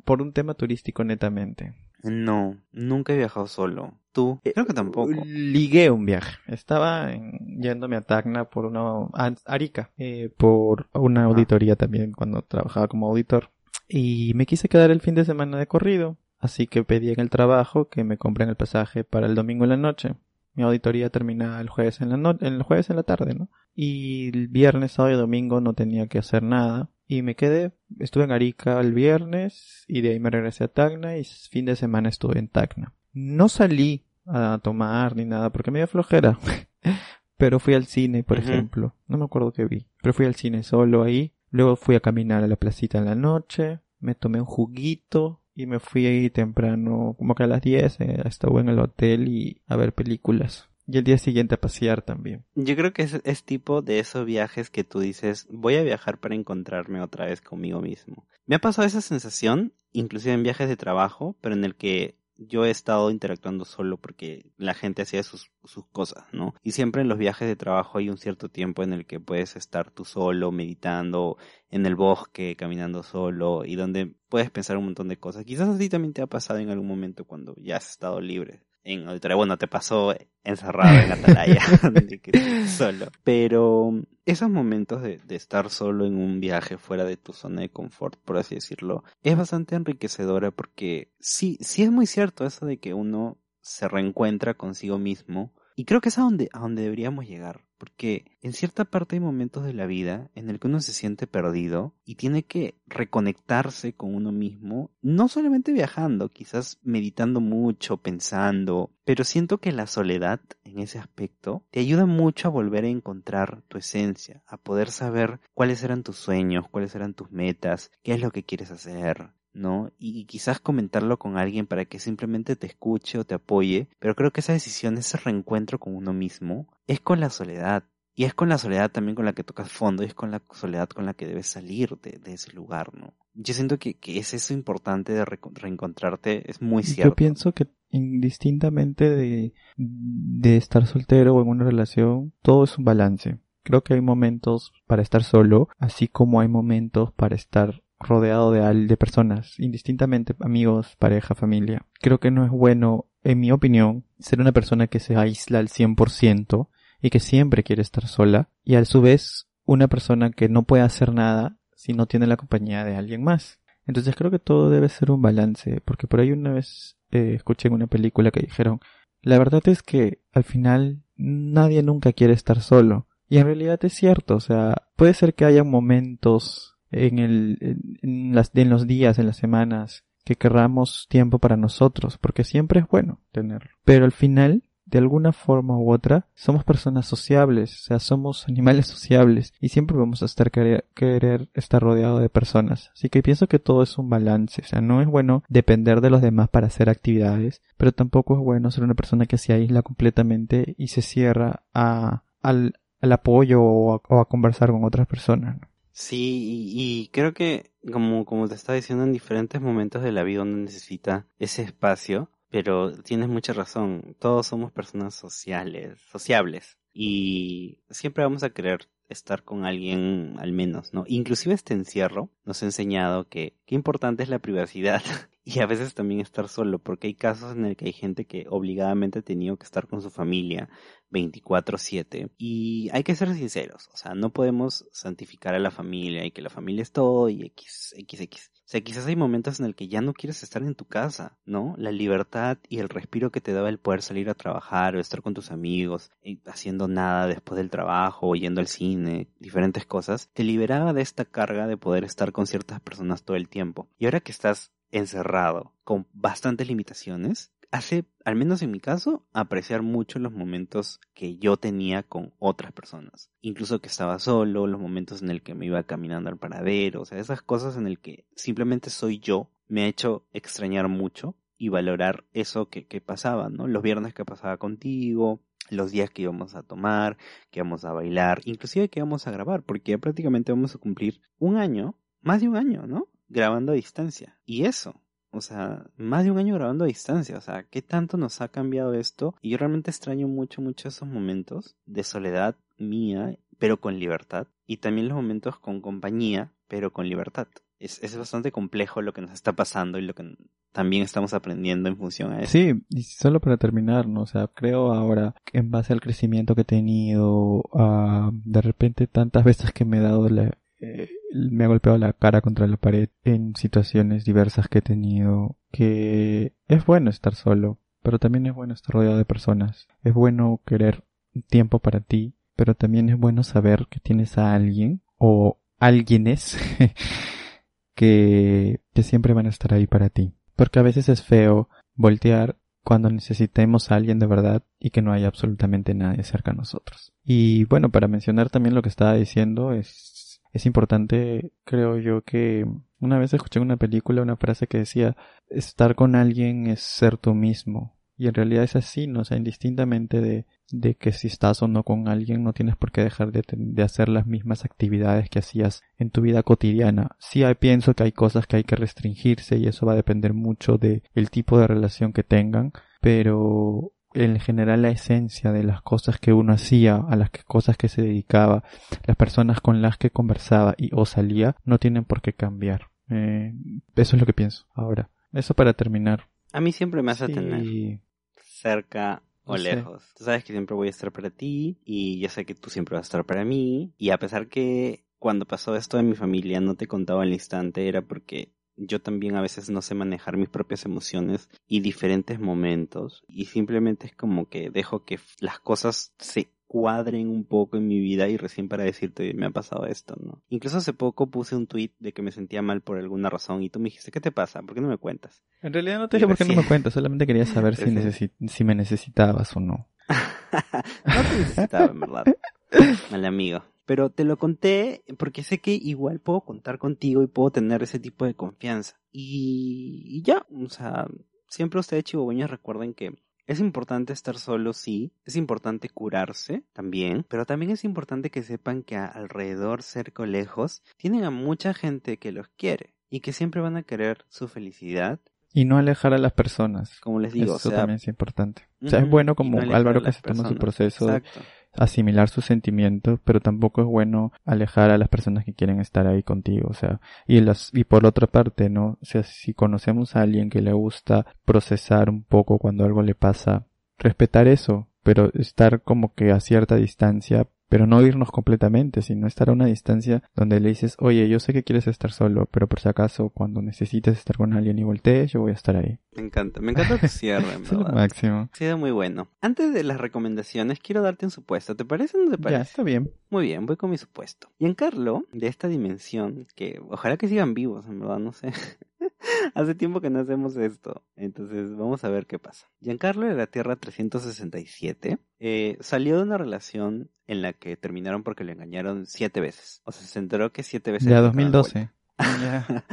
por 0.06 0.21
un 0.21 0.32
tema 0.32 0.54
turístico 0.54 1.04
netamente. 1.04 1.76
No, 2.04 2.58
nunca 2.71 3.13
he 3.13 3.17
viajado 3.17 3.47
solo. 3.47 4.00
¿Tú? 4.12 4.39
Eh, 4.43 4.54
Creo 4.54 4.65
que 4.65 4.73
tampoco. 4.73 5.12
Ligué 5.26 5.91
un 5.91 6.06
viaje. 6.06 6.38
Estaba 6.47 7.12
yéndome 7.12 7.97
a 7.97 8.02
Tacna 8.02 8.45
por 8.45 8.65
una... 8.65 9.10
Arica. 9.45 9.91
Eh, 9.97 10.32
por 10.38 10.88
una 10.93 11.26
auditoría 11.26 11.76
también 11.76 12.13
cuando 12.13 12.41
trabajaba 12.41 12.88
como 12.88 13.10
auditor. 13.10 13.50
Y 13.88 14.32
me 14.36 14.45
quise 14.45 14.69
quedar 14.69 14.91
el 14.91 15.02
fin 15.02 15.15
de 15.15 15.26
semana 15.26 15.58
de 15.58 15.67
corrido. 15.67 16.17
Así 16.39 16.67
que 16.67 16.84
pedí 16.84 17.12
en 17.12 17.19
el 17.19 17.30
trabajo 17.30 17.89
que 17.89 18.04
me 18.04 18.17
compren 18.17 18.50
el 18.50 18.56
pasaje 18.56 19.04
para 19.04 19.28
el 19.28 19.36
domingo 19.36 19.63
en 19.63 19.71
la 19.71 19.78
noche. 19.78 20.15
Mi 20.58 20.63
auditoría 20.63 21.12
termina 21.12 21.62
el 21.62 21.70
jueves 21.70 22.02
en 22.02 22.10
la 22.10 22.17
no 22.17 22.36
el 22.41 22.63
jueves 22.63 22.89
en 22.89 22.96
la 22.96 23.04
tarde, 23.04 23.36
¿no? 23.36 23.48
Y 23.76 24.30
el 24.30 24.48
viernes, 24.48 24.93
sábado 24.93 25.13
y 25.13 25.17
domingo 25.17 25.62
no 25.62 25.74
tenía 25.74 26.08
que 26.08 26.17
hacer 26.17 26.41
nada. 26.41 26.89
Y 27.08 27.22
me 27.22 27.36
quedé, 27.36 27.74
estuve 28.00 28.24
en 28.24 28.32
Arica 28.32 28.80
el 28.82 28.91
viernes 28.96 29.86
y 29.88 30.02
de 30.02 30.10
ahí 30.10 30.20
me 30.20 30.32
regresé 30.32 30.63
a 30.63 30.67
Tacna 30.67 31.15
y 31.15 31.24
fin 31.26 31.65
de 31.65 31.76
semana 31.76 32.10
estuve 32.10 32.39
en 32.39 32.48
Tacna. 32.48 32.96
No 33.13 33.50
salí 33.50 34.08
a 34.26 34.60
tomar 34.63 35.15
ni 35.15 35.26
nada 35.26 35.52
porque 35.52 35.70
me 35.70 35.78
dio 35.78 35.88
flojera. 35.88 36.39
pero 37.38 37.60
fui 37.60 37.76
al 37.76 37.86
cine, 37.86 38.24
por 38.24 38.39
ejemplo. 38.39 38.96
No 39.08 39.20
me 39.20 39.26
acuerdo 39.26 39.54
qué 39.54 39.65
vi. 39.65 39.86
Pero 40.02 40.13
fui 40.13 40.26
al 40.26 40.34
cine 40.34 40.63
solo 40.63 41.04
ahí. 41.04 41.34
Luego 41.52 41.76
fui 41.76 41.93
a 41.93 42.00
caminar 42.00 42.43
a 42.43 42.48
la 42.48 42.56
placita 42.56 42.98
en 42.98 43.06
la 43.06 43.15
noche. 43.15 43.82
Me 44.00 44.15
tomé 44.15 44.41
un 44.41 44.48
juguito 44.48 45.43
y 45.58 45.65
me 45.65 45.80
fui 45.80 46.06
ahí 46.06 46.30
temprano, 46.30 47.15
como 47.17 47.34
que 47.34 47.41
a 47.41 47.48
las 47.48 47.62
10, 47.62 48.00
eh, 48.00 48.24
en 48.60 48.70
el 48.70 48.80
hotel 48.80 49.28
y 49.28 49.60
a 49.65 49.76
ver 49.76 49.91
películas. 49.91 50.70
Y 50.86 51.00
el 51.00 51.04
día 51.04 51.17
siguiente 51.17 51.56
a 51.56 51.60
pasear 51.60 52.04
también. 52.04 52.46
Yo 52.54 52.76
creo 52.76 52.93
que 52.93 53.02
es, 53.02 53.20
es 53.24 53.43
tipo 53.43 53.82
de 53.82 53.98
esos 53.98 54.24
viajes 54.24 54.70
que 54.70 54.84
tú 54.84 55.00
dices, 55.00 55.48
voy 55.50 55.76
a 55.76 55.84
viajar 55.84 56.20
para 56.20 56.36
encontrarme 56.36 57.02
otra 57.02 57.26
vez 57.26 57.41
conmigo 57.41 57.82
mismo. 57.82 58.28
Me 58.46 58.56
ha 58.56 58.60
pasado 58.60 58.88
esa 58.88 59.02
sensación, 59.02 59.74
inclusive 59.93 60.36
en 60.36 60.43
viajes 60.43 60.70
de 60.70 60.78
trabajo, 60.78 61.36
pero 61.41 61.56
en 61.56 61.65
el 61.65 61.74
que 61.74 62.20
yo 62.38 62.65
he 62.65 62.69
estado 62.69 63.12
interactuando 63.12 63.65
solo 63.65 63.97
porque 63.97 64.52
la 64.58 64.73
gente 64.73 65.02
hacía 65.02 65.23
sus, 65.23 65.52
sus 65.63 65.86
cosas, 65.88 66.26
¿no? 66.32 66.54
Y 66.63 66.71
siempre 66.71 67.02
en 67.02 67.10
los 67.10 67.17
viajes 67.17 67.47
de 67.47 67.56
trabajo 67.56 67.97
hay 67.97 68.10
un 68.10 68.17
cierto 68.17 68.50
tiempo 68.50 68.84
en 68.84 68.93
el 68.93 69.06
que 69.06 69.19
puedes 69.19 69.56
estar 69.56 69.91
tú 69.91 70.06
solo, 70.06 70.52
meditando 70.52 71.38
en 71.69 71.86
el 71.86 71.95
bosque, 71.95 72.56
caminando 72.56 73.04
solo, 73.04 73.65
y 73.65 73.76
donde 73.76 74.15
puedes 74.30 74.52
pensar 74.52 74.78
un 74.78 74.86
montón 74.86 75.08
de 75.08 75.17
cosas. 75.17 75.45
Quizás 75.45 75.69
a 75.69 75.78
ti 75.78 75.89
también 75.89 76.13
te 76.13 76.21
ha 76.21 76.28
pasado 76.28 76.60
en 76.60 76.69
algún 76.69 76.88
momento 76.88 77.26
cuando 77.26 77.56
ya 77.58 77.78
has 77.78 77.89
estado 77.89 78.21
libre 78.21 78.62
en. 78.88 79.06
Bueno, 79.36 79.58
te 79.58 79.67
pasó 79.67 80.15
encerrado 80.43 80.97
en 81.00 81.12
Atalaya, 81.12 81.62
solo. 82.67 83.08
Pero 83.23 83.93
esos 84.28 84.50
momentos 84.50 85.02
de, 85.02 85.20
de, 85.20 85.36
estar 85.36 85.70
solo 85.70 86.06
en 86.06 86.18
un 86.18 86.40
viaje 86.40 86.78
fuera 86.78 87.06
de 87.06 87.18
tu 87.18 87.34
zona 87.34 87.62
de 87.62 87.70
confort, 87.70 88.20
por 88.24 88.38
así 88.38 88.56
decirlo, 88.56 89.04
es 89.24 89.38
bastante 89.38 89.76
enriquecedora 89.76 90.52
porque 90.52 91.13
sí, 91.20 91.58
sí 91.62 91.84
es 91.84 91.92
muy 91.92 92.06
cierto 92.06 92.46
eso 92.46 92.66
de 92.66 92.78
que 92.78 92.94
uno 92.94 93.40
se 93.62 93.88
reencuentra 93.88 94.54
consigo 94.54 94.98
mismo. 94.98 95.54
Y 95.76 95.86
creo 95.86 96.02
que 96.02 96.10
es 96.10 96.18
a 96.18 96.22
donde, 96.22 96.50
a 96.54 96.60
donde 96.60 96.84
deberíamos 96.84 97.26
llegar. 97.26 97.67
Porque 97.78 98.38
en 98.42 98.54
cierta 98.54 98.86
parte 98.86 99.16
hay 99.16 99.20
momentos 99.20 99.63
de 99.63 99.74
la 99.74 99.86
vida 99.86 100.32
en 100.36 100.50
el 100.50 100.60
que 100.60 100.68
uno 100.68 100.82
se 100.82 100.94
siente 100.94 101.28
perdido 101.28 101.94
y 102.06 102.16
tiene 102.16 102.44
que 102.44 102.80
reconectarse 102.88 103.94
con 103.94 104.16
uno 104.16 104.32
mismo, 104.32 104.92
no 105.02 105.28
solamente 105.28 105.72
viajando, 105.72 106.30
quizás 106.30 106.80
meditando 106.84 107.40
mucho, 107.40 107.98
pensando, 107.98 108.92
pero 109.04 109.24
siento 109.24 109.60
que 109.60 109.72
la 109.72 109.88
soledad 109.88 110.42
en 110.63 110.80
ese 110.80 111.00
aspecto 111.00 111.63
te 111.72 111.80
ayuda 111.80 112.06
mucho 112.06 112.48
a 112.48 112.52
volver 112.52 112.84
a 112.84 112.90
encontrar 112.90 113.62
tu 113.68 113.78
esencia, 113.78 114.44
a 114.48 114.58
poder 114.58 114.90
saber 114.90 115.40
cuáles 115.54 115.84
eran 115.84 116.04
tus 116.04 116.18
sueños, 116.18 116.68
cuáles 116.70 116.96
eran 116.96 117.13
tus 117.13 117.32
metas, 117.32 117.92
qué 118.04 118.13
es 118.13 118.22
lo 118.22 118.32
que 118.32 118.44
quieres 118.44 118.72
hacer, 118.72 119.32
¿no? 119.58 119.91
Y, 120.00 120.26
quizás 120.26 120.60
comentarlo 120.60 121.17
con 121.17 121.38
alguien 121.38 121.67
para 121.67 121.86
que 121.86 122.00
simplemente 122.00 122.56
te 122.56 122.67
escuche 122.67 123.17
o 123.17 123.26
te 123.26 123.36
apoye, 123.36 123.89
pero 124.00 124.15
creo 124.15 124.32
que 124.32 124.41
esa 124.41 124.54
decisión, 124.54 124.98
ese 124.98 125.17
reencuentro 125.17 125.80
con 125.80 125.96
uno 125.96 126.13
mismo, 126.13 126.67
es 126.88 127.00
con 127.00 127.20
la 127.20 127.30
soledad. 127.30 127.84
Y 128.15 128.24
es 128.24 128.34
con 128.34 128.50
la 128.50 128.58
soledad 128.58 128.89
también 128.89 129.15
con 129.15 129.26
la 129.26 129.34
que 129.34 129.43
tocas 129.43 129.72
fondo, 129.72 130.02
y 130.02 130.08
es 130.08 130.15
con 130.15 130.32
la 130.32 130.41
soledad 130.52 130.89
con 130.89 131.06
la 131.06 131.13
que 131.13 131.28
debes 131.28 131.48
salir 131.48 131.98
de, 132.02 132.20
ese 132.34 132.52
lugar, 132.52 132.96
¿no? 132.96 133.13
Yo 133.36 133.54
siento 133.54 133.78
que, 133.78 133.93
que, 133.93 134.17
es 134.17 134.34
eso 134.34 134.56
importante 134.56 135.13
de 135.13 135.24
reencontrarte, 135.24 136.50
es 136.50 136.60
muy 136.60 136.82
cierto. 136.82 137.12
Yo 137.12 137.15
pienso 137.15 137.52
que 137.52 137.67
indistintamente 137.89 139.10
de, 139.10 139.54
de 139.76 140.58
estar 140.58 140.88
soltero 140.88 141.36
o 141.36 141.41
en 141.43 141.48
una 141.48 141.65
relación, 141.65 142.34
todo 142.41 142.63
es 142.63 142.76
un 142.80 142.86
balance. 142.86 143.38
Creo 143.62 143.84
que 143.84 143.93
hay 143.93 144.02
momentos 144.02 144.72
para 144.88 145.04
estar 145.04 145.24
solo, 145.24 145.70
así 145.78 146.08
como 146.08 146.39
hay 146.39 146.48
momentos 146.48 147.12
para 147.13 147.36
estar 147.36 147.84
rodeado 148.00 148.52
de, 148.52 148.88
de 148.88 148.98
personas, 148.98 149.60
indistintamente 149.60 150.36
amigos, 150.40 150.96
pareja, 151.00 151.36
familia. 151.36 151.86
Creo 152.00 152.20
que 152.20 152.32
no 152.32 152.46
es 152.46 152.52
bueno, 152.52 153.06
en 153.24 153.40
mi 153.40 153.52
opinión, 153.52 154.06
ser 154.20 154.40
una 154.42 154.52
persona 154.52 154.88
que 154.88 155.00
se 155.00 155.16
aísla 155.16 155.60
al 155.60 155.70
100% 155.70 156.70
y 157.02 157.10
que 157.10 157.20
siempre 157.20 157.64
quiere 157.64 157.82
estar 157.82 158.08
sola 158.08 158.50
y 158.64 158.76
a 158.76 158.86
su 158.86 159.02
vez 159.02 159.48
una 159.66 159.88
persona 159.88 160.32
que 160.32 160.50
no 160.50 160.64
puede 160.64 160.84
hacer 160.84 161.14
nada 161.14 161.58
si 161.76 161.94
no 161.94 162.08
tiene 162.08 162.28
la 162.28 162.38
compañía 162.38 162.84
de 162.84 162.96
alguien 162.96 163.24
más. 163.24 163.60
Entonces 163.86 164.16
creo 164.16 164.32
que 164.32 164.40
todo 164.40 164.70
debe 164.70 164.90
ser 164.90 165.12
un 165.12 165.22
balance, 165.22 165.82
porque 165.82 166.08
por 166.08 166.20
ahí 166.20 166.32
una 166.32 166.52
vez 166.54 166.98
eh, 167.12 167.34
escuché 167.36 167.68
en 167.68 167.76
una 167.76 167.88
película 167.88 168.32
que 168.32 168.42
dijeron, 168.42 168.80
la 169.22 169.38
verdad 169.38 169.62
es 169.68 169.82
que 169.82 170.22
al 170.34 170.44
final 170.44 171.04
nadie 171.16 171.84
nunca 171.84 172.14
quiere 172.14 172.34
estar 172.34 172.62
solo. 172.62 173.08
Y 173.30 173.38
en 173.38 173.46
realidad 173.46 173.84
es 173.84 173.94
cierto, 173.94 174.36
o 174.36 174.40
sea, 174.40 174.88
puede 174.96 175.14
ser 175.14 175.34
que 175.34 175.46
haya 175.46 175.64
momentos 175.64 176.77
en, 176.91 177.19
el, 177.19 177.58
en, 178.02 178.36
las, 178.36 178.52
en 178.54 178.69
los 178.69 178.88
días, 178.88 179.19
en 179.19 179.28
las 179.28 179.38
semanas, 179.38 180.04
que 180.23 180.36
querramos 180.36 181.08
tiempo 181.10 181.39
para 181.39 181.58
nosotros, 181.58 182.17
porque 182.17 182.43
siempre 182.43 182.82
es 182.82 182.88
bueno 182.88 183.21
tenerlo. 183.32 183.71
Pero 183.86 184.06
al 184.06 184.12
final 184.12 184.63
de 184.88 185.00
alguna 185.00 185.34
forma 185.34 185.78
u 185.78 185.91
otra 185.91 186.28
somos 186.34 186.63
personas 186.63 187.06
sociables, 187.06 187.73
o 187.73 187.84
sea, 187.84 188.00
somos 188.00 188.47
animales 188.47 188.88
sociables 188.93 189.54
y 189.60 189.69
siempre 189.69 189.97
vamos 189.97 190.21
a 190.21 190.26
estar 190.26 190.50
querer, 190.50 191.50
estar 191.54 191.82
rodeado 191.82 192.19
de 192.19 192.30
personas. 192.30 192.89
Así 192.93 193.10
que 193.10 193.21
pienso 193.21 193.47
que 193.47 193.60
todo 193.60 193.84
es 193.84 193.97
un 193.97 194.10
balance, 194.10 194.62
o 194.62 194.65
sea, 194.65 194.82
no 194.82 195.02
es 195.02 195.08
bueno 195.08 195.43
depender 195.50 196.02
de 196.02 196.10
los 196.10 196.21
demás 196.21 196.50
para 196.50 196.67
hacer 196.67 196.89
actividades, 196.89 197.62
pero 197.78 197.91
tampoco 197.91 198.34
es 198.36 198.39
bueno 198.39 198.71
ser 198.71 198.84
una 198.84 198.95
persona 198.95 199.26
que 199.26 199.38
se 199.38 199.54
aísla 199.54 199.82
completamente 199.82 200.76
y 200.78 200.88
se 200.88 201.02
cierra 201.02 201.63
a, 201.73 202.23
al, 202.41 202.80
al 203.02 203.12
apoyo 203.12 203.62
o 203.62 203.95
a, 203.95 204.02
o 204.08 204.19
a 204.19 204.26
conversar 204.28 204.71
con 204.71 204.86
otras 204.86 205.08
personas. 205.08 205.58
¿no? 205.60 205.67
Sí, 206.00 206.70
y, 206.76 207.02
y 207.02 207.08
creo 207.08 207.34
que, 207.34 207.72
como, 207.92 208.24
como 208.26 208.48
te 208.48 208.54
estaba 208.54 208.76
diciendo, 208.76 209.04
en 209.04 209.12
diferentes 209.12 209.60
momentos 209.60 210.04
de 210.04 210.12
la 210.12 210.22
vida 210.22 210.44
uno 210.44 210.56
necesita 210.58 211.26
ese 211.40 211.64
espacio, 211.64 212.30
pero 212.52 212.94
tienes 213.02 213.30
mucha 213.30 213.52
razón, 213.52 214.16
todos 214.20 214.46
somos 214.46 214.72
personas 214.72 215.16
sociales, 215.16 216.00
sociables, 216.12 216.78
y 216.94 217.80
siempre 217.90 218.24
vamos 218.24 218.44
a 218.44 218.52
querer 218.52 218.88
estar 219.10 219.43
con 219.43 219.65
alguien 219.65 220.36
al 220.38 220.52
menos, 220.52 220.93
¿no? 220.93 221.04
Inclusive 221.08 221.56
este 221.56 221.74
encierro 221.74 222.30
nos 222.46 222.62
ha 222.62 222.65
enseñado 222.65 223.28
que 223.28 223.56
qué 223.65 223.76
importante 223.76 224.24
es 224.24 224.30
la 224.30 224.39
privacidad 224.39 225.02
y 225.43 225.60
a 225.60 225.65
veces 225.65 225.93
también 225.93 226.22
estar 226.22 226.50
solo, 226.50 226.80
porque 226.80 227.08
hay 227.08 227.13
casos 227.13 227.56
en 227.56 227.65
el 227.65 227.76
que 227.76 227.86
hay 227.86 227.93
gente 227.93 228.26
que 228.26 228.46
obligadamente 228.50 229.20
ha 229.20 229.22
tenido 229.22 229.58
que 229.58 229.65
estar 229.65 229.88
con 229.88 230.02
su 230.02 230.10
familia 230.10 230.70
24/7 231.12 232.32
y 232.38 232.89
hay 232.91 233.04
que 233.04 233.15
ser 233.15 233.34
sinceros, 233.34 233.89
o 233.93 233.98
sea, 233.98 234.13
no 234.13 234.32
podemos 234.32 234.86
santificar 234.91 235.56
a 235.56 235.60
la 235.60 235.72
familia 235.72 236.26
y 236.26 236.32
que 236.32 236.41
la 236.41 236.50
familia 236.50 236.82
es 236.82 236.91
todo 236.91 237.30
y 237.30 237.46
x 237.46 237.93
x 237.98 238.22
x. 238.22 238.52
Sea, 238.68 238.82
quizás 238.82 239.08
hay 239.08 239.16
momentos 239.16 239.62
en 239.62 239.66
el 239.66 239.76
que 239.76 239.88
ya 239.88 240.02
no 240.02 240.12
quieres 240.12 240.44
estar 240.44 240.62
en 240.62 240.76
tu 240.76 240.84
casa, 240.84 241.38
¿no? 241.46 241.74
La 241.78 241.90
libertad 241.90 242.58
y 242.68 242.80
el 242.80 242.90
respiro 242.90 243.32
que 243.32 243.40
te 243.40 243.54
daba 243.54 243.70
el 243.70 243.80
poder 243.80 244.02
salir 244.02 244.30
a 244.30 244.34
trabajar 244.34 244.94
o 244.94 245.00
estar 245.00 245.22
con 245.22 245.34
tus 245.34 245.52
amigos, 245.52 246.12
eh, 246.22 246.38
haciendo 246.46 246.90
nada 246.90 247.28
después 247.28 247.58
del 247.58 247.70
trabajo, 247.70 248.28
o 248.28 248.36
yendo 248.36 248.60
al 248.60 248.68
cine, 248.68 249.30
diferentes 249.40 249.86
cosas, 249.86 250.30
te 250.34 250.44
liberaba 250.44 250.92
de 250.92 251.02
esta 251.02 251.24
carga 251.24 251.66
de 251.66 251.78
poder 251.78 252.04
estar 252.04 252.34
con 252.34 252.46
ciertas 252.46 252.82
personas 252.82 253.24
todo 253.24 253.38
el 253.38 253.48
tiempo. 253.48 253.88
Y 253.98 254.04
ahora 254.04 254.20
que 254.20 254.34
estás 254.34 254.74
encerrado 254.92 255.72
con 255.86 256.06
bastantes 256.12 256.68
limitaciones, 256.68 257.54
hace, 257.72 258.06
al 258.24 258.36
menos 258.36 258.62
en 258.62 258.72
mi 258.72 258.80
caso, 258.80 259.26
apreciar 259.34 259.82
mucho 259.82 260.20
los 260.20 260.32
momentos 260.32 261.00
que 261.14 261.38
yo 261.38 261.58
tenía 261.58 262.04
con 262.04 262.34
otras 262.40 262.72
personas. 262.72 263.32
Incluso 263.42 263.80
que 263.80 263.88
estaba 263.88 264.20
solo, 264.20 264.68
los 264.68 264.80
momentos 264.80 265.22
en 265.22 265.30
el 265.30 265.42
que 265.42 265.56
me 265.56 265.66
iba 265.66 265.84
caminando 265.84 266.30
al 266.30 266.38
paradero, 266.38 267.02
o 267.02 267.06
sea, 267.06 267.20
esas 267.20 267.42
cosas 267.42 267.78
en 267.78 267.88
el 267.88 268.00
que 268.00 268.26
simplemente 268.36 268.90
soy 268.90 269.20
yo, 269.20 269.52
me 269.68 269.84
ha 269.84 269.88
hecho 269.88 270.26
extrañar 270.32 270.88
mucho 270.88 271.36
y 271.58 271.70
valorar 271.70 272.26
eso 272.34 272.70
que, 272.70 272.88
que 272.88 273.02
pasaba, 273.02 273.50
¿no? 273.50 273.68
Los 273.68 273.84
viernes 273.84 274.14
que 274.14 274.26
pasaba 274.26 274.58
contigo, 274.58 275.42
los 275.70 275.92
días 275.92 276.10
que 276.10 276.22
íbamos 276.22 276.56
a 276.56 276.64
tomar, 276.64 277.18
que 277.52 277.60
íbamos 277.60 277.84
a 277.86 277.94
bailar, 277.94 278.42
inclusive 278.46 278.90
que 278.90 279.00
íbamos 279.00 279.28
a 279.28 279.32
grabar, 279.32 279.64
porque 279.64 279.92
ya 279.92 279.98
prácticamente 279.98 280.52
vamos 280.52 280.76
a 280.76 280.80
cumplir 280.80 281.22
un 281.40 281.58
año, 281.58 281.98
más 282.22 282.42
de 282.42 282.48
un 282.48 282.56
año, 282.56 282.88
¿no? 282.88 283.08
Grabando 283.28 283.72
a 283.72 283.76
distancia. 283.76 284.40
Y 284.46 284.66
eso, 284.66 285.02
o 285.32 285.42
sea, 285.42 285.86
más 285.98 286.24
de 286.24 286.32
un 286.32 286.38
año 286.38 286.56
grabando 286.56 286.84
a 286.84 286.88
distancia. 286.88 287.38
O 287.38 287.42
sea, 287.42 287.63
¿qué 287.63 287.82
tanto 287.82 288.18
nos 288.18 288.42
ha 288.42 288.48
cambiado 288.48 288.94
esto? 288.94 289.36
Y 289.42 289.52
yo 289.52 289.58
realmente 289.58 289.92
extraño 289.92 290.28
mucho, 290.28 290.62
mucho 290.62 290.88
esos 290.88 291.08
momentos 291.08 291.76
de 291.86 292.04
soledad 292.04 292.56
mía, 292.78 293.38
pero 293.60 293.80
con 293.80 294.00
libertad. 294.00 294.48
Y 294.66 294.78
también 294.78 295.08
los 295.08 295.16
momentos 295.16 295.58
con 295.60 295.82
compañía, 295.82 296.52
pero 296.68 296.92
con 296.92 297.08
libertad. 297.08 297.48
Es, 297.80 298.02
es 298.04 298.18
bastante 298.18 298.52
complejo 298.52 299.02
lo 299.02 299.13
que 299.13 299.22
nos 299.22 299.32
está 299.32 299.54
pasando 299.54 300.00
y 300.00 300.02
lo 300.02 300.16
que 300.16 300.36
también 300.72 301.04
estamos 301.04 301.34
aprendiendo 301.34 301.90
en 301.90 301.98
función 301.98 302.34
a 302.34 302.42
eso. 302.42 302.52
Sí, 302.52 302.74
y 302.90 303.04
solo 303.04 303.40
para 303.40 303.58
terminar, 303.58 304.08
¿no? 304.08 304.22
O 304.22 304.26
sea, 304.26 304.48
creo 304.48 304.94
ahora 304.94 305.36
en 305.54 305.70
base 305.70 305.94
al 305.94 306.02
crecimiento 306.02 306.56
que 306.56 306.62
he 306.62 306.66
tenido, 306.66 307.63
uh, 307.72 308.32
de 308.32 308.62
repente 308.62 309.08
tantas 309.08 309.44
veces 309.44 309.72
que 309.72 309.86
me 309.86 309.98
he 309.98 310.02
dado 310.02 310.28
la, 310.30 310.58
eh, 310.80 311.10
me 311.32 311.63
ha 311.66 311.68
golpeado 311.68 311.98
la 311.98 312.13
cara 312.13 312.42
contra 312.42 312.68
la 312.68 312.78
pared 312.78 313.10
en 313.24 313.56
situaciones 313.56 314.26
diversas 314.26 314.68
que 314.68 314.80
he 314.80 314.82
tenido, 314.82 315.58
que 315.72 316.54
es 316.68 316.86
bueno 316.86 317.10
estar 317.10 317.36
solo, 317.36 317.80
pero 318.02 318.20
también 318.20 318.46
es 318.46 318.56
bueno 318.56 318.74
estar 318.74 318.94
rodeado 318.94 319.18
de 319.18 319.26
personas. 319.26 319.88
Es 320.04 320.13
bueno 320.13 320.62
querer 320.66 321.04
tiempo 321.50 321.80
para 321.80 322.00
ti, 322.00 322.36
pero 322.56 322.76
también 322.76 323.10
es 323.10 323.18
bueno 323.18 323.44
saber 323.44 323.88
que 323.90 324.00
tienes 324.00 324.38
a 324.38 324.54
alguien 324.54 325.02
o 325.18 325.60
alguienes 325.80 326.58
que, 327.96 328.82
que 328.94 329.04
siempre 329.04 329.34
van 329.34 329.46
a 329.46 329.50
estar 329.50 329.74
ahí 329.74 329.88
para 329.88 330.10
ti. 330.10 330.34
Porque 330.56 330.80
a 330.80 330.84
veces 330.84 331.10
es 331.10 331.22
feo 331.22 331.70
voltear 331.96 332.58
cuando 332.88 333.10
necesitemos 333.10 333.92
a 333.92 333.96
alguien 333.96 334.18
de 334.18 334.28
verdad 334.28 334.63
y 334.80 334.92
que 334.92 335.02
no 335.02 335.12
haya 335.12 335.28
absolutamente 335.28 335.94
nadie 335.94 336.24
cerca 336.24 336.52
de 336.52 336.58
nosotros. 336.58 337.12
Y 337.22 337.66
bueno, 337.66 337.92
para 337.92 338.08
mencionar 338.08 338.50
también 338.50 338.76
lo 338.76 338.82
que 338.82 338.88
estaba 338.88 339.13
diciendo, 339.13 339.74
es, 339.74 340.17
es 340.54 340.66
importante, 340.66 341.52
creo 341.64 341.98
yo, 341.98 342.22
que 342.22 342.66
una 343.00 343.20
vez 343.20 343.34
escuché 343.34 343.60
en 343.60 343.66
una 343.66 343.78
película 343.78 344.22
una 344.22 344.38
frase 344.38 344.68
que 344.68 344.80
decía, 344.80 345.16
estar 345.50 345.96
con 345.96 346.16
alguien 346.16 346.68
es 346.68 346.82
ser 346.82 347.18
tú 347.18 347.34
mismo. 347.34 347.96
Y 348.20 348.28
en 348.28 348.34
realidad 348.34 348.64
es 348.64 348.76
así, 348.76 349.06
¿no? 349.06 349.22
O 349.22 349.26
sea, 349.26 349.38
indistintamente 349.38 350.22
de, 350.22 350.48
de 350.72 350.96
que 350.96 351.12
si 351.12 351.28
estás 351.28 351.62
o 351.62 351.68
no 351.68 351.84
con 351.84 352.08
alguien, 352.08 352.44
no 352.44 352.52
tienes 352.52 352.76
por 352.76 352.92
qué 352.92 353.04
dejar 353.04 353.32
de, 353.32 353.44
de, 353.52 353.84
hacer 353.84 354.10
las 354.10 354.26
mismas 354.26 354.66
actividades 354.66 355.30
que 355.30 355.38
hacías 355.38 355.84
en 356.00 356.10
tu 356.10 356.22
vida 356.22 356.42
cotidiana. 356.42 357.16
Sí 357.20 357.44
hay, 357.44 357.54
pienso 357.54 357.94
que 357.94 358.04
hay 358.04 358.12
cosas 358.12 358.48
que 358.48 358.56
hay 358.56 358.64
que 358.64 358.76
restringirse 358.76 359.58
y 359.58 359.68
eso 359.68 359.86
va 359.86 359.94
a 359.94 359.98
depender 359.98 360.34
mucho 360.34 360.80
del 360.80 361.04
el 361.14 361.30
tipo 361.30 361.60
de 361.60 361.68
relación 361.68 362.12
que 362.12 362.24
tengan, 362.24 362.74
pero 363.02 363.94
en 364.24 364.40
general 364.40 364.82
la 364.82 364.90
esencia 364.90 365.52
de 365.52 365.64
las 365.64 365.82
cosas 365.82 366.20
que 366.20 366.34
uno 366.34 366.54
hacía, 366.54 366.96
a 366.96 367.16
las 367.16 367.30
que, 367.30 367.44
cosas 367.44 367.78
que 367.78 367.90
se 367.90 368.02
dedicaba, 368.02 368.64
las 369.06 369.16
personas 369.16 369.62
con 369.62 369.82
las 369.82 369.98
que 369.98 370.10
conversaba 370.10 370.76
y 370.78 370.90
o 370.94 371.06
salía, 371.06 371.56
no 371.66 371.78
tienen 371.78 372.04
por 372.04 372.22
qué 372.22 372.34
cambiar. 372.34 372.90
Eh, 373.10 373.54
eso 373.96 374.16
es 374.16 374.20
lo 374.20 374.26
que 374.26 374.34
pienso 374.34 374.66
ahora. 374.74 375.10
Eso 375.34 375.54
para 375.54 375.74
terminar. 375.74 376.28
A 376.52 376.62
mí 376.62 376.72
siempre 376.72 377.02
me 377.02 377.12
hace 377.12 377.28
sí. 377.28 377.34
tener 377.34 378.00
cerca 378.36 379.22
o 379.44 379.56
no 379.56 379.64
lejos. 379.64 380.04
Sé. 380.04 380.14
Tú 380.18 380.24
sabes 380.24 380.44
que 380.44 380.54
siempre 380.54 380.76
voy 380.76 380.88
a 380.88 380.92
estar 380.92 381.12
para 381.12 381.30
ti 381.30 381.78
y 381.86 382.20
yo 382.20 382.30
sé 382.30 382.46
que 382.46 382.56
tú 382.56 382.70
siempre 382.70 382.96
vas 382.96 383.06
a 383.06 383.10
estar 383.10 383.26
para 383.26 383.46
mí. 383.46 383.94
Y 383.98 384.10
a 384.10 384.18
pesar 384.18 384.48
que 384.48 385.06
cuando 385.20 385.46
pasó 385.46 385.76
esto 385.76 386.00
en 386.00 386.10
mi 386.10 386.16
familia 386.16 386.60
no 386.60 386.76
te 386.76 386.88
contaba 386.88 387.24
al 387.24 387.34
instante 387.34 387.88
era 387.88 388.02
porque 388.02 388.52
yo 388.78 389.02
también 389.02 389.36
a 389.36 389.42
veces 389.42 389.70
no 389.70 389.82
sé 389.82 389.96
manejar 389.96 390.38
mis 390.38 390.50
propias 390.50 390.86
emociones 390.86 391.50
y 391.68 391.82
diferentes 391.82 392.40
momentos 392.40 393.24
y 393.28 393.46
simplemente 393.46 394.08
es 394.08 394.16
como 394.16 394.48
que 394.48 394.70
dejo 394.70 395.04
que 395.04 395.20
las 395.40 395.60
cosas 395.60 396.13
se 396.20 396.52
cuadren 396.68 397.30
un 397.30 397.46
poco 397.46 397.78
en 397.78 397.88
mi 397.88 398.00
vida 398.00 398.28
y 398.28 398.38
recién 398.38 398.68
para 398.68 398.84
decirte 398.84 399.34
me 399.34 399.46
ha 399.46 399.52
pasado 399.52 399.86
esto, 399.86 400.16
¿no? 400.22 400.44
Incluso 400.50 400.78
hace 400.78 400.94
poco 400.94 401.28
puse 401.28 401.56
un 401.56 401.66
tweet 401.66 401.92
de 402.00 402.13
que 402.13 402.22
me 402.22 402.32
sentía 402.32 402.62
mal 402.62 402.82
por 402.82 402.98
alguna 402.98 403.30
razón 403.30 403.63
y 403.63 403.70
tú 403.70 403.80
me 403.80 403.86
dijiste, 403.86 404.12
¿qué 404.12 404.20
te 404.20 404.32
pasa? 404.32 404.62
¿Por 404.62 404.76
qué 404.76 404.82
no 404.82 404.90
me 404.90 404.98
cuentas? 404.98 405.42
En 405.62 405.74
realidad 405.74 406.00
no 406.00 406.10
te 406.10 406.18
dije 406.18 406.28
por 406.28 406.38
qué 406.38 406.46
no 406.46 406.56
me 406.56 406.68
cuentas, 406.68 406.94
solamente 406.94 407.26
quería 407.26 407.46
saber 407.46 407.76
si, 407.76 407.90
necesi 407.90 408.32
si 408.48 408.63
me 408.63 408.76
necesitabas 408.76 409.56
o 409.56 409.60
no. 409.60 409.88
no 410.10 411.24
te 411.24 411.38
necesitaba, 411.40 411.86
en 411.86 412.00
verdad. 412.00 412.26
Mal 413.12 413.26
amigo. 413.26 413.63
Pero 413.88 414.10
te 414.10 414.26
lo 414.26 414.38
conté 414.38 415.02
porque 415.17 415.43
sé 415.43 415.60
que 415.60 415.71
igual 415.71 416.19
puedo 416.19 416.41
contar 416.41 416.78
contigo 416.78 417.23
y 417.23 417.28
puedo 417.28 417.52
tener 417.52 417.82
ese 417.82 418.00
tipo 418.00 418.26
de 418.26 418.36
confianza. 418.36 419.00
Y, 419.13 420.04
y 420.06 420.21
ya, 420.23 420.45
o 420.54 420.69
sea, 420.69 421.08
siempre 421.47 421.80
ustedes 421.80 422.04
chihuahueños 422.04 422.52
recuerden 422.52 422.93
que 422.93 423.15
es 423.45 423.62
importante 423.62 424.12
estar 424.12 424.38
solo, 424.38 424.73
sí. 424.73 425.13
Es 425.26 425.38
importante 425.38 425.88
curarse 425.88 426.65
también. 426.73 427.26
Pero 427.30 427.45
también 427.45 427.71
es 427.71 427.86
importante 427.86 428.30
que 428.30 428.43
sepan 428.43 428.84
que 428.84 428.97
alrededor, 428.97 429.84
cerca 429.84 430.23
o 430.23 430.26
lejos, 430.26 430.84
tienen 430.97 431.23
a 431.23 431.32
mucha 431.32 431.73
gente 431.73 432.17
que 432.17 432.34
los 432.34 432.50
quiere. 432.50 432.93
Y 433.10 433.21
que 433.21 433.32
siempre 433.32 433.62
van 433.62 433.78
a 433.78 433.84
querer 433.84 434.26
su 434.28 434.50
felicidad. 434.50 435.21
Y 435.54 435.63
no 435.63 435.78
alejar 435.78 436.13
a 436.13 436.17
las 436.17 436.34
personas. 436.34 437.00
Como 437.00 437.21
les 437.21 437.32
digo. 437.32 437.56
Eso 437.56 437.69
o 437.69 437.71
sea, 437.71 437.80
también 437.80 437.95
es 437.95 438.08
importante. 438.10 438.63
Uh 438.82 438.84
-huh. 438.84 438.88
O 438.88 438.89
sea, 438.89 439.00
es 439.00 439.10
bueno 439.10 439.34
como 439.34 439.62
no 439.62 439.73
Álvaro 439.73 440.04
que 440.04 440.12
se 440.12 440.21
toma 440.21 440.45
su 440.45 440.56
proceso. 440.56 441.06
Exacto 441.08 441.39
asimilar 441.78 442.30
sus 442.30 442.46
sentimientos, 442.46 443.20
pero 443.24 443.40
tampoco 443.40 443.82
es 443.82 443.88
bueno 443.88 444.32
alejar 444.46 444.92
a 444.92 444.98
las 444.98 445.10
personas 445.10 445.46
que 445.46 445.54
quieren 445.54 445.80
estar 445.80 446.08
ahí 446.08 446.24
contigo, 446.24 446.68
o 446.70 446.74
sea, 446.74 447.00
y 447.26 447.42
las, 447.42 447.72
y 447.74 447.84
por 447.84 448.06
otra 448.06 448.28
parte, 448.28 448.70
¿no? 448.70 448.98
O 449.02 449.06
sea, 449.06 449.24
si 449.24 449.54
conocemos 449.54 450.16
a 450.16 450.22
alguien 450.22 450.50
que 450.50 450.62
le 450.62 450.74
gusta 450.74 451.26
procesar 451.46 452.10
un 452.10 452.24
poco 452.24 452.58
cuando 452.58 452.86
algo 452.86 453.02
le 453.02 453.16
pasa, 453.16 453.66
respetar 453.98 454.48
eso, 454.48 454.88
pero 455.04 455.32
estar 455.34 455.82
como 455.82 456.13
que 456.13 456.32
a 456.32 456.40
cierta 456.40 456.76
distancia 456.76 457.48
pero 457.70 457.88
no 457.88 458.02
irnos 458.02 458.32
completamente, 458.32 459.02
sino 459.02 459.28
estar 459.28 459.50
a 459.50 459.54
una 459.54 459.66
distancia 459.66 460.24
donde 460.36 460.60
le 460.60 460.70
dices, 460.70 460.96
oye, 461.00 461.28
yo 461.30 461.40
sé 461.40 461.54
que 461.54 461.64
quieres 461.64 461.88
estar 461.88 462.12
solo, 462.12 462.48
pero 462.52 462.68
por 462.68 462.80
si 462.80 462.90
acaso 462.90 463.30
cuando 463.30 463.62
necesites 463.62 464.18
estar 464.18 464.38
con 464.38 464.54
alguien 464.54 464.80
y 464.80 464.84
voltees, 464.84 465.32
yo 465.32 465.42
voy 465.42 465.52
a 465.52 465.56
estar 465.56 465.76
ahí. 465.76 466.00
Me 466.16 466.24
encanta, 466.24 466.62
me 466.62 466.72
encanta 466.72 466.98
tu 466.98 467.08
cierre, 467.08 467.54
en 467.54 467.64
verdad. 467.70 467.94
máximo. 467.94 468.50
Ha 468.52 468.56
sido 468.58 468.78
muy 468.78 468.92
bueno. 468.92 469.28
Antes 469.42 469.74
de 469.74 469.84
las 469.84 470.00
recomendaciones, 470.00 470.80
quiero 470.80 471.02
darte 471.02 471.26
un 471.26 471.32
supuesto. 471.32 471.76
¿Te 471.76 471.86
parece 471.86 472.18
o 472.18 472.24
no 472.26 472.32
te 472.32 472.38
parece? 472.38 472.58
Ya, 472.60 472.64
está 472.64 472.84
bien. 472.84 473.12
Muy 473.30 473.44
bien, 473.46 473.66
voy 473.66 473.76
con 473.78 473.90
mi 473.92 473.98
supuesto. 473.98 474.50
Giancarlo, 474.60 475.26
de 475.34 475.48
esta 475.48 475.68
dimensión, 475.68 476.48
que 476.56 476.80
ojalá 476.90 477.18
que 477.18 477.28
sigan 477.28 477.54
vivos, 477.54 477.86
en 477.88 478.00
verdad, 478.00 478.20
no 478.20 478.34
sé. 478.34 478.52
Hace 479.56 479.76
tiempo 479.76 480.02
que 480.02 480.10
no 480.10 480.20
hacemos 480.20 480.56
esto, 480.58 481.04
entonces 481.16 481.76
vamos 481.76 482.04
a 482.04 482.10
ver 482.10 482.28
qué 482.28 482.40
pasa. 482.40 482.68
Giancarlo 482.82 483.28
de 483.28 483.36
la 483.36 483.48
Tierra 483.48 483.76
367 483.76 485.18
eh, 485.40 485.78
salió 485.80 486.18
de 486.18 486.24
una 486.24 486.38
relación 486.38 487.10
en 487.26 487.42
la 487.42 487.54
que 487.54 487.76
terminaron 487.78 488.24
porque 488.24 488.44
le 488.44 488.54
engañaron 488.54 489.06
siete 489.06 489.42
veces. 489.42 489.82
O 489.84 489.92
sea, 489.92 490.06
se 490.06 490.20
enteró 490.20 490.52
que 490.52 490.64
siete 490.64 490.92
veces... 490.92 491.10
Ya 491.10 491.16
le 491.16 491.22
daban 491.22 491.36
2012. 491.36 491.90
vuelta. 492.18 492.84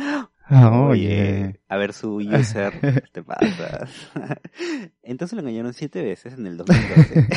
Ah, 0.47 0.79
Oye, 0.89 1.61
a 1.69 1.77
ver 1.79 1.95
su 1.95 2.17
user, 2.17 3.09
te 3.13 3.23
pasas. 3.23 3.91
Entonces 5.03 5.35
lo 5.35 5.41
engañaron 5.41 5.73
siete 5.73 6.03
veces 6.03 6.35
en 6.35 6.47
el 6.47 6.59
2012. 6.59 7.29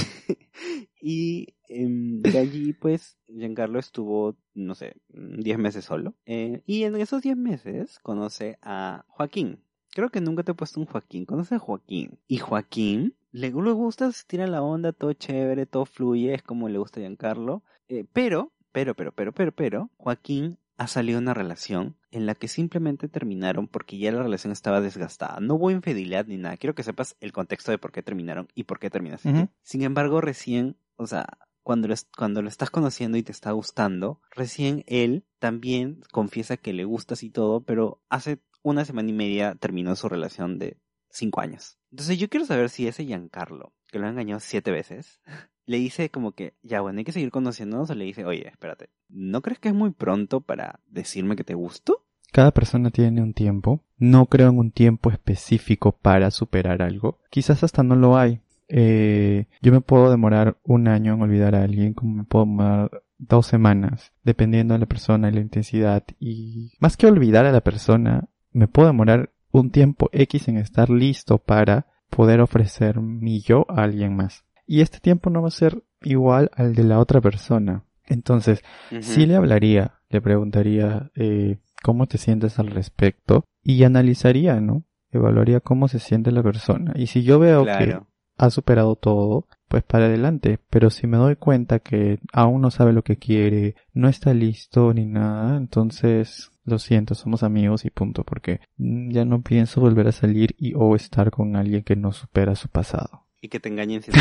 y 1.01 1.55
de 1.67 2.39
allí, 2.39 2.73
pues, 2.73 3.17
Giancarlo 3.27 3.79
estuvo, 3.79 4.35
no 4.53 4.75
sé, 4.75 4.95
diez 5.09 5.57
meses 5.57 5.85
solo. 5.85 6.15
Eh, 6.25 6.61
y 6.65 6.83
en 6.83 6.95
esos 6.95 7.21
diez 7.21 7.37
meses 7.37 7.99
conoce 7.99 8.57
a 8.61 9.05
Joaquín. 9.09 9.59
Creo 9.91 10.09
que 10.09 10.21
nunca 10.21 10.43
te 10.43 10.51
he 10.51 10.55
puesto 10.55 10.79
un 10.79 10.85
Joaquín. 10.85 11.25
Conoce 11.25 11.55
a 11.55 11.59
Joaquín. 11.59 12.19
Y 12.27 12.37
Joaquín 12.37 13.15
le, 13.31 13.51
le 13.51 13.71
gusta, 13.71 14.11
se 14.11 14.23
tira 14.25 14.47
la 14.47 14.61
onda, 14.61 14.93
todo 14.93 15.13
chévere, 15.13 15.65
todo 15.65 15.85
fluye, 15.85 16.33
es 16.33 16.43
como 16.43 16.69
le 16.69 16.77
gusta 16.77 16.99
a 16.99 17.03
Giancarlo. 17.03 17.63
Eh, 17.87 18.05
pero, 18.11 18.53
pero, 18.71 18.95
pero, 18.95 19.11
pero, 19.11 19.31
pero, 19.31 19.51
pero, 19.51 19.89
Joaquín 19.97 20.57
ha 20.77 20.87
salido 20.87 21.19
una 21.19 21.33
relación 21.33 21.97
en 22.11 22.25
la 22.25 22.35
que 22.35 22.47
simplemente 22.47 23.07
terminaron 23.07 23.67
porque 23.67 23.97
ya 23.97 24.11
la 24.11 24.21
relación 24.21 24.53
estaba 24.53 24.79
desgastada. 24.79 25.39
No 25.39 25.55
hubo 25.55 25.71
infidelidad 25.71 26.27
ni 26.27 26.37
nada. 26.37 26.57
Quiero 26.57 26.75
que 26.75 26.83
sepas 26.83 27.15
el 27.19 27.31
contexto 27.31 27.71
de 27.71 27.79
por 27.79 27.91
qué 27.91 28.03
terminaron 28.03 28.47
y 28.53 28.63
por 28.63 28.79
qué 28.79 28.89
terminaste. 28.89 29.29
Ujú. 29.29 29.49
Sin 29.63 29.81
embargo, 29.81 30.21
recién, 30.21 30.77
o 30.95 31.07
sea, 31.07 31.27
cuando 31.67 32.41
lo, 32.41 32.47
estás 32.47 32.69
conociendo 32.69 33.17
y 33.17 33.23
te 33.23 33.33
está 33.33 33.51
gustando, 33.51 34.21
recién 34.33 34.85
él 34.87 35.25
también 35.37 35.99
confiesa 36.13 36.55
que 36.55 36.71
le 36.71 36.85
gustas 36.85 37.23
y 37.23 37.29
todo, 37.29 37.59
pero 37.59 38.01
hace 38.07 38.39
una 38.63 38.85
semana 38.85 39.09
y 39.09 39.13
media 39.13 39.53
terminó 39.55 39.93
su 39.97 40.07
relación 40.07 40.59
de 40.59 40.77
cinco 41.09 41.41
años. 41.41 41.77
Entonces 41.91 42.17
yo 42.17 42.29
quiero 42.29 42.45
saber 42.45 42.69
si 42.69 42.87
ese 42.87 43.03
Giancarlo, 43.03 43.73
que 43.87 43.99
lo 43.99 44.07
ha 44.07 44.09
engañado 44.09 44.39
siete 44.39 44.71
veces, 44.71 45.19
le 45.65 45.75
dice 45.75 46.09
como 46.09 46.31
que, 46.31 46.55
ya 46.63 46.79
bueno, 46.79 46.99
hay 46.99 47.03
que 47.03 47.11
seguir 47.11 47.31
conociéndonos 47.31 47.89
o 47.89 47.95
le 47.95 48.05
dice, 48.05 48.23
oye, 48.23 48.47
espérate, 48.47 48.89
¿no 49.09 49.41
crees 49.41 49.59
que 49.59 49.67
es 49.67 49.75
muy 49.75 49.91
pronto 49.91 50.39
para 50.39 50.79
decirme 50.87 51.35
que 51.35 51.43
te 51.43 51.53
gusto? 51.53 52.05
Cada 52.31 52.51
persona 52.51 52.91
tiene 52.91 53.21
un 53.21 53.33
tiempo. 53.33 53.83
No 53.97 54.27
creo 54.27 54.49
en 54.49 54.59
un 54.59 54.71
tiempo 54.71 55.11
específico 55.11 55.91
para 55.91 56.31
superar 56.31 56.81
algo. 56.81 57.19
Quizás 57.29 57.63
hasta 57.63 57.83
no 57.83 57.97
lo 57.97 58.17
hay. 58.17 58.41
Eh, 58.69 59.45
yo 59.61 59.71
me 59.71 59.81
puedo 59.81 60.09
demorar 60.11 60.57
un 60.63 60.87
año 60.87 61.13
en 61.13 61.21
olvidar 61.21 61.55
a 61.55 61.63
alguien, 61.63 61.93
como 61.93 62.15
me 62.15 62.23
puedo 62.23 62.45
demorar 62.45 63.03
dos 63.17 63.47
semanas, 63.47 64.13
dependiendo 64.23 64.73
de 64.73 64.79
la 64.79 64.85
persona 64.85 65.29
y 65.29 65.33
la 65.33 65.41
intensidad. 65.41 66.03
Y 66.19 66.71
más 66.79 66.97
que 66.97 67.07
olvidar 67.07 67.45
a 67.45 67.51
la 67.51 67.61
persona, 67.61 68.29
me 68.51 68.67
puedo 68.67 68.87
demorar 68.87 69.31
un 69.51 69.71
tiempo 69.71 70.09
X 70.11 70.47
en 70.47 70.57
estar 70.57 70.89
listo 70.89 71.37
para 71.37 71.87
poder 72.09 72.41
ofrecer 72.41 72.99
mi 72.99 73.41
yo 73.41 73.65
a 73.69 73.83
alguien 73.83 74.15
más. 74.15 74.45
Y 74.65 74.81
este 74.81 74.99
tiempo 74.99 75.29
no 75.29 75.41
va 75.41 75.47
a 75.47 75.51
ser 75.51 75.83
igual 76.01 76.51
al 76.55 76.75
de 76.75 76.83
la 76.83 76.99
otra 76.99 77.21
persona. 77.21 77.83
Entonces, 78.05 78.63
Ujú. 78.91 79.01
Sí 79.03 79.25
le 79.25 79.35
hablaría, 79.35 79.99
le 80.09 80.21
preguntaría 80.21 81.11
eh, 81.15 81.57
cómo 81.83 82.07
te 82.07 82.17
sientes 82.17 82.59
al 82.59 82.67
respecto 82.67 83.45
y 83.63 83.83
analizaría, 83.83 84.59
¿no? 84.61 84.83
Evaluaría 85.11 85.59
cómo 85.59 85.87
se 85.87 85.99
siente 85.99 86.31
la 86.31 86.43
persona. 86.43 86.93
Y 86.95 87.07
si 87.07 87.23
yo 87.23 87.39
veo 87.39 87.63
que 87.63 87.71
Claro. 87.71 88.06
Ha 88.37 88.49
superado 88.49 88.95
todo, 88.95 89.47
pues 89.67 89.83
para 89.83 90.05
adelante. 90.05 90.59
Pero 90.69 90.89
si 90.89 91.07
me 91.07 91.17
doy 91.17 91.35
cuenta 91.35 91.79
que 91.79 92.19
aún 92.31 92.61
no 92.61 92.71
sabe 92.71 92.93
lo 92.93 93.03
que 93.03 93.17
quiere, 93.17 93.75
no 93.93 94.09
está 94.09 94.33
listo 94.33 94.93
ni 94.93 95.05
nada, 95.05 95.57
entonces 95.57 96.51
lo 96.65 96.79
siento, 96.79 97.15
somos 97.15 97.43
amigos 97.43 97.85
y 97.85 97.89
punto, 97.89 98.23
porque 98.23 98.59
ya 98.77 99.25
no 99.25 99.41
pienso 99.41 99.79
volver 99.81 100.07
a 100.07 100.11
salir 100.11 100.55
y 100.57 100.73
o 100.75 100.95
estar 100.95 101.31
con 101.31 101.55
alguien 101.55 101.83
que 101.83 101.95
no 101.95 102.11
supera 102.11 102.55
su 102.55 102.67
pasado. 102.67 103.25
Y 103.41 103.49
que 103.49 103.59
te 103.59 103.69
engañen 103.69 104.01
veces. 104.01 104.15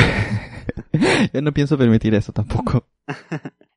ya 1.33 1.41
no 1.41 1.53
pienso 1.53 1.77
permitir 1.77 2.15
eso 2.15 2.33
tampoco. 2.33 2.87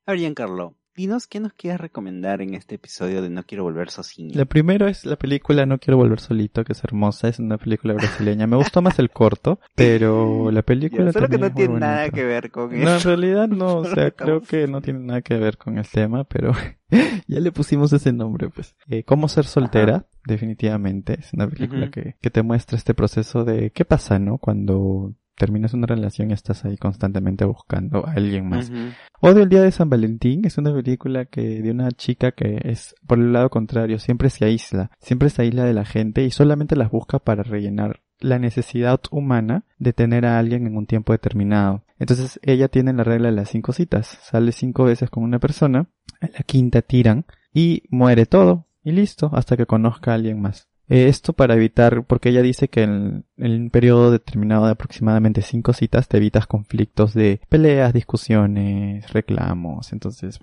A 0.06 0.12
ver, 0.12 0.18
Giancarlo, 0.18 0.76
dinos 1.00 1.26
qué 1.26 1.40
nos 1.40 1.54
quieres 1.54 1.80
recomendar 1.80 2.42
en 2.42 2.52
este 2.54 2.74
episodio 2.74 3.22
de 3.22 3.30
No 3.30 3.42
Quiero 3.44 3.64
Volver 3.64 3.88
Sociño. 3.88 4.32
La 4.34 4.44
primera 4.44 4.90
es 4.90 5.06
la 5.06 5.16
película 5.16 5.64
No 5.64 5.78
quiero 5.78 5.96
volver 5.96 6.20
solito, 6.20 6.62
que 6.62 6.72
es 6.72 6.84
hermosa, 6.84 7.28
es 7.28 7.38
una 7.38 7.56
película 7.56 7.94
brasileña. 7.94 8.46
Me 8.46 8.56
gustó 8.56 8.82
más 8.82 8.98
el 8.98 9.08
corto, 9.08 9.60
pero 9.74 10.50
la 10.50 10.60
película 10.60 11.10
solo 11.10 11.28
que 11.28 11.38
no 11.38 11.50
tiene 11.52 11.78
nada 11.78 12.10
que 12.10 12.22
ver 12.24 12.50
con 12.50 12.70
No, 12.70 12.76
en 12.76 12.88
eso. 12.88 13.08
realidad 13.08 13.48
no, 13.48 13.76
o 13.78 13.84
sea, 13.86 14.10
creo 14.10 14.42
que 14.42 14.66
no 14.66 14.82
tiene 14.82 15.00
nada 15.00 15.22
que 15.22 15.36
ver 15.38 15.56
con 15.56 15.78
el 15.78 15.88
tema, 15.88 16.24
pero 16.24 16.52
ya 17.26 17.40
le 17.40 17.50
pusimos 17.50 17.92
ese 17.94 18.12
nombre, 18.12 18.50
pues. 18.50 18.76
Eh, 18.88 19.02
Cómo 19.04 19.28
ser 19.28 19.46
soltera, 19.46 20.06
definitivamente, 20.26 21.18
es 21.18 21.32
una 21.32 21.48
película 21.48 21.90
que, 21.90 22.16
que 22.20 22.30
te 22.30 22.42
muestra 22.42 22.76
este 22.76 22.92
proceso 22.92 23.44
de 23.44 23.70
qué 23.70 23.86
pasa, 23.86 24.18
¿no? 24.18 24.36
Cuando 24.36 25.14
terminas 25.40 25.72
una 25.72 25.86
relación 25.86 26.30
y 26.30 26.34
estás 26.34 26.66
ahí 26.66 26.76
constantemente 26.76 27.46
buscando 27.46 28.06
a 28.06 28.12
alguien 28.12 28.46
más. 28.46 28.68
Ujú. 28.68 28.90
Odio 29.20 29.42
el 29.42 29.48
día 29.48 29.62
de 29.62 29.72
San 29.72 29.88
Valentín 29.88 30.44
es 30.44 30.58
una 30.58 30.70
película 30.70 31.24
que 31.24 31.62
de 31.62 31.70
una 31.70 31.90
chica 31.92 32.32
que 32.32 32.60
es 32.62 32.94
por 33.06 33.18
el 33.18 33.32
lado 33.32 33.48
contrario, 33.48 33.98
siempre 33.98 34.28
se 34.28 34.44
aísla, 34.44 34.90
siempre 35.00 35.30
se 35.30 35.40
aísla 35.40 35.64
de 35.64 35.72
la 35.72 35.86
gente 35.86 36.24
y 36.24 36.30
solamente 36.30 36.76
las 36.76 36.90
busca 36.90 37.18
para 37.18 37.42
rellenar 37.42 38.00
la 38.18 38.38
necesidad 38.38 39.00
humana 39.10 39.64
de 39.78 39.94
tener 39.94 40.26
a 40.26 40.38
alguien 40.38 40.66
en 40.66 40.76
un 40.76 40.84
tiempo 40.84 41.14
determinado. 41.14 41.84
Entonces 41.98 42.38
ella 42.42 42.68
tiene 42.68 42.92
la 42.92 43.02
regla 43.02 43.30
de 43.30 43.36
las 43.36 43.48
cinco 43.48 43.72
citas, 43.72 44.18
sale 44.22 44.52
cinco 44.52 44.84
veces 44.84 45.08
con 45.08 45.24
una 45.24 45.38
persona, 45.38 45.86
a 46.20 46.26
la 46.26 46.42
quinta 46.44 46.82
tiran 46.82 47.24
y 47.54 47.84
muere 47.88 48.26
todo 48.26 48.66
y 48.84 48.92
listo 48.92 49.30
hasta 49.32 49.56
que 49.56 49.64
conozca 49.64 50.10
a 50.10 50.14
alguien 50.16 50.42
más. 50.42 50.69
Eh, 50.90 51.06
Esto 51.08 51.32
para 51.32 51.54
evitar, 51.54 52.04
porque 52.04 52.30
ella 52.30 52.42
dice 52.42 52.68
que 52.68 52.82
en, 52.82 53.24
en 53.36 53.62
un 53.62 53.70
periodo 53.70 54.10
determinado 54.10 54.66
de 54.66 54.72
aproximadamente 54.72 55.40
cinco 55.40 55.72
citas 55.72 56.08
te 56.08 56.16
evitas 56.16 56.48
conflictos 56.48 57.14
de 57.14 57.40
peleas, 57.48 57.92
discusiones, 57.92 59.10
reclamos, 59.12 59.92
entonces 59.92 60.40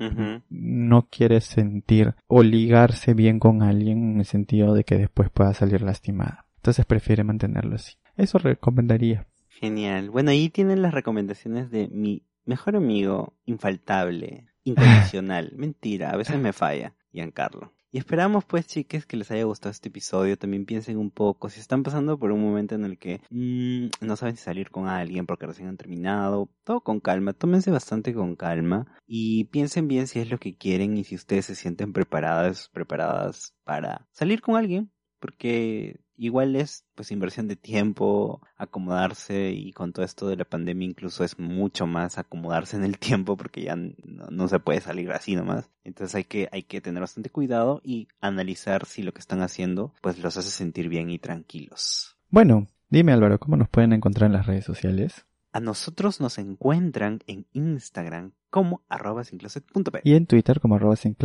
no 0.50 1.08
quiere 1.12 1.42
sentir 1.42 2.16
o 2.28 2.44
ligarse 2.44 3.14
bien 3.14 3.40
con 3.40 3.62
alguien 3.62 4.14
en 4.14 4.20
el 4.20 4.26
sentido 4.26 4.74
de 4.74 4.86
que 4.86 4.98
después 4.98 5.30
pueda 5.30 5.54
salir 5.54 5.82
lastimada. 5.82 6.46
Entonces 6.58 6.86
prefiere 6.86 7.24
mantenerlo 7.24 7.76
así. 7.76 7.96
Eso 8.16 8.38
recomendaría. 8.38 9.28
Genial. 9.50 10.10
Bueno, 10.10 10.32
ahí 10.32 10.50
tienen 10.50 10.82
las 10.82 10.94
recomendaciones 10.94 11.72
de 11.72 11.90
mi 11.90 12.24
mejor 12.46 12.78
amigo, 12.78 13.34
infaltable, 13.46 14.48
incondicional. 14.64 15.52
Mentira, 15.58 16.12
a 16.12 16.18
veces 16.18 16.40
me 16.40 16.54
falla, 16.54 16.94
Giancarlo. 17.12 17.74
Esperamos 17.98 18.46
pues 18.46 18.68
chiques 18.68 19.08
que 19.08 19.18
les 19.18 19.32
haya 19.32 19.46
gustado 19.46 19.72
este 19.72 19.90
episodio, 19.90 20.38
también 20.38 20.68
piensen 20.68 21.00
un 21.00 21.10
poco, 21.10 21.50
si 21.50 21.60
están 21.60 21.82
pasando 21.82 22.20
por 22.20 22.32
un 22.32 22.40
momento 22.40 22.76
en 22.76 22.86
el 22.86 23.00
que 23.00 23.22
mm, 23.32 24.06
no 24.06 24.16
saben 24.16 24.38
si 24.38 24.44
salir 24.44 24.70
con 24.70 24.88
alguien 24.88 25.26
porque 25.26 25.48
recién 25.48 25.68
han 25.68 25.78
terminado, 25.78 26.48
todo 26.64 26.82
con 26.82 27.00
calma, 27.00 27.34
tómense 27.34 27.72
bastante 27.72 28.14
con 28.14 28.36
calma 28.36 28.86
y 29.08 29.46
piensen 29.46 29.88
bien 29.88 30.06
si 30.06 30.20
es 30.20 30.30
lo 30.30 30.38
que 30.38 30.56
quieren 30.56 30.96
y 30.96 31.06
si 31.06 31.16
ustedes 31.16 31.46
se 31.46 31.56
sienten 31.56 31.92
preparadas, 31.92 32.70
preparadas 32.70 33.56
para 33.64 34.08
salir 34.12 34.42
con 34.42 34.58
alguien, 34.58 34.92
porque 35.20 36.00
igual 36.18 36.56
es 36.56 36.86
pues 36.96 37.12
inversión 37.12 37.48
de 37.48 37.56
tiempo, 37.56 38.42
acomodarse 38.58 39.52
y 39.52 39.72
con 39.72 39.94
todo 39.94 40.04
esto 40.04 40.28
de 40.28 40.36
la 40.36 40.46
pandemia 40.46 40.88
incluso 40.88 41.24
es 41.24 41.40
mucho 41.40 41.88
más 41.88 42.18
acomodarse 42.18 42.76
en 42.76 42.84
el 42.84 42.98
tiempo 43.00 43.38
porque 43.38 43.64
ya 43.64 43.76
no, 43.76 44.28
no 44.30 44.48
se 44.48 44.60
puede 44.60 44.82
salir 44.82 45.12
así 45.12 45.36
nomás. 45.36 45.70
Entonces 45.84 46.16
hay 46.16 46.24
que, 46.26 46.50
hay 46.52 46.64
que 46.64 46.82
tener 46.82 47.02
bastante 47.02 47.30
cuidado 47.30 47.82
y 47.84 48.08
analizar 48.20 48.86
si 48.86 49.04
lo 49.04 49.14
que 49.14 49.20
están 49.20 49.42
haciendo 49.42 49.94
pues 50.02 50.20
los 50.20 50.36
hace 50.36 50.50
sentir 50.50 50.90
bien 50.90 51.10
y 51.10 51.20
tranquilos. 51.20 52.18
Bueno, 52.30 52.68
dime 52.90 53.14
Álvaro, 53.14 53.40
¿cómo 53.40 53.56
nos 53.56 53.70
pueden 53.70 53.94
encontrar 53.94 54.28
en 54.28 54.34
las 54.34 54.48
redes 54.48 54.66
sociales? 54.66 55.26
A 55.54 55.60
nosotros 55.60 56.20
nos 56.20 56.38
encuentran 56.38 57.20
en 57.26 57.48
Instagram 57.54 58.34
como 58.50 58.84
arroba 58.90 59.24
sincloset.p, 59.24 60.02
Y 60.04 60.16
en 60.16 60.28
Twitter 60.28 60.60
como 60.60 60.76
arroba 60.76 60.96
sin 60.96 61.16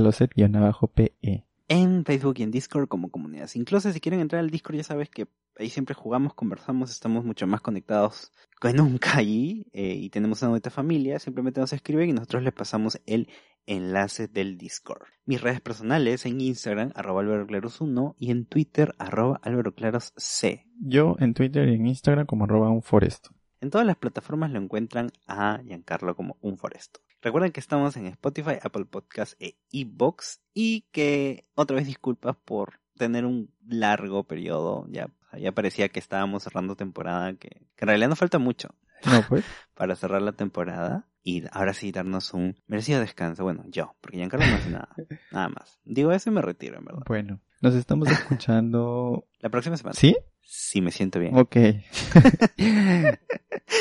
en 1.69 2.05
Facebook 2.05 2.35
y 2.39 2.43
en 2.43 2.51
Discord 2.51 2.89
como 2.89 3.11
comunidad 3.11 3.47
sin 3.47 3.65
closet. 3.65 3.93
Si 3.93 4.01
quieren 4.01 4.21
entrar 4.21 4.41
al 4.41 4.51
Discord 4.51 4.77
ya 4.77 4.85
sabes 4.85 5.11
que 5.11 5.29
ahí 5.59 5.71
siempre 5.71 5.95
jugamos, 5.95 6.35
conversamos, 6.35 6.91
estamos 6.91 7.25
mucho 7.25 7.47
más 7.47 7.61
conectados 7.61 8.33
que 8.61 8.73
nunca 8.73 9.19
allí 9.19 9.67
eh, 9.73 9.95
y 9.95 10.11
tenemos 10.11 10.43
una 10.43 10.51
bonita 10.51 10.71
familia. 10.71 11.19
Simplemente 11.19 11.61
nos 11.61 11.73
escriben 11.73 12.11
y 12.11 12.13
nosotros 12.13 12.43
les 12.43 12.53
pasamos 12.53 13.01
el 13.07 13.29
enlace 13.67 14.29
del 14.29 14.59
Discord. 14.59 15.03
Mis 15.25 15.41
redes 15.41 15.61
personales 15.61 16.27
en 16.27 16.41
Instagram 16.41 16.93
arroba 16.95 17.23
alvaroclaros1 17.23 18.17
y 18.19 18.31
en 18.31 18.47
Twitter 18.47 18.95
arroba 18.99 19.41
alvaroclarosc. 19.43 20.45
Yo 20.81 21.17
en 21.21 21.35
Twitter 21.35 21.69
y 21.69 21.75
en 21.75 21.87
Instagram 21.87 22.27
como 22.27 22.45
arroba 22.45 22.71
un 22.71 22.83
foresto. 22.83 23.31
En 23.61 23.71
todas 23.71 23.87
las 23.87 23.97
plataformas 23.97 24.51
lo 24.51 24.59
encuentran 24.59 25.13
a 25.29 25.61
Giancarlo 25.65 26.17
como 26.17 26.37
un 26.41 26.59
foresto. 26.59 27.01
Recuerden 27.23 27.53
que 27.53 27.61
estamos 27.61 27.97
en 27.97 28.07
Spotify, 28.09 28.59
Apple 28.61 28.85
Podcasts 28.85 29.37
e 29.39 29.57
iBox 29.71 30.41
y 30.53 30.83
que 30.91 31.47
otra 31.55 31.77
vez 31.77 31.87
disculpas 31.87 32.37
por 32.37 32.81
tener 32.99 33.25
un 33.25 33.55
largo 33.67 34.25
periodo. 34.25 34.87
Ya, 34.91 35.09
ya 35.39 35.53
parecía 35.53 35.89
que 35.89 36.01
estábamos 36.01 36.43
cerrando 36.43 36.75
temporada, 36.75 37.35
que, 37.35 37.49
que 37.49 37.85
en 37.85 37.89
realidad 37.89 38.09
nos 38.09 38.19
falta 38.19 38.39
mucho 38.41 38.75
No, 39.05 39.23
pues. 39.29 39.45
para 39.75 39.95
cerrar 39.95 40.21
la 40.21 40.33
temporada 40.33 41.07
y 41.23 41.45
ahora 41.53 41.75
sí 41.75 41.93
darnos 41.93 42.35
un 42.35 42.57
merecido 42.67 43.01
descanso. 43.01 43.45
Bueno, 43.45 43.63
yo, 43.69 43.95
porque 44.01 44.17
Giancarlo 44.17 44.47
no 44.47 44.55
hace 44.57 44.71
nada, 44.71 44.89
nada 45.31 45.49
más. 45.49 45.79
Digo 45.85 46.11
eso 46.11 46.31
y 46.31 46.33
me 46.33 46.43
retiro, 46.43 46.79
en 46.79 46.85
verdad. 46.85 47.03
Bueno, 47.07 47.41
Nos 47.61 47.75
estamos 47.75 48.11
escuchando. 48.11 49.27
La 49.39 49.49
próxima 49.49 49.77
semana. 49.77 49.95
¿Sí? 49.95 50.17
Sí, 50.45 50.81
me 50.81 50.91
siento 50.91 51.19
bien. 51.19 51.37
Ok. 51.37 51.57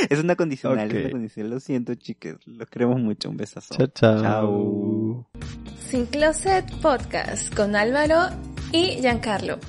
es 0.10 0.20
una 0.20 0.36
condicional, 0.36 0.88
Ok. 0.90 0.94
es 0.96 1.02
una 1.02 1.12
condicional. 1.12 1.52
Lo 1.52 1.60
siento, 1.60 1.96
chicas. 1.96 2.36
Los 2.46 2.70
queremos 2.70 3.00
mucho. 3.00 3.30
Un 3.30 3.38
besazo. 3.38 3.76
Chao, 3.76 3.88
chao. 3.88 4.22
Chao. 4.22 5.30
Sin 5.90 6.06
Closet 6.06 6.72
Podcast 6.82 7.54
con 7.54 7.76
Álvaro 7.76 8.30
y 8.72 9.02
Giancarlo. 9.02 9.60